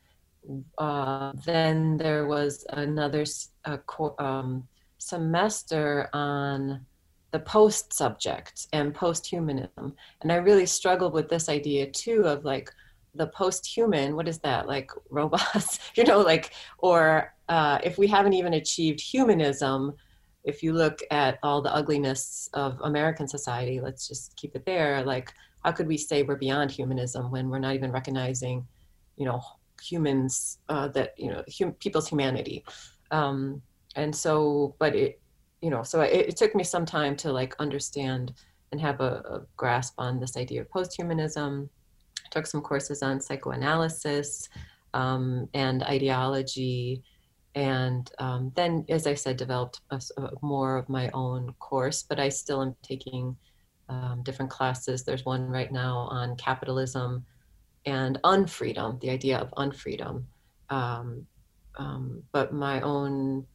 uh, 0.78 1.32
then 1.46 1.98
there 1.98 2.26
was 2.26 2.66
another 2.70 3.26
uh, 3.66 3.78
um, 4.20 4.68
semester 4.98 6.10
on 6.14 6.86
the 7.32 7.39
post 7.39 7.94
subject 7.94 8.68
and 8.74 8.94
post 8.94 9.26
humanism. 9.26 9.96
And 10.22 10.32
I 10.32 10.36
really 10.36 10.66
struggled 10.66 11.14
with 11.14 11.30
this 11.30 11.50
idea 11.50 11.89
too 11.89 12.24
of 12.26 12.46
like 12.46 12.70
the 13.16 13.28
post 13.28 13.66
human, 13.66 14.16
what 14.16 14.28
is 14.28 14.39
that? 14.39 14.68
Like 14.68 14.91
robots, 15.10 15.80
you 15.96 16.04
know, 16.04 16.20
like, 16.20 16.54
or 16.78 17.34
uh, 17.50 17.80
if 17.84 17.98
we 17.98 18.08
haven't 18.08 18.34
even 18.34 18.54
achieved 18.54 19.02
humanism, 19.02 19.94
if 20.44 20.62
you 20.62 20.74
look 20.74 21.00
at 21.10 21.39
all 21.41 21.62
the 21.62 21.74
ugliness 21.74 22.50
of 22.54 22.78
American 22.84 23.28
society, 23.28 23.80
let's 23.80 24.08
just 24.08 24.36
keep 24.36 24.56
it 24.56 24.66
there. 24.66 25.04
Like, 25.04 25.34
how 25.64 25.72
could 25.72 25.88
we 25.88 25.98
say 25.98 26.24
we're 26.24 26.36
beyond 26.36 26.70
humanism 26.70 27.32
when 27.32 27.50
we're 27.50 27.60
not 27.60 27.76
even 27.76 27.91
recognizing, 27.91 28.68
you 29.16 29.26
know, 29.26 29.41
humans 29.84 30.59
uh, 30.69 30.88
that 30.89 31.13
you 31.17 31.29
know 31.29 31.43
hum- 31.57 31.73
people's 31.73 32.07
humanity? 32.07 32.63
Um, 33.11 33.61
and 33.95 34.15
so, 34.15 34.75
but 34.79 34.95
it, 34.95 35.21
you 35.61 35.69
know, 35.69 35.84
so 35.84 36.01
it, 36.01 36.29
it, 36.29 36.38
took 36.38 36.55
me 36.55 36.63
some 36.63 36.86
time 36.86 37.15
to 37.17 37.31
like 37.31 37.55
understand 37.59 38.34
and 38.71 38.81
have 38.81 39.01
a, 39.01 39.23
a 39.29 39.41
grasp 39.55 39.93
on 39.99 40.19
this 40.19 40.36
idea 40.36 40.61
of 40.61 40.69
post-humanism. 40.69 41.69
Took 42.31 42.47
some 42.47 42.61
courses 42.61 43.03
on 43.03 43.21
psychoanalysis 43.21 44.49
um, 44.93 45.47
and 45.53 45.84
ideology 45.84 47.03
and 47.55 48.11
um, 48.19 48.51
then 48.55 48.86
as 48.89 49.05
i 49.05 49.13
said 49.13 49.38
developed 49.38 49.81
a, 49.91 50.01
a 50.17 50.29
more 50.41 50.77
of 50.77 50.89
my 50.89 51.09
own 51.13 51.53
course 51.59 52.03
but 52.03 52.19
i 52.19 52.29
still 52.29 52.61
am 52.61 52.75
taking 52.81 53.36
um, 53.89 54.21
different 54.23 54.49
classes 54.49 55.03
there's 55.03 55.25
one 55.25 55.49
right 55.49 55.71
now 55.71 56.07
on 56.09 56.36
capitalism 56.38 57.25
and 57.86 58.19
unfreedom 58.23 58.99
the 59.01 59.09
idea 59.09 59.38
of 59.38 59.51
unfreedom. 59.51 60.23
Um, 60.69 61.25
um 61.77 62.23
but 62.31 62.53
my 62.53 62.81
own 62.81 63.45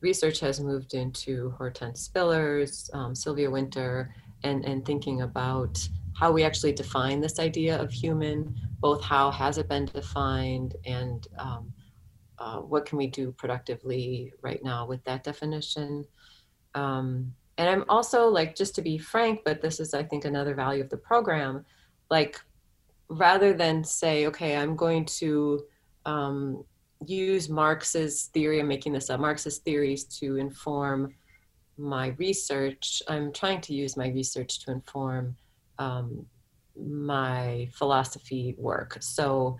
research 0.00 0.40
has 0.40 0.60
moved 0.60 0.94
into 0.94 1.50
hortense 1.58 2.08
spillers 2.08 2.92
um, 2.94 3.14
Sylvia 3.14 3.50
Wynter, 3.50 4.14
and, 4.42 4.64
and 4.64 4.84
thinking 4.86 5.22
about 5.22 5.78
how 6.16 6.32
we 6.32 6.42
actually 6.42 6.72
define 6.72 7.20
this 7.20 7.38
idea 7.38 7.78
of 7.80 7.92
human 7.92 8.54
both 8.80 9.02
how 9.02 9.30
has 9.30 9.58
it 9.58 9.68
been 9.68 9.84
defined 9.84 10.74
and 10.86 11.28
um, 11.38 11.72
uh, 12.38 12.58
what 12.58 12.86
can 12.86 12.96
we 12.96 13.06
do 13.06 13.32
productively 13.32 14.32
right 14.40 14.64
now 14.64 14.86
with 14.86 15.04
that 15.04 15.22
definition. 15.22 16.06
Um, 16.74 17.34
and 17.60 17.68
i'm 17.68 17.84
also 17.88 18.26
like 18.26 18.56
just 18.56 18.74
to 18.74 18.82
be 18.82 18.96
frank 18.96 19.40
but 19.44 19.60
this 19.60 19.80
is 19.80 19.92
i 19.92 20.02
think 20.02 20.24
another 20.24 20.54
value 20.54 20.82
of 20.82 20.88
the 20.88 20.96
program 20.96 21.64
like 22.08 22.40
rather 23.10 23.52
than 23.52 23.84
say 23.84 24.26
okay 24.26 24.56
i'm 24.56 24.76
going 24.76 25.04
to 25.04 25.60
um, 26.06 26.64
use 27.06 27.48
marx's 27.48 28.30
theory 28.32 28.60
i'm 28.60 28.68
making 28.68 28.92
this 28.92 29.10
up 29.10 29.20
marx's 29.20 29.58
theories 29.58 30.04
to 30.04 30.36
inform 30.36 31.12
my 31.76 32.08
research 32.18 33.02
i'm 33.08 33.32
trying 33.32 33.60
to 33.60 33.74
use 33.74 33.96
my 33.96 34.08
research 34.08 34.60
to 34.64 34.70
inform 34.70 35.36
um, 35.78 36.24
my 36.76 37.68
philosophy 37.72 38.54
work 38.58 38.96
so 39.00 39.58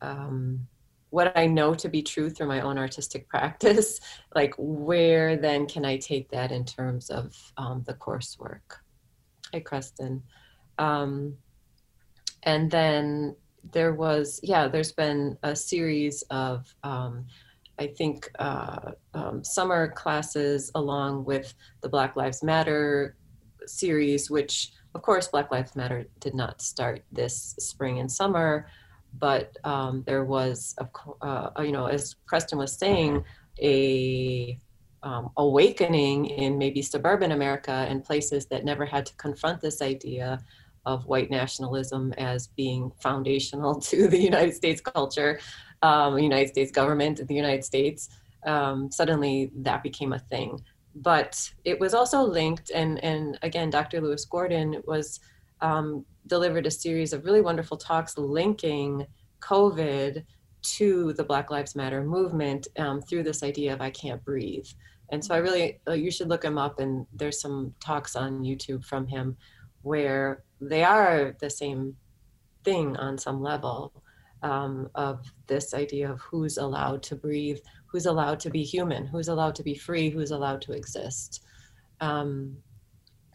um, 0.00 0.66
what 1.10 1.36
I 1.36 1.46
know 1.46 1.74
to 1.74 1.88
be 1.88 2.02
true 2.02 2.28
through 2.28 2.48
my 2.48 2.60
own 2.60 2.78
artistic 2.78 3.28
practice, 3.34 4.00
like 4.34 4.54
where 4.58 5.36
then 5.36 5.66
can 5.66 5.84
I 5.84 5.96
take 5.96 6.30
that 6.30 6.52
in 6.52 6.64
terms 6.64 7.10
of 7.10 7.34
um, 7.56 7.84
the 7.86 7.94
coursework? 7.94 8.60
Hi, 9.52 9.60
Creston. 9.60 10.22
Um, 10.78 11.36
and 12.46 12.70
then 12.70 13.36
there 13.72 13.92
was, 13.92 14.40
yeah, 14.42 14.68
there's 14.68 14.92
been 14.92 15.36
a 15.42 15.54
series 15.54 16.22
of, 16.30 16.72
um, 16.84 17.26
I 17.78 17.88
think, 17.88 18.30
uh, 18.38 18.92
um, 19.12 19.42
summer 19.44 19.88
classes 19.88 20.70
along 20.76 21.24
with 21.24 21.52
the 21.82 21.88
Black 21.88 22.14
Lives 22.14 22.42
Matter 22.44 23.16
series, 23.66 24.30
which 24.30 24.72
of 24.94 25.02
course 25.02 25.28
Black 25.28 25.50
Lives 25.50 25.74
Matter 25.74 26.06
did 26.20 26.34
not 26.34 26.62
start 26.62 27.04
this 27.10 27.56
spring 27.58 27.98
and 27.98 28.10
summer, 28.10 28.68
but 29.18 29.56
um, 29.64 30.04
there 30.06 30.24
was, 30.24 30.76
uh, 31.20 31.50
you 31.58 31.72
know, 31.72 31.86
as 31.86 32.14
Preston 32.26 32.58
was 32.58 32.72
saying, 32.72 33.24
a 33.60 34.58
um, 35.02 35.30
awakening 35.36 36.26
in 36.26 36.58
maybe 36.58 36.82
suburban 36.82 37.32
America 37.32 37.86
and 37.88 38.04
places 38.04 38.46
that 38.46 38.64
never 38.64 38.84
had 38.84 39.06
to 39.06 39.14
confront 39.16 39.60
this 39.60 39.82
idea 39.82 40.40
of 40.86 41.04
white 41.06 41.30
nationalism 41.30 42.12
as 42.16 42.46
being 42.46 42.90
foundational 43.00 43.78
to 43.90 44.08
the 44.08 44.18
United 44.18 44.54
States 44.54 44.80
culture, 44.80 45.38
um, 45.82 46.18
United 46.18 46.48
States 46.48 46.70
government, 46.70 47.26
the 47.26 47.34
United 47.34 47.64
States. 47.64 48.08
Um, 48.46 48.90
suddenly 48.90 49.50
that 49.56 49.82
became 49.82 50.12
a 50.12 50.18
thing. 50.18 50.60
But 50.94 51.50
it 51.64 51.78
was 51.78 51.92
also 51.92 52.22
linked, 52.22 52.70
and, 52.70 53.02
and 53.04 53.38
again, 53.42 53.68
Dr. 53.68 54.00
Lewis 54.00 54.24
Gordon 54.24 54.82
was 54.86 55.20
um, 55.60 56.06
delivered 56.26 56.66
a 56.66 56.70
series 56.70 57.12
of 57.12 57.24
really 57.24 57.42
wonderful 57.42 57.76
talks 57.76 58.16
linking 58.16 59.06
COVID 59.40 60.24
to 60.62 61.12
the 61.12 61.24
Black 61.24 61.50
Lives 61.50 61.76
Matter 61.76 62.02
movement 62.02 62.66
um, 62.78 63.02
through 63.02 63.24
this 63.24 63.42
idea 63.42 63.74
of 63.74 63.80
I 63.80 63.90
can't 63.90 64.24
breathe. 64.24 64.66
And 65.10 65.24
so 65.24 65.34
I 65.34 65.38
really, 65.38 65.80
uh, 65.86 65.92
you 65.92 66.10
should 66.10 66.28
look 66.28 66.44
him 66.44 66.58
up, 66.58 66.80
and 66.80 67.06
there's 67.12 67.40
some 67.40 67.74
talks 67.78 68.16
on 68.16 68.42
YouTube 68.42 68.84
from 68.84 69.06
him 69.06 69.36
where 69.82 70.42
they 70.60 70.84
are 70.84 71.36
the 71.40 71.50
same 71.50 71.96
thing 72.64 72.96
on 72.96 73.18
some 73.18 73.42
level 73.42 73.92
um, 74.42 74.90
of 74.94 75.32
this 75.46 75.74
idea 75.74 76.10
of 76.10 76.20
who's 76.20 76.58
allowed 76.58 77.02
to 77.04 77.16
breathe, 77.16 77.58
who's 77.86 78.06
allowed 78.06 78.40
to 78.40 78.50
be 78.50 78.62
human, 78.62 79.06
who's 79.06 79.28
allowed 79.28 79.54
to 79.56 79.62
be 79.62 79.74
free, 79.74 80.10
who's 80.10 80.30
allowed 80.30 80.60
to 80.62 80.72
exist. 80.72 81.44
Um, 82.00 82.56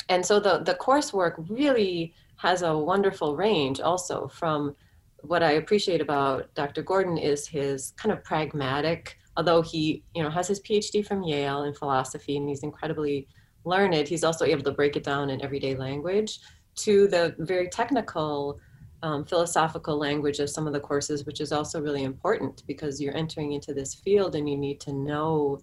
and 0.09 0.25
so 0.25 0.39
the, 0.39 0.59
the 0.59 0.75
coursework 0.75 1.35
really 1.49 2.13
has 2.35 2.61
a 2.61 2.77
wonderful 2.77 3.35
range 3.35 3.79
also 3.79 4.27
from 4.27 4.75
what 5.21 5.43
I 5.43 5.51
appreciate 5.51 6.01
about 6.01 6.53
Dr. 6.55 6.81
Gordon 6.81 7.17
is 7.17 7.47
his 7.47 7.93
kind 7.95 8.11
of 8.11 8.23
pragmatic, 8.23 9.17
although 9.37 9.61
he, 9.61 10.03
you 10.15 10.23
know, 10.23 10.29
has 10.29 10.47
his 10.47 10.59
PhD 10.61 11.05
from 11.05 11.23
Yale 11.23 11.63
in 11.63 11.73
philosophy 11.73 12.37
and 12.37 12.49
he's 12.49 12.63
incredibly 12.63 13.27
learned, 13.63 14.07
he's 14.07 14.23
also 14.23 14.45
able 14.45 14.63
to 14.63 14.71
break 14.71 14.95
it 14.95 15.03
down 15.03 15.29
in 15.29 15.41
everyday 15.43 15.75
language 15.75 16.39
to 16.75 17.07
the 17.07 17.35
very 17.39 17.67
technical 17.67 18.59
um, 19.03 19.25
philosophical 19.25 19.97
language 19.97 20.39
of 20.39 20.49
some 20.49 20.67
of 20.67 20.73
the 20.73 20.79
courses, 20.79 21.25
which 21.25 21.41
is 21.41 21.51
also 21.51 21.81
really 21.81 22.03
important 22.03 22.63
because 22.67 23.01
you're 23.01 23.17
entering 23.17 23.53
into 23.53 23.73
this 23.73 23.95
field 23.95 24.35
and 24.35 24.49
you 24.49 24.57
need 24.57 24.79
to 24.81 24.93
know 24.93 25.59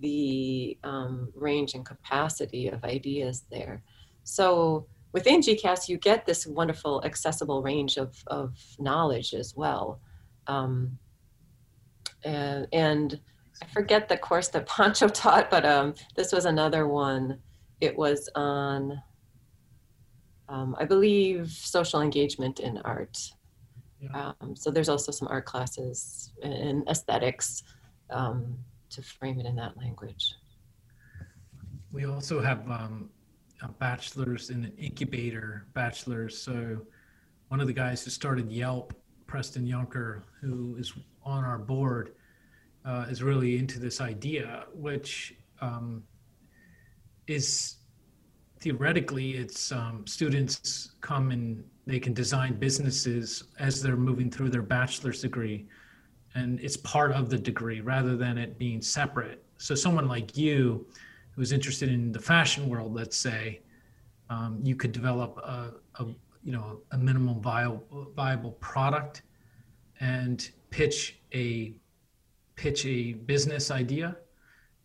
the 0.00 0.76
um, 0.82 1.32
range 1.34 1.74
and 1.74 1.86
capacity 1.86 2.68
of 2.68 2.84
ideas 2.84 3.44
there. 3.50 3.82
So 4.24 4.86
within 5.12 5.40
GCAS, 5.40 5.88
you 5.88 5.96
get 5.96 6.26
this 6.26 6.46
wonderful 6.46 7.02
accessible 7.04 7.62
range 7.62 7.96
of, 7.96 8.16
of 8.26 8.58
knowledge 8.78 9.32
as 9.34 9.54
well. 9.56 10.00
Um, 10.46 10.98
and, 12.24 12.66
and, 12.72 13.20
I 13.62 13.66
forget 13.66 14.08
the 14.08 14.16
course 14.16 14.48
that 14.48 14.66
Pancho 14.68 15.06
taught, 15.08 15.48
but 15.48 15.64
um, 15.64 15.94
this 16.16 16.32
was 16.32 16.44
another 16.44 16.88
one. 16.88 17.38
It 17.80 17.96
was 17.96 18.28
on, 18.34 19.00
um, 20.48 20.76
I 20.78 20.84
believe, 20.84 21.50
social 21.50 22.00
engagement 22.00 22.60
in 22.60 22.78
art. 22.78 23.18
Yeah. 24.00 24.32
Um, 24.40 24.54
so 24.54 24.70
there's 24.70 24.88
also 24.88 25.12
some 25.12 25.28
art 25.28 25.46
classes 25.46 26.32
and 26.42 26.86
aesthetics 26.88 27.62
um, 28.10 28.58
to 28.90 29.02
frame 29.02 29.40
it 29.40 29.46
in 29.46 29.56
that 29.56 29.76
language. 29.76 30.34
We 31.92 32.04
also 32.06 32.42
have 32.42 32.68
um, 32.70 33.08
a 33.62 33.68
bachelor's 33.68 34.50
in 34.50 34.64
an 34.64 34.72
incubator 34.76 35.66
bachelor's. 35.74 36.36
So 36.36 36.80
one 37.48 37.60
of 37.60 37.66
the 37.66 37.72
guys 37.72 38.04
who 38.04 38.10
started 38.10 38.50
Yelp, 38.50 38.92
Preston 39.26 39.66
Yunker, 39.66 40.22
who 40.40 40.76
is 40.76 40.92
on 41.24 41.44
our 41.44 41.58
board, 41.58 42.14
uh, 42.84 43.06
is 43.08 43.22
really 43.22 43.56
into 43.58 43.78
this 43.78 44.00
idea, 44.00 44.64
which 44.74 45.34
um, 45.60 46.02
is 47.26 47.76
theoretically 48.64 49.32
it's 49.32 49.72
um, 49.72 50.06
students 50.06 50.92
come 51.02 51.30
and 51.32 51.62
they 51.86 52.00
can 52.00 52.14
design 52.14 52.54
businesses 52.54 53.44
as 53.58 53.82
they're 53.82 53.94
moving 53.94 54.30
through 54.30 54.48
their 54.48 54.62
bachelor's 54.62 55.20
degree 55.20 55.66
and 56.34 56.58
it's 56.60 56.78
part 56.78 57.12
of 57.12 57.28
the 57.28 57.38
degree 57.38 57.82
rather 57.82 58.16
than 58.16 58.38
it 58.38 58.58
being 58.58 58.80
separate. 58.80 59.44
So 59.58 59.74
someone 59.74 60.08
like 60.08 60.34
you 60.34 60.86
who's 61.32 61.52
interested 61.52 61.90
in 61.90 62.10
the 62.10 62.18
fashion 62.18 62.66
world, 62.70 62.94
let's 62.94 63.18
say, 63.18 63.60
um, 64.30 64.58
you 64.62 64.74
could 64.74 64.92
develop 64.92 65.36
a, 65.38 65.74
a, 65.96 66.06
you 66.42 66.52
know 66.52 66.80
a 66.92 66.98
minimum 66.98 67.42
viable 67.42 68.10
viable 68.16 68.52
product 68.52 69.22
and 70.00 70.50
pitch 70.70 71.18
a 71.34 71.74
pitch 72.56 72.86
a 72.86 73.12
business 73.12 73.70
idea 73.70 74.16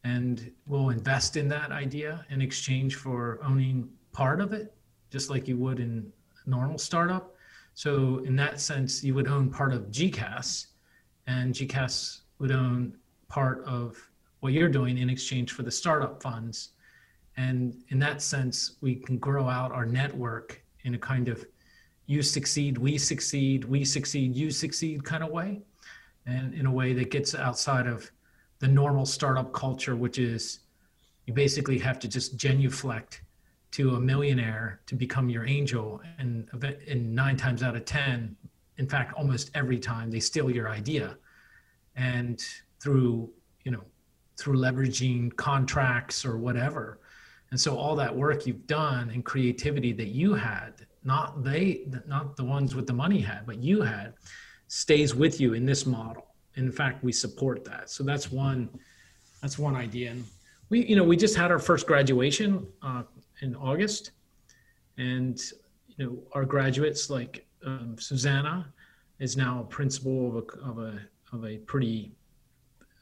and 0.09 0.51
we'll 0.67 0.89
invest 0.89 1.31
in 1.41 1.47
that 1.47 1.71
idea 1.71 2.25
in 2.29 2.41
exchange 2.41 2.95
for 2.95 3.39
owning 3.43 3.77
part 4.11 4.39
of 4.41 4.53
it 4.53 4.73
just 5.11 5.29
like 5.29 5.47
you 5.47 5.57
would 5.57 5.79
in 5.79 6.11
a 6.45 6.49
normal 6.49 6.77
startup 6.77 7.35
so 7.73 7.91
in 8.29 8.35
that 8.35 8.59
sense 8.59 9.03
you 9.03 9.13
would 9.13 9.27
own 9.27 9.49
part 9.49 9.71
of 9.73 9.81
gcas 9.97 10.67
and 11.29 11.53
GCAS 11.53 12.21
would 12.39 12.51
own 12.51 12.97
part 13.27 13.63
of 13.65 13.97
what 14.39 14.51
you're 14.51 14.69
doing 14.69 14.97
in 14.97 15.09
exchange 15.09 15.51
for 15.51 15.61
the 15.61 15.71
startup 15.71 16.21
funds. 16.23 16.69
And 17.37 17.83
in 17.89 17.99
that 17.99 18.21
sense, 18.21 18.77
we 18.81 18.95
can 18.95 19.19
grow 19.19 19.47
out 19.47 19.71
our 19.71 19.85
network 19.85 20.63
in 20.83 20.95
a 20.95 20.97
kind 20.97 21.27
of 21.27 21.45
you 22.07 22.23
succeed, 22.23 22.79
we 22.79 22.97
succeed, 22.97 23.63
we 23.65 23.85
succeed, 23.85 24.35
you 24.35 24.49
succeed 24.49 25.03
kind 25.03 25.23
of 25.23 25.29
way. 25.29 25.61
And 26.25 26.53
in 26.55 26.65
a 26.65 26.71
way 26.71 26.93
that 26.93 27.11
gets 27.11 27.35
outside 27.35 27.85
of 27.85 28.09
the 28.59 28.67
normal 28.67 29.05
startup 29.05 29.51
culture, 29.53 29.95
which 29.95 30.19
is 30.19 30.59
you 31.25 31.33
basically 31.33 31.77
have 31.79 31.99
to 31.99 32.07
just 32.07 32.37
genuflect 32.37 33.21
to 33.71 33.95
a 33.95 33.99
millionaire 33.99 34.81
to 34.87 34.95
become 34.95 35.29
your 35.29 35.45
angel. 35.45 36.01
And, 36.17 36.47
and 36.87 37.15
nine 37.15 37.37
times 37.37 37.63
out 37.63 37.75
of 37.75 37.85
10, 37.85 38.35
in 38.77 38.87
fact, 38.87 39.13
almost 39.13 39.51
every 39.53 39.79
time 39.79 40.09
they 40.09 40.19
steal 40.19 40.49
your 40.49 40.69
idea. 40.69 41.17
And 41.95 42.43
through, 42.79 43.29
you 43.63 43.71
know, 43.71 43.83
through 44.37 44.57
leveraging 44.57 45.35
contracts 45.35 46.25
or 46.25 46.37
whatever. 46.37 46.99
And 47.51 47.59
so 47.59 47.77
all 47.77 47.95
that 47.97 48.15
work 48.15 48.45
you've 48.45 48.67
done 48.67 49.09
and 49.09 49.23
creativity 49.23 49.91
that 49.93 50.09
you 50.09 50.33
had, 50.33 50.85
not 51.03 51.43
they, 51.43 51.85
not 52.07 52.37
the 52.37 52.43
ones 52.43 52.75
with 52.75 52.87
the 52.87 52.93
money 52.93 53.19
had, 53.19 53.45
but 53.45 53.57
you 53.57 53.81
had, 53.81 54.13
stays 54.67 55.15
with 55.15 55.41
you 55.41 55.53
in 55.53 55.65
this 55.65 55.85
model. 55.85 56.28
In 56.59 56.71
fact, 56.71 57.03
we 57.03 57.11
support 57.11 57.63
that. 57.65 57.89
So 57.89 58.03
that's 58.03 58.31
one, 58.31 58.69
that's 59.41 59.57
one 59.57 59.75
idea. 59.75 60.11
And 60.11 60.25
we, 60.69 60.85
you 60.85 60.95
know, 60.95 61.05
we 61.05 61.15
just 61.15 61.35
had 61.35 61.51
our 61.51 61.59
first 61.59 61.87
graduation 61.87 62.67
uh, 62.81 63.03
in 63.41 63.55
August, 63.55 64.11
and 64.97 65.39
you 65.87 66.05
know, 66.05 66.17
our 66.33 66.43
graduates 66.45 67.09
like 67.09 67.47
um, 67.65 67.95
Susanna 67.97 68.67
is 69.19 69.37
now 69.37 69.61
a 69.61 69.63
principal 69.63 70.27
of 70.27 70.35
a 70.35 70.69
of 70.69 70.77
a 70.79 70.99
of 71.31 71.45
a 71.45 71.57
pretty 71.59 72.11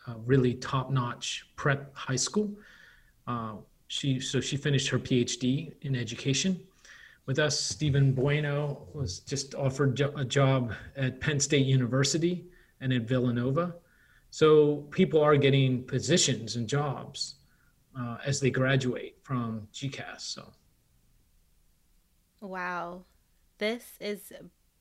uh, 0.07 0.13
really 0.25 0.53
top-notch 0.53 1.47
prep 1.55 1.93
high 1.95 2.15
school. 2.15 2.51
Uh, 3.25 3.55
she 3.87 4.19
so 4.19 4.39
she 4.39 4.55
finished 4.55 4.87
her 4.89 4.99
PhD 4.99 5.73
in 5.81 5.95
education 5.95 6.59
with 7.25 7.39
us. 7.39 7.59
Stephen 7.59 8.13
Bueno 8.13 8.87
was 8.93 9.19
just 9.19 9.55
offered 9.55 9.95
jo- 9.95 10.13
a 10.15 10.23
job 10.23 10.73
at 10.95 11.19
Penn 11.19 11.39
State 11.39 11.65
University 11.65 12.45
and 12.81 12.93
at 12.93 13.03
Villanova. 13.03 13.75
So 14.29 14.87
people 14.91 15.21
are 15.21 15.37
getting 15.37 15.83
positions 15.83 16.55
and 16.55 16.67
jobs 16.67 17.35
uh, 17.99 18.17
as 18.25 18.39
they 18.39 18.49
graduate 18.49 19.17
from 19.23 19.67
GCAS. 19.73 20.21
So. 20.21 20.51
Wow, 22.41 23.05
this 23.57 23.93
is 23.99 24.31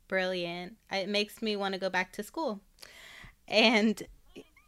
brilliant. 0.08 0.76
It 0.92 1.08
makes 1.08 1.40
me 1.40 1.56
want 1.56 1.74
to 1.74 1.80
go 1.80 1.90
back 1.90 2.12
to 2.12 2.22
school. 2.22 2.60
And 3.48 4.02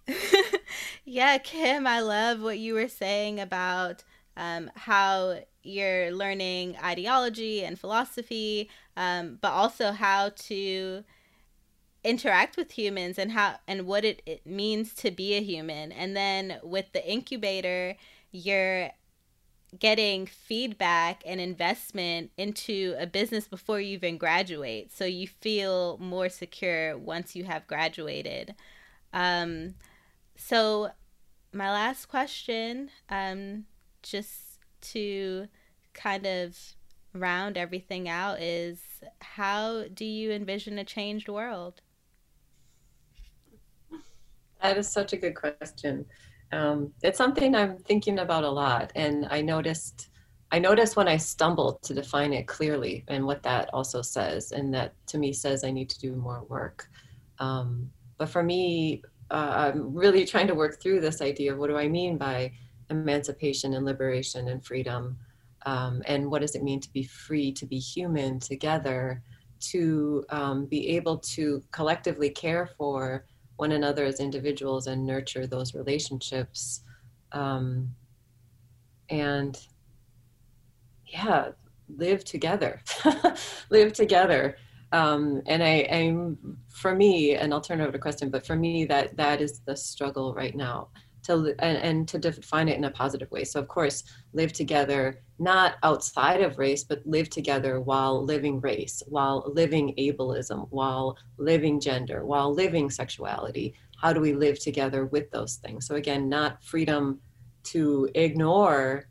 yeah, 1.04 1.38
Kim, 1.38 1.86
I 1.86 2.00
love 2.00 2.40
what 2.40 2.58
you 2.58 2.74
were 2.74 2.88
saying 2.88 3.40
about 3.40 4.04
um, 4.36 4.70
how 4.74 5.40
you're 5.62 6.12
learning 6.12 6.76
ideology 6.82 7.64
and 7.64 7.78
philosophy, 7.78 8.70
um, 8.96 9.38
but 9.40 9.50
also 9.50 9.92
how 9.92 10.30
to 10.30 11.04
interact 12.04 12.56
with 12.56 12.72
humans 12.72 13.18
and 13.18 13.32
how 13.32 13.56
and 13.66 13.86
what 13.86 14.04
it, 14.04 14.22
it 14.24 14.46
means 14.46 14.94
to 14.94 15.10
be 15.10 15.34
a 15.34 15.42
human. 15.42 15.92
And 15.92 16.16
then 16.16 16.58
with 16.62 16.92
the 16.92 17.06
incubator, 17.08 17.96
you're 18.30 18.90
getting 19.78 20.26
feedback 20.26 21.22
and 21.26 21.40
investment 21.40 22.30
into 22.36 22.94
a 22.98 23.06
business 23.06 23.46
before 23.46 23.80
you 23.80 23.94
even 23.94 24.16
graduate. 24.16 24.92
So 24.92 25.04
you 25.04 25.26
feel 25.26 25.98
more 25.98 26.28
secure 26.28 26.96
once 26.96 27.36
you 27.36 27.44
have 27.44 27.66
graduated. 27.66 28.54
Um, 29.12 29.74
so, 30.36 30.90
my 31.52 31.70
last 31.70 32.06
question, 32.06 32.90
um, 33.08 33.64
just 34.02 34.58
to 34.80 35.48
kind 35.94 36.26
of 36.26 36.56
round 37.14 37.56
everything 37.56 38.08
out, 38.08 38.40
is 38.40 38.80
how 39.20 39.84
do 39.92 40.04
you 40.04 40.30
envision 40.30 40.78
a 40.78 40.84
changed 40.84 41.28
world? 41.28 41.80
That 44.62 44.76
is 44.76 44.88
such 44.88 45.12
a 45.12 45.16
good 45.16 45.34
question 45.34 46.06
um, 46.52 46.92
it's 47.02 47.18
something 47.18 47.54
I'm 47.54 47.78
thinking 47.78 48.20
about 48.20 48.44
a 48.44 48.50
lot, 48.50 48.92
and 48.94 49.26
I 49.30 49.42
noticed 49.42 50.10
I 50.50 50.58
noticed 50.58 50.96
when 50.96 51.08
I 51.08 51.18
stumbled 51.18 51.82
to 51.82 51.92
define 51.92 52.32
it 52.32 52.48
clearly 52.48 53.04
and 53.08 53.26
what 53.26 53.42
that 53.42 53.68
also 53.74 54.00
says, 54.00 54.52
and 54.52 54.72
that 54.72 54.94
to 55.08 55.18
me 55.18 55.32
says 55.32 55.62
I 55.62 55.70
need 55.70 55.90
to 55.90 56.00
do 56.00 56.16
more 56.16 56.44
work. 56.48 56.88
Um, 57.38 57.90
but 58.16 58.30
for 58.30 58.42
me, 58.42 59.02
uh, 59.30 59.72
I'm 59.74 59.94
really 59.94 60.24
trying 60.24 60.46
to 60.46 60.54
work 60.54 60.80
through 60.80 61.00
this 61.02 61.20
idea 61.20 61.52
of 61.52 61.58
what 61.58 61.68
do 61.68 61.76
I 61.76 61.86
mean 61.86 62.16
by 62.16 62.52
emancipation 62.88 63.74
and 63.74 63.84
liberation 63.84 64.48
and 64.48 64.64
freedom, 64.64 65.18
um, 65.66 66.02
and 66.06 66.30
what 66.30 66.40
does 66.40 66.54
it 66.54 66.62
mean 66.62 66.80
to 66.80 66.92
be 66.92 67.02
free, 67.02 67.52
to 67.52 67.66
be 67.66 67.78
human 67.78 68.40
together, 68.40 69.22
to 69.60 70.24
um, 70.30 70.64
be 70.64 70.88
able 70.96 71.18
to 71.18 71.62
collectively 71.72 72.30
care 72.30 72.70
for 72.78 73.26
one 73.58 73.72
another 73.72 74.04
as 74.04 74.18
individuals 74.20 74.86
and 74.86 75.06
nurture 75.06 75.46
those 75.46 75.74
relationships 75.74 76.82
um, 77.32 77.94
and 79.10 79.66
yeah 81.06 81.50
live 81.96 82.24
together 82.24 82.82
live 83.70 83.92
together 83.92 84.56
um, 84.92 85.42
and 85.46 85.62
I, 85.62 85.86
I'm 85.90 86.58
for 86.68 86.94
me, 86.94 87.34
and 87.34 87.52
I'll 87.52 87.60
turn 87.60 87.80
over 87.80 87.92
to 87.92 87.98
Creston, 87.98 88.30
but 88.30 88.46
for 88.46 88.56
me, 88.56 88.84
that 88.86 89.16
that 89.16 89.40
is 89.40 89.60
the 89.60 89.76
struggle 89.76 90.34
right 90.34 90.54
now 90.54 90.88
to 91.24 91.54
and, 91.58 91.78
and 91.78 92.08
to 92.08 92.18
define 92.18 92.68
it 92.68 92.78
in 92.78 92.84
a 92.84 92.90
positive 92.90 93.30
way. 93.30 93.44
So 93.44 93.60
of 93.60 93.68
course, 93.68 94.04
live 94.32 94.52
together, 94.52 95.22
not 95.38 95.76
outside 95.82 96.40
of 96.40 96.58
race, 96.58 96.84
but 96.84 97.06
live 97.06 97.30
together 97.30 97.80
while 97.80 98.24
living 98.24 98.60
race, 98.60 99.02
while 99.06 99.44
living 99.54 99.94
ableism, 99.98 100.66
while 100.70 101.16
living 101.36 101.80
gender, 101.80 102.24
while 102.24 102.52
living 102.52 102.90
sexuality. 102.90 103.74
How 104.00 104.12
do 104.12 104.20
we 104.20 104.32
live 104.32 104.58
together 104.58 105.06
with 105.06 105.30
those 105.30 105.56
things? 105.56 105.86
So 105.86 105.94
again, 105.94 106.28
not 106.28 106.62
freedom 106.62 107.20
to 107.64 108.08
ignore, 108.14 109.08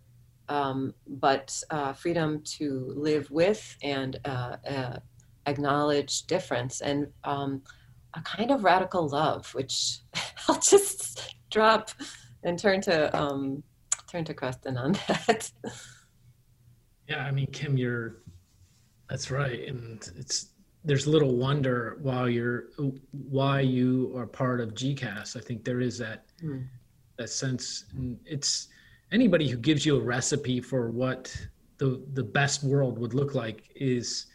um, 0.50 0.94
but 1.08 1.62
uh, 1.70 1.94
freedom 1.94 2.42
to 2.58 2.94
live 2.96 3.30
with 3.32 3.78
and 3.82 4.20
uh, 4.26 4.58
uh, 4.68 5.00
acknowledge 5.46 6.24
difference 6.24 6.82
and 6.82 7.08
um, 7.24 7.62
a 8.14 8.22
kind 8.22 8.52
of 8.52 8.64
radical 8.64 9.08
love, 9.08 9.54
which 9.54 10.00
I'll 10.48 10.60
just 10.60 11.36
drop 11.50 11.92
and 12.44 12.58
turn 12.58 12.82
to 12.82 13.16
um, 13.18 13.64
turn 14.10 14.24
to 14.26 14.34
Creston 14.34 14.78
on 14.78 14.94
that. 15.08 15.52
Yeah, 17.08 17.24
I 17.24 17.32
mean, 17.32 17.48
Kim, 17.48 17.78
you're 17.78 18.18
that's 19.10 19.32
right, 19.32 19.68
and 19.68 20.08
it's 20.18 20.50
there's 20.84 21.08
little 21.08 21.36
wonder 21.36 21.98
while 22.02 22.30
you're 22.30 22.66
why 23.12 23.62
you 23.62 24.14
are 24.16 24.26
part 24.26 24.62
of 24.62 24.74
GCAS. 24.74 25.36
I 25.36 25.42
think 25.42 25.64
there 25.64 25.82
is 25.82 25.98
that 25.98 26.26
mm. 26.44 26.66
that 27.18 27.30
sense. 27.30 27.86
it's 28.26 28.68
anybody 29.12 29.48
who 29.48 29.58
gives 29.58 29.86
you 29.86 29.98
a 29.98 30.02
recipe 30.02 30.60
for 30.60 30.92
what 30.92 31.36
the 31.78 32.04
the 32.14 32.24
best 32.24 32.64
world 32.64 32.98
would 33.00 33.14
look 33.14 33.36
like 33.36 33.70
is 33.76 34.28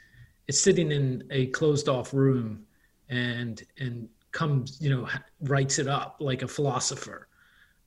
is 0.48 0.60
sitting 0.60 0.92
in 0.92 1.24
a 1.30 1.46
closed 1.48 1.88
off 1.88 2.12
room 2.14 2.64
and 3.08 3.62
and 3.78 4.08
comes 4.30 4.78
you 4.80 4.90
know 4.90 5.08
writes 5.42 5.78
it 5.78 5.88
up 5.88 6.16
like 6.20 6.42
a 6.42 6.48
philosopher 6.48 7.28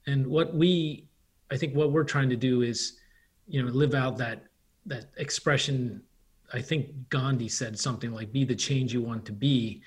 and 0.06 0.26
what 0.28 0.54
we 0.54 1.08
i 1.52 1.58
think 1.58 1.76
what 1.76 1.92
we're 1.92 2.04
trying 2.04 2.30
to 2.30 2.36
do 2.36 2.62
is 2.62 3.00
you 3.48 3.62
know 3.62 3.70
live 3.72 3.94
out 3.94 4.18
that 4.18 4.45
that 4.86 5.06
expression 5.18 6.02
i 6.54 6.62
think 6.62 6.88
gandhi 7.10 7.48
said 7.48 7.78
something 7.78 8.12
like 8.12 8.32
be 8.32 8.44
the 8.44 8.56
change 8.56 8.94
you 8.94 9.02
want 9.02 9.26
to 9.26 9.32
be 9.32 9.82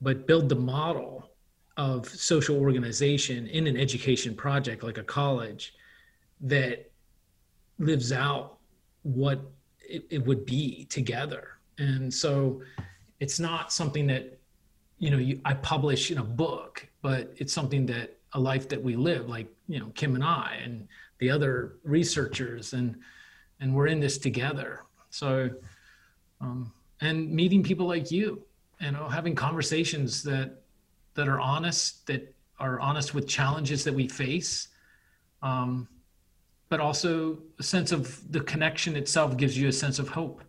but 0.00 0.26
build 0.26 0.48
the 0.48 0.54
model 0.56 1.30
of 1.76 2.08
social 2.08 2.58
organization 2.58 3.46
in 3.48 3.66
an 3.66 3.76
education 3.76 4.34
project 4.34 4.82
like 4.82 4.98
a 4.98 5.02
college 5.02 5.74
that 6.40 6.90
lives 7.78 8.12
out 8.12 8.58
what 9.02 9.40
it, 9.80 10.04
it 10.10 10.24
would 10.26 10.46
be 10.46 10.84
together. 10.86 11.58
And 11.78 12.12
so 12.12 12.62
it's 13.20 13.38
not 13.38 13.72
something 13.72 14.06
that 14.06 14.38
you 14.98 15.10
know 15.10 15.18
you, 15.18 15.38
i 15.44 15.52
publish 15.52 16.10
in 16.10 16.16
a 16.16 16.24
book 16.24 16.86
but 17.02 17.30
it's 17.36 17.52
something 17.52 17.84
that 17.84 18.16
a 18.32 18.40
life 18.40 18.66
that 18.66 18.82
we 18.82 18.96
live 18.96 19.28
like 19.28 19.46
you 19.68 19.78
know 19.78 19.90
kim 19.94 20.14
and 20.14 20.24
i 20.24 20.58
and 20.64 20.88
the 21.18 21.28
other 21.28 21.74
researchers 21.84 22.72
and 22.72 22.96
and 23.60 23.74
we're 23.74 23.86
in 23.86 24.00
this 24.00 24.18
together. 24.18 24.84
So 25.10 25.50
um, 26.40 26.72
and 27.00 27.30
meeting 27.30 27.62
people 27.62 27.86
like 27.86 28.10
you 28.10 28.42
you 28.80 28.90
know 28.90 29.08
having 29.08 29.34
conversations 29.34 30.22
that 30.22 30.62
that 31.14 31.28
are 31.28 31.40
honest 31.40 32.06
that 32.06 32.34
are 32.58 32.80
honest 32.80 33.14
with 33.14 33.26
challenges 33.26 33.84
that 33.84 33.92
we 33.92 34.08
face 34.08 34.68
um, 35.42 35.88
but 36.68 36.80
also 36.80 37.38
a 37.58 37.62
sense 37.62 37.92
of 37.92 38.20
the 38.32 38.40
connection 38.40 38.96
itself 38.96 39.36
gives 39.36 39.56
you 39.56 39.68
a 39.68 39.72
sense 39.72 39.98
of 39.98 40.08
hope. 40.08 40.42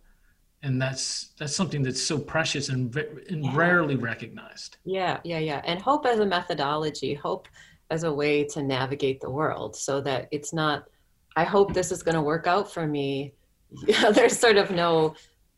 And 0.63 0.81
that's 0.81 1.33
that's 1.37 1.55
something 1.55 1.83
that's 1.83 2.01
so 2.01 2.17
precious 2.17 2.69
and, 2.69 2.95
and 3.29 3.45
yeah. 3.45 3.55
rarely 3.55 3.95
recognized. 3.95 4.77
Yeah 4.85 5.19
yeah 5.23 5.37
yeah. 5.37 5.61
And 5.65 5.79
hope 5.81 6.05
as 6.05 6.19
a 6.19 6.25
methodology 6.25 7.13
hope 7.13 7.47
as 7.89 8.03
a 8.03 8.11
way 8.11 8.43
to 8.43 8.63
navigate 8.63 9.21
the 9.21 9.29
world 9.29 9.75
so 9.75 10.01
that 10.01 10.27
it's 10.31 10.53
not 10.53 10.87
i 11.37 11.43
hope 11.43 11.73
this 11.73 11.91
is 11.91 12.03
going 12.03 12.15
to 12.15 12.21
work 12.21 12.47
out 12.47 12.71
for 12.71 12.85
me 12.85 13.33
there's 14.13 14.37
sort 14.37 14.57
of 14.57 14.71
no 14.71 15.15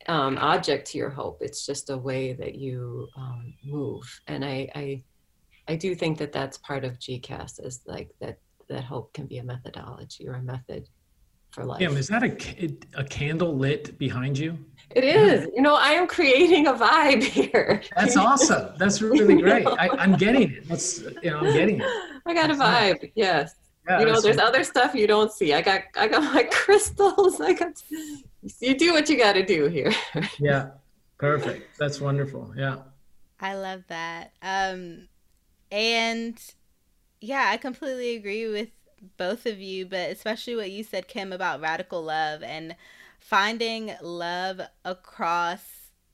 um, 0.07 0.38
object 0.38 0.88
to 0.89 0.97
your 0.97 1.09
hope 1.09 1.38
it's 1.41 1.65
just 1.65 1.89
a 1.89 1.97
way 1.97 2.34
that 2.34 2.55
you 2.55 3.07
um, 3.15 3.53
move 3.63 4.03
and 4.27 4.43
I, 4.45 4.69
I 4.75 5.03
i 5.67 5.75
do 5.75 5.93
think 5.95 6.17
that 6.19 6.32
that's 6.32 6.57
part 6.59 6.84
of 6.84 6.99
gcas 6.99 7.53
is 7.65 7.82
like 7.86 8.09
that 8.21 8.39
that 8.69 8.84
hope 8.84 9.13
can 9.13 9.25
be 9.25 9.39
a 9.39 9.43
methodology 9.43 10.27
or 10.27 10.36
a 10.36 10.41
method 10.41 10.88
for 11.51 11.65
life. 11.65 11.80
Kim, 11.80 11.97
is 11.97 12.07
that 12.07 12.23
a, 12.23 12.99
a 12.99 13.03
candle 13.03 13.55
lit 13.55 13.97
behind 13.97 14.38
you? 14.38 14.57
It 14.91 15.03
is. 15.03 15.47
You 15.55 15.61
know, 15.61 15.75
I 15.75 15.91
am 15.91 16.07
creating 16.07 16.67
a 16.67 16.73
vibe 16.73 17.23
here. 17.23 17.82
That's 17.95 18.17
awesome. 18.17 18.73
That's 18.77 19.01
really 19.01 19.36
great. 19.41 19.67
I, 19.67 20.03
am 20.03 20.15
getting 20.15 20.51
it. 20.51 20.67
That's 20.67 21.01
you 21.23 21.32
know, 21.32 21.39
I'm 21.39 21.53
getting 21.53 21.82
it. 21.82 21.88
I 22.25 22.34
got 22.34 22.51
a 22.51 22.53
vibe. 22.53 23.11
Yes. 23.15 23.55
Yeah, 23.88 23.99
you 23.99 24.05
know, 24.05 24.21
there's 24.21 24.38
other 24.38 24.63
stuff 24.63 24.93
you 24.93 25.07
don't 25.07 25.32
see. 25.32 25.53
I 25.53 25.61
got 25.61 25.82
I 25.95 26.07
got 26.07 26.34
my 26.34 26.43
crystals. 26.51 27.41
I 27.41 27.53
got 27.53 27.82
you 28.59 28.77
do 28.77 28.93
what 28.93 29.09
you 29.09 29.17
got 29.17 29.34
to 29.34 29.45
do 29.45 29.67
here. 29.67 29.91
yeah. 30.39 30.71
Perfect. 31.17 31.77
That's 31.77 31.99
wonderful. 31.99 32.53
Yeah. 32.55 32.77
I 33.39 33.55
love 33.55 33.84
that. 33.88 34.32
Um 34.41 35.07
and 35.71 36.39
yeah, 37.21 37.49
I 37.49 37.57
completely 37.57 38.15
agree 38.15 38.47
with 38.47 38.69
both 39.17 39.45
of 39.45 39.59
you, 39.59 39.86
but 39.86 40.09
especially 40.09 40.55
what 40.55 40.71
you 40.71 40.84
said, 40.84 41.07
Kim, 41.07 41.34
about 41.34 41.61
radical 41.61 42.01
love 42.01 42.43
and 42.43 42.75
finding 43.19 43.93
love 44.01 44.61
across 44.86 45.61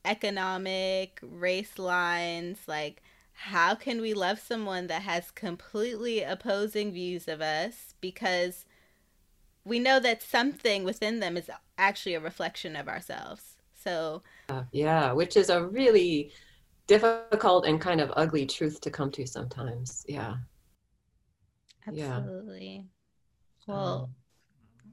economic, 0.03 1.20
race 1.22 1.78
lines. 1.78 2.59
Like, 2.68 3.01
how 3.36 3.76
can 3.76 4.02
we 4.02 4.14
love 4.14 4.40
someone 4.40 4.88
that 4.88 5.04
has 5.04 5.32
completely 5.32 6.22
opposing 6.24 6.92
views 6.92 7.28
of 7.28 7.42
us 7.42 7.94
because 8.02 8.66
we 9.64 9.80
know 9.80 10.00
that 10.00 10.22
something 10.22 10.84
within 10.84 11.20
them 11.20 11.38
is 11.38 11.50
actually 11.78 12.14
a 12.16 12.20
reflection 12.20 12.76
of 12.76 12.88
ourselves? 12.88 13.56
So, 13.74 14.24
uh, 14.50 14.64
yeah, 14.72 15.12
which 15.12 15.38
is 15.38 15.50
a 15.50 15.66
really 15.68 16.32
difficult 16.88 17.66
and 17.66 17.82
kind 17.82 18.02
of 18.02 18.12
ugly 18.16 18.46
truth 18.46 18.82
to 18.82 18.92
come 18.92 19.12
to 19.12 19.26
sometimes. 19.26 20.06
Yeah. 20.08 20.36
Absolutely. 21.88 22.86
Yeah. 23.68 23.74
Well, 23.76 24.04
um, 24.04 24.16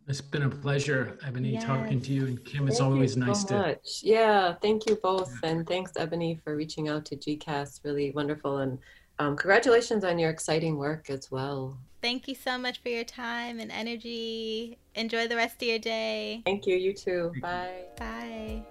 it's 0.08 0.20
been 0.20 0.42
a 0.42 0.48
pleasure, 0.48 1.18
Ebony, 1.26 1.50
yes. 1.50 1.64
talking 1.64 2.00
to 2.00 2.12
you. 2.12 2.26
And 2.26 2.44
Kim, 2.44 2.66
it's 2.66 2.78
thank 2.78 2.92
always 2.92 3.16
nice 3.16 3.42
so 3.42 3.48
to. 3.48 3.54
Much. 3.54 4.00
Yeah, 4.02 4.54
thank 4.60 4.88
you 4.88 4.96
both. 4.96 5.32
Yeah. 5.42 5.50
And 5.50 5.66
thanks, 5.66 5.92
Ebony, 5.96 6.40
for 6.42 6.56
reaching 6.56 6.88
out 6.88 7.04
to 7.06 7.16
GCAS. 7.16 7.80
Really 7.84 8.10
wonderful. 8.10 8.58
And 8.58 8.78
um, 9.18 9.36
congratulations 9.36 10.04
on 10.04 10.18
your 10.18 10.30
exciting 10.30 10.76
work 10.76 11.08
as 11.08 11.30
well. 11.30 11.78
Thank 12.00 12.26
you 12.26 12.34
so 12.34 12.58
much 12.58 12.82
for 12.82 12.88
your 12.88 13.04
time 13.04 13.60
and 13.60 13.70
energy. 13.70 14.76
Enjoy 14.96 15.28
the 15.28 15.36
rest 15.36 15.62
of 15.62 15.68
your 15.68 15.78
day. 15.78 16.42
Thank 16.44 16.66
you. 16.66 16.76
You 16.76 16.92
too. 16.92 17.30
Thank 17.34 17.42
Bye. 17.42 17.74
You. 17.78 17.96
Bye. 17.96 18.66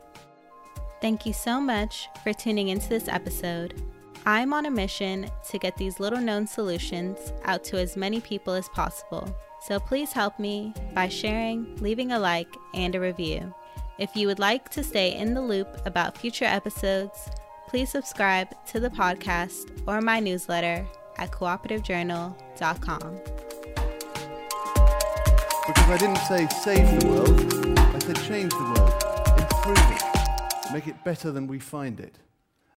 Thank 1.01 1.25
you 1.25 1.33
so 1.33 1.61
much 1.61 2.09
for 2.23 2.33
tuning 2.33 2.67
into 2.67 2.89
this 2.89 3.07
episode. 3.07 3.81
I'm 4.25 4.53
on 4.53 4.65
a 4.67 4.71
mission 4.71 5.31
to 5.49 5.57
get 5.57 5.77
these 5.77 5.99
little 5.99 6.19
known 6.19 6.45
solutions 6.45 7.33
out 7.45 7.63
to 7.65 7.77
as 7.77 7.97
many 7.97 8.19
people 8.19 8.53
as 8.53 8.69
possible. 8.69 9.33
So 9.61 9.79
please 9.79 10.11
help 10.11 10.39
me 10.39 10.73
by 10.95 11.07
sharing, 11.07 11.75
leaving 11.77 12.11
a 12.11 12.19
like, 12.19 12.55
and 12.73 12.95
a 12.95 12.99
review. 12.99 13.53
If 13.99 14.15
you 14.15 14.25
would 14.25 14.39
like 14.39 14.69
to 14.69 14.83
stay 14.83 15.15
in 15.15 15.35
the 15.35 15.41
loop 15.41 15.67
about 15.85 16.17
future 16.17 16.45
episodes, 16.45 17.29
please 17.67 17.91
subscribe 17.91 18.47
to 18.67 18.79
the 18.79 18.89
podcast 18.89 19.69
or 19.87 20.01
my 20.01 20.19
newsletter 20.19 20.83
at 21.19 21.31
cooperativejournal.com. 21.31 23.19
Because 25.67 25.89
I 25.89 25.97
didn't 25.97 26.17
say 26.17 26.47
save 26.47 26.99
the 26.99 27.07
world, 27.07 27.77
I 27.77 27.99
said 27.99 28.15
change 28.23 28.51
the 28.51 28.63
world, 28.63 28.93
improve 29.37 29.91
it, 29.91 30.73
make 30.73 30.87
it 30.87 31.03
better 31.03 31.31
than 31.31 31.45
we 31.45 31.59
find 31.59 31.99
it. 31.99 32.17